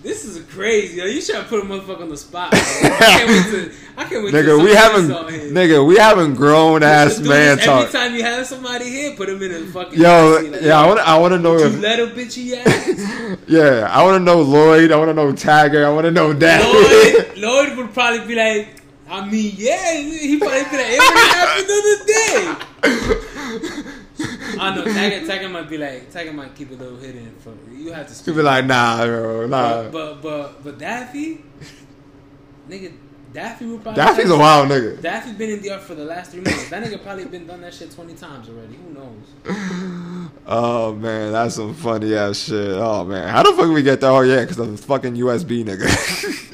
[0.02, 0.98] This is crazy.
[0.98, 1.04] Yo.
[1.06, 2.52] You trying to put a motherfucker on the spot.
[2.52, 2.60] Bro.
[2.60, 3.72] I can't wait to.
[3.96, 4.34] I can't wait.
[4.34, 5.08] Nigga, we haven't,
[5.52, 7.90] nigga, we haven't grown ass man Every talk.
[7.90, 9.98] time you have somebody here, put him in a fucking.
[9.98, 13.38] Yo, like, yeah, I want, I want to know You if, let a bitchy ass.
[13.48, 16.32] yeah, I want to know Lloyd, I want to know Tagger, I want to know
[16.32, 16.62] Daddy.
[16.62, 18.68] Lloyd, Lloyd would probably be like,
[19.08, 23.92] I mean, yeah, he probably like, it already happened the day.
[24.58, 27.92] I know, Taggart, Taggart might be like, Taggart might keep a little hidden for you.
[27.92, 28.34] have to speak.
[28.34, 29.82] be like, nah, bro, nah.
[29.84, 31.44] But, but, but, but Daffy,
[32.68, 32.94] nigga,
[33.32, 34.02] Daffy would probably.
[34.02, 35.00] Daffy's a wild nigga.
[35.00, 36.70] Daffy been in the art for the last three months.
[36.70, 38.74] That nigga probably been done that shit 20 times already.
[38.76, 40.30] Who knows?
[40.48, 42.56] Oh man, that's some funny ass shit.
[42.56, 44.10] Oh man, how the fuck we get that?
[44.10, 46.42] Oh yeah, because of the fucking USB nigga.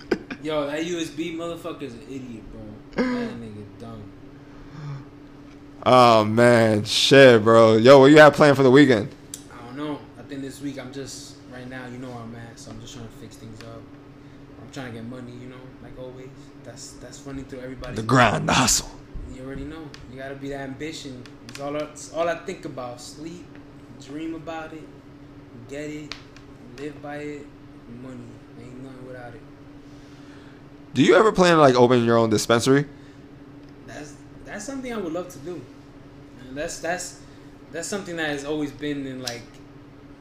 [0.42, 2.62] Yo, that USB motherfucker is an idiot, bro.
[2.96, 4.02] That nigga dumb.
[5.86, 7.76] oh man, shit, bro.
[7.76, 9.14] Yo, what you have planned for the weekend?
[9.52, 10.00] I don't know.
[10.18, 11.86] I think this week I'm just right now.
[11.86, 13.82] You know where I'm at, so I'm just trying to fix things up.
[14.60, 15.30] I'm trying to get money.
[15.30, 16.28] You know, like always.
[16.64, 17.96] That's that's running through everybody's.
[17.96, 18.90] The grind, the hustle.
[19.32, 19.88] You already know.
[20.12, 21.22] You gotta be that ambition.
[21.48, 21.76] It's all.
[21.76, 23.00] I, it's all I think about.
[23.00, 23.46] Sleep,
[24.00, 24.82] dream about it,
[25.68, 26.12] get it,
[26.78, 27.46] live by it.
[28.02, 28.24] Money.
[28.60, 29.40] Ain't nothing without it.
[30.94, 32.86] Do you ever plan to like open your own dispensary?
[33.86, 34.14] That's
[34.44, 35.60] that's something I would love to do.
[36.40, 37.20] And that's that's
[37.70, 39.42] that's something that has always been in like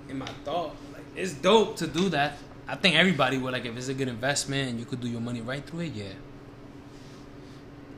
[0.10, 0.76] in my thought.
[0.94, 2.38] Like it's dope to do that.
[2.68, 5.20] I think everybody would like if it's a good investment and you could do your
[5.20, 5.94] money right through it.
[5.94, 6.06] Yeah.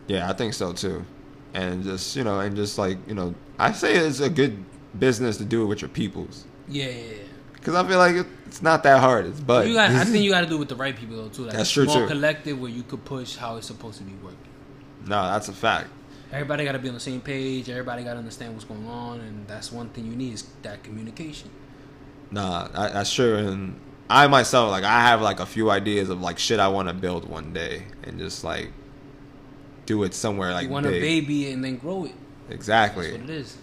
[0.08, 1.06] Yeah, I think so too.
[1.54, 4.64] And just you know, and just like you know, I say it's a good
[4.98, 7.24] business to do it with your peoples Yeah, yeah, yeah.
[7.64, 9.26] Because I feel like it, it's not that hard.
[9.26, 11.16] It's but you got, I think you got to do it with the right people
[11.16, 11.44] though too.
[11.46, 12.08] Like That's true, small too.
[12.08, 14.38] collective where you could push how it's supposed to be working.
[15.06, 15.88] no, that's a fact.
[16.32, 17.70] Everybody got to be on the same page.
[17.70, 20.84] Everybody got to understand what's going on, and that's one thing you need is that
[20.84, 21.50] communication.
[22.32, 23.38] Nah, I, that's true.
[23.38, 23.80] And
[24.10, 26.94] I myself, like, I have like a few ideas of like shit I want to
[26.94, 28.72] build one day, and just like
[29.86, 30.96] do it somewhere like you want big.
[30.96, 32.16] a baby and then grow it.
[32.50, 33.12] Exactly.
[33.12, 33.58] That's what it is.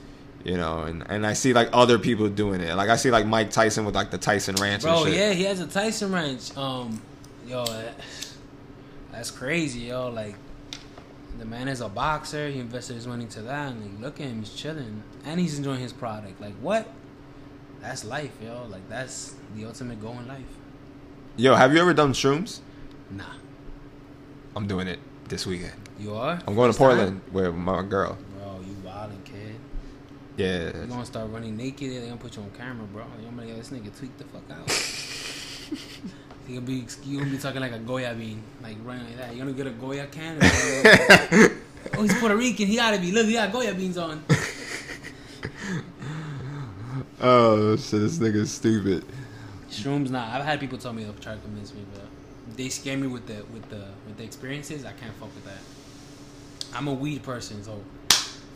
[0.44, 2.74] You know, and and I see like other people doing it.
[2.74, 4.94] Like I see like Mike Tyson with like the Tyson Ranch Bro.
[4.94, 6.56] Oh, yeah, he has a Tyson ranch.
[6.56, 7.00] Um,
[7.46, 7.64] yo,
[9.12, 10.08] that's crazy, yo.
[10.08, 10.34] Like,
[11.38, 12.48] the man is a boxer.
[12.48, 15.58] He invested his money to that, and like, look at him, he's chilling, and he's
[15.58, 16.40] enjoying his product.
[16.40, 16.88] Like, what?
[17.82, 18.66] That's life, yo.
[18.70, 20.40] Like, that's the ultimate goal in life.
[21.36, 22.60] Yo, have you ever done shrooms?
[23.10, 23.24] Nah,
[24.56, 24.98] I'm doing it
[25.28, 25.72] this weekend.
[25.98, 26.40] you are.
[26.46, 26.96] I'm going First to time?
[26.96, 28.16] Portland with my girl.
[28.38, 29.56] Bro, you wildin', kid.
[30.40, 30.80] Yeah.
[30.80, 31.90] You gonna start running naked?
[31.92, 33.04] And They gonna put you on camera, bro.
[33.18, 34.68] You gonna be like, this nigga tweak the fuck out.
[36.48, 39.32] you gonna be you gonna be talking like a Goya bean, like running like that.
[39.34, 40.38] You gonna get a Goya can?
[40.42, 42.66] oh, he's Puerto Rican.
[42.66, 43.12] He gotta be.
[43.12, 44.24] Look, he got Goya beans on.
[47.22, 49.04] Oh shit, this nigga's stupid.
[49.70, 50.34] Shrooms, nah.
[50.34, 53.26] I've had people tell me they'll try to convince me, but they scare me with
[53.26, 54.86] the with the with the experiences.
[54.86, 55.58] I can't fuck with that.
[56.74, 57.82] I'm a weed person, so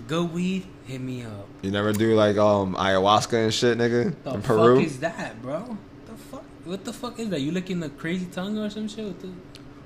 [0.07, 1.47] good weed, hit me up.
[1.63, 5.77] You never do like um ayahuasca and shit, nigga, The in fuck is that, bro?
[6.07, 6.45] The fuck?
[6.65, 7.41] What the fuck is that?
[7.41, 9.21] You licking the crazy tongue or some shit?
[9.21, 9.31] The-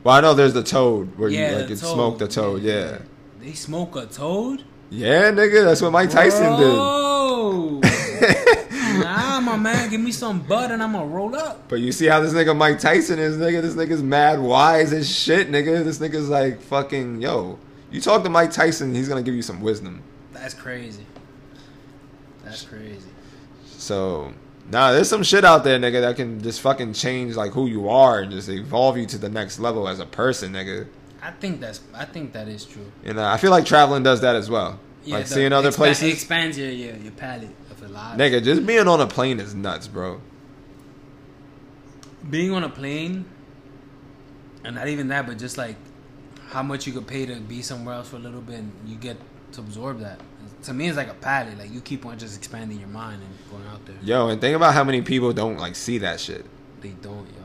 [0.04, 2.62] well, I know there's the toad where yeah, you like you smoke the toad.
[2.62, 2.98] Yeah.
[3.40, 4.64] They smoke a toad?
[4.90, 7.80] yeah, nigga, that's what Mike Tyson Bro.
[9.00, 11.68] nah, my man, give me some bud and I'm gonna roll up.
[11.68, 13.62] But you see how this nigga Mike Tyson is, nigga.
[13.62, 15.84] This nigga's mad wise as shit, nigga.
[15.84, 17.58] This nigga's like fucking yo.
[17.90, 20.02] You talk to Mike Tyson, he's gonna give you some wisdom.
[20.32, 21.06] That's crazy.
[22.44, 23.08] That's crazy.
[23.66, 24.32] So
[24.70, 27.88] nah, there's some shit out there, nigga, that can just fucking change like who you
[27.88, 30.86] are and just evolve you to the next level as a person, nigga.
[31.22, 31.80] I think that's.
[31.94, 32.90] I think that is true.
[33.04, 34.78] And uh, I feel like traveling does that as well.
[35.06, 36.12] like the- seeing other expa- places.
[36.12, 38.18] expands your your, your palate of a lot.
[38.18, 40.20] Nigga, just being on a plane is nuts, bro.
[42.30, 43.24] being on a plane,
[44.64, 45.76] and not even that, but just like
[46.48, 48.96] how much you could pay to be somewhere else for a little bit, and you
[48.96, 49.16] get
[49.52, 50.20] to absorb that.
[50.64, 51.58] To me, it's like a palette.
[51.58, 53.96] Like you keep on just expanding your mind and going out there.
[54.02, 56.44] Yo, and think about how many people don't like see that shit.
[56.80, 57.42] They don't, yo.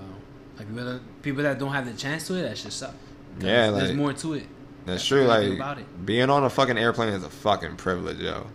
[0.57, 2.91] Like people that, people that don't have the chance to it, that shit suck.
[3.35, 4.47] 'Cause Yeah, there's like- more to it.
[4.85, 5.23] That's That's true.
[5.25, 6.05] Like about it.
[6.05, 8.47] being on a fucking airplane is a fucking privilege, yo.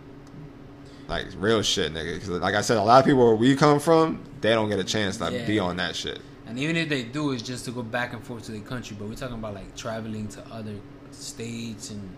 [1.07, 2.13] Like real shit, nigga.
[2.15, 4.79] Because like I said, a lot of people where we come from, they don't get
[4.79, 5.45] a chance to Yeah.
[5.47, 6.19] be on that shit.
[6.49, 8.97] And even if they do, it's just to go back and forth to their country.
[8.99, 10.73] But we're talking about like traveling to other
[11.11, 12.09] states and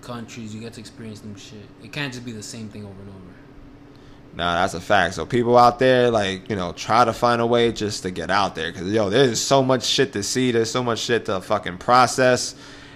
[0.00, 0.54] countries.
[0.54, 1.66] You get to experience new shit.
[1.82, 3.34] It can't just be the same thing over and over.
[4.36, 5.14] Nah, that's a fact.
[5.14, 8.30] So people out there, like you know, try to find a way just to get
[8.30, 8.70] out there.
[8.70, 10.52] Because yo, there's so much shit to see.
[10.52, 12.54] There's so much shit to fucking process,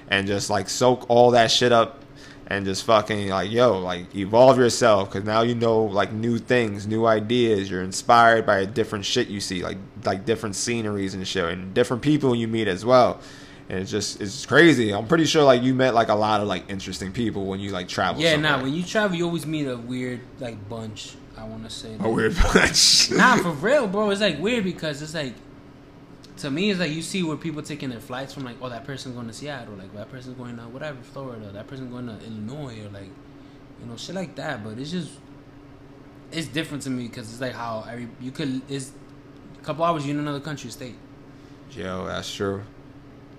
[0.08, 2.03] and just like soak all that shit up.
[2.46, 6.86] And just fucking like yo, like evolve yourself because now you know like new things,
[6.86, 7.70] new ideas.
[7.70, 11.72] You're inspired by a different shit you see, like like different sceneries and shit, and
[11.72, 13.18] different people you meet as well.
[13.70, 14.92] And it's just it's crazy.
[14.92, 17.70] I'm pretty sure like you met like a lot of like interesting people when you
[17.70, 18.20] like travel.
[18.20, 18.58] Yeah, somewhere.
[18.58, 18.62] nah.
[18.62, 21.14] When you travel, you always meet a weird like bunch.
[21.38, 21.96] I want to say.
[21.98, 23.10] a weird bunch.
[23.10, 24.10] Nah, for real, bro.
[24.10, 25.32] It's like weird because it's like
[26.38, 28.84] to me, it's like you see where people taking their flights from, like, oh, that
[28.84, 32.24] person's going to Seattle, like that person's going to whatever Florida, that person's going to
[32.24, 33.10] Illinois, or like
[33.80, 34.64] you know shit like that.
[34.64, 35.10] But it's just
[36.32, 38.92] it's different to me because it's like how every you could it's
[39.60, 40.96] a couple hours you're in another country, state.
[41.70, 42.62] Yo, that's true.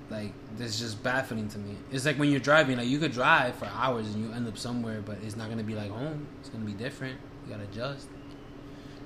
[0.09, 1.75] Like that's just baffling to me.
[1.91, 4.57] It's like when you're driving, like you could drive for hours and you end up
[4.57, 6.27] somewhere, but it's not gonna be like home.
[6.39, 7.19] It's gonna be different.
[7.45, 8.07] You gotta adjust.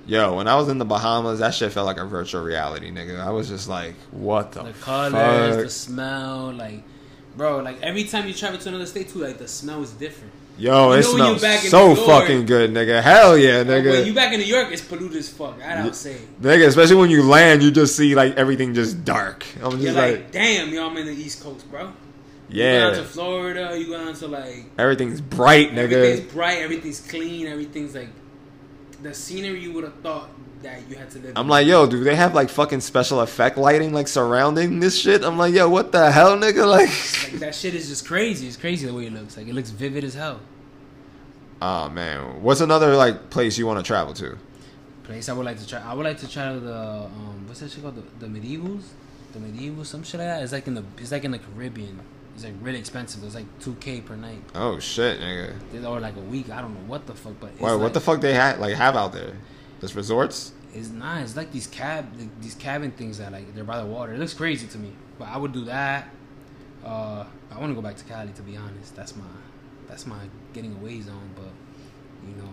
[0.06, 3.20] Yo, when I was in the Bahamas, that shit felt like a virtual reality, nigga.
[3.20, 6.82] I was just like, what the, the colors, the smell, like,
[7.36, 10.32] bro, like every time you travel to another state too, like the smell is different.
[10.58, 13.00] Yo, You it know when you smells so York- fucking good, nigga.
[13.02, 13.90] Hell yeah, nigga.
[13.92, 15.62] when you back in New York, it's polluted as fuck.
[15.62, 16.16] I don't say.
[16.42, 19.46] Nigga, especially when you land, you just see like everything just dark.
[19.62, 21.92] I'm just You're like, like, damn, yo, I'm in the East Coast, bro.
[22.50, 22.72] Yeah.
[22.74, 25.92] You go down to Florida, you go down to like everything's bright, nigga.
[25.92, 28.08] everything's bright, everything's clean, everything's like
[29.02, 30.28] the scenery you would have thought
[30.62, 31.32] that you had to live.
[31.36, 31.48] I'm in.
[31.48, 35.22] like, yo, do they have like fucking special effect lighting like surrounding this shit?
[35.24, 36.66] I'm like, yo, what the hell, nigga?
[36.70, 36.88] Like,
[37.32, 38.46] Like that shit is just crazy.
[38.46, 39.36] It's crazy the way it looks.
[39.36, 40.40] Like it looks vivid as hell.
[41.62, 44.38] oh man, what's another like place you want to travel to?
[45.04, 45.80] Place I would like to try.
[45.80, 47.96] I would like to try the um, what's that shit called?
[47.96, 48.84] The, the medievals,
[49.32, 50.42] the medievals, some shit like that.
[50.42, 52.00] It's like in the it's like in the Caribbean.
[52.40, 53.20] It's like really expensive.
[53.22, 55.84] It was like two k per night, Oh shit, nigga.
[55.86, 56.48] or like a week.
[56.50, 58.58] I don't know what the fuck, but it's Wait, like, what the fuck they had
[58.58, 59.34] like have out there?
[59.82, 60.52] Just resorts?
[60.74, 61.28] It's nice.
[61.28, 62.06] It's like these cab
[62.40, 64.14] these cabin things that like they're by the water.
[64.14, 66.08] It looks crazy to me, but I would do that.
[66.82, 68.96] Uh, I want to go back to Cali to be honest.
[68.96, 69.24] That's my
[69.86, 70.20] that's my
[70.54, 71.30] getting away zone.
[71.36, 71.50] But
[72.26, 72.48] you know,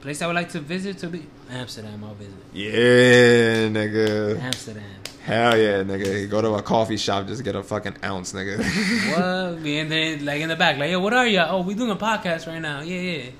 [0.00, 2.02] place I would like to visit to be Amsterdam.
[2.04, 4.40] I'll visit Yeah, nigga.
[4.40, 4.84] Amsterdam.
[5.22, 6.30] Hell yeah, nigga.
[6.30, 8.58] Go to a coffee shop, just get a fucking ounce, nigga.
[9.10, 9.66] what?
[9.66, 11.40] And then like in the back, like, yo, what are you?
[11.40, 12.80] Oh, we doing a podcast right now.
[12.80, 13.30] Yeah, yeah.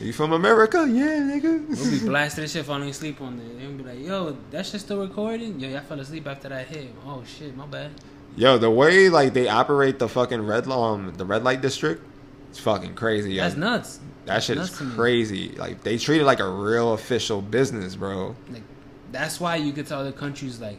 [0.00, 0.86] you from America?
[0.88, 1.66] Yeah, nigga.
[1.68, 3.48] We'll be blasting this shit falling asleep on there.
[3.58, 5.58] They'll be like, yo, that shit still recording?
[5.58, 6.90] Yo, y'all fell asleep after that hit.
[7.06, 7.92] Oh shit, my bad.
[8.36, 12.04] Yo, the way like they operate the fucking red um the red light district,
[12.50, 13.32] it's fucking crazy.
[13.32, 13.42] Yo.
[13.42, 14.00] That's nuts.
[14.26, 15.52] that shit nuts is crazy.
[15.52, 18.36] Like they treat it like a real official business, bro.
[18.50, 18.62] Like
[19.10, 20.78] that's why you get to other countries like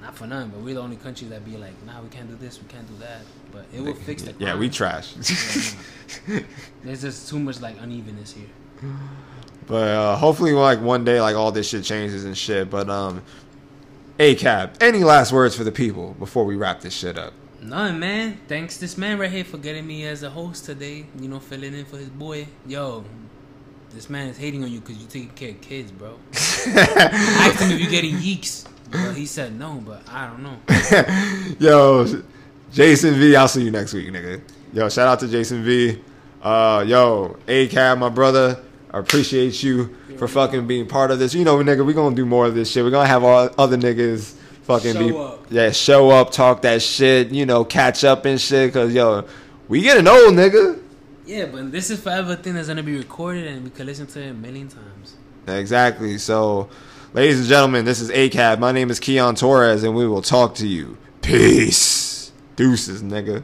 [0.00, 2.36] not for none, but we're the only country that be like, nah, we can't do
[2.36, 3.22] this, we can't do that.
[3.50, 5.14] But it will fix the Yeah, we trash.
[6.28, 6.40] Yeah,
[6.84, 8.46] There's just too much like unevenness here.
[9.66, 12.70] But uh, hopefully, like one day, like all this shit changes and shit.
[12.70, 13.22] But um,
[14.18, 14.82] ACAB.
[14.82, 17.32] Any last words for the people before we wrap this shit up?
[17.60, 18.40] None, man.
[18.48, 21.06] Thanks this man right here for getting me as a host today.
[21.20, 22.46] You know, filling in for his boy.
[22.66, 23.04] Yo,
[23.90, 26.18] this man is hating on you because you taking care of kids, bro.
[26.32, 28.66] I asked him if you getting yeeks.
[28.90, 30.56] But he said no, but I don't know.
[31.58, 32.22] yo,
[32.72, 33.36] Jason V.
[33.36, 34.40] I'll see you next week, nigga.
[34.72, 36.00] Yo, shout out to Jason V.
[36.42, 38.62] Uh, yo, ACAB, my brother.
[38.90, 41.34] I appreciate you for fucking being part of this.
[41.34, 42.82] You know, nigga, we gonna do more of this shit.
[42.84, 45.46] We're gonna have all other niggas fucking Show be up.
[45.50, 47.28] yeah, show up, talk that shit.
[47.30, 48.72] You know, catch up and shit.
[48.72, 49.26] Cause yo,
[49.68, 50.80] we getting old, nigga.
[51.26, 54.22] Yeah, but this is forever thing that's gonna be recorded and we could listen to
[54.22, 55.16] it a million times.
[55.46, 56.16] Exactly.
[56.18, 56.68] So,
[57.14, 58.58] ladies and gentlemen, this is ACAB.
[58.58, 60.96] My name is Keon Torres, and we will talk to you.
[61.22, 62.32] Peace.
[62.56, 63.42] Deuces, nigga.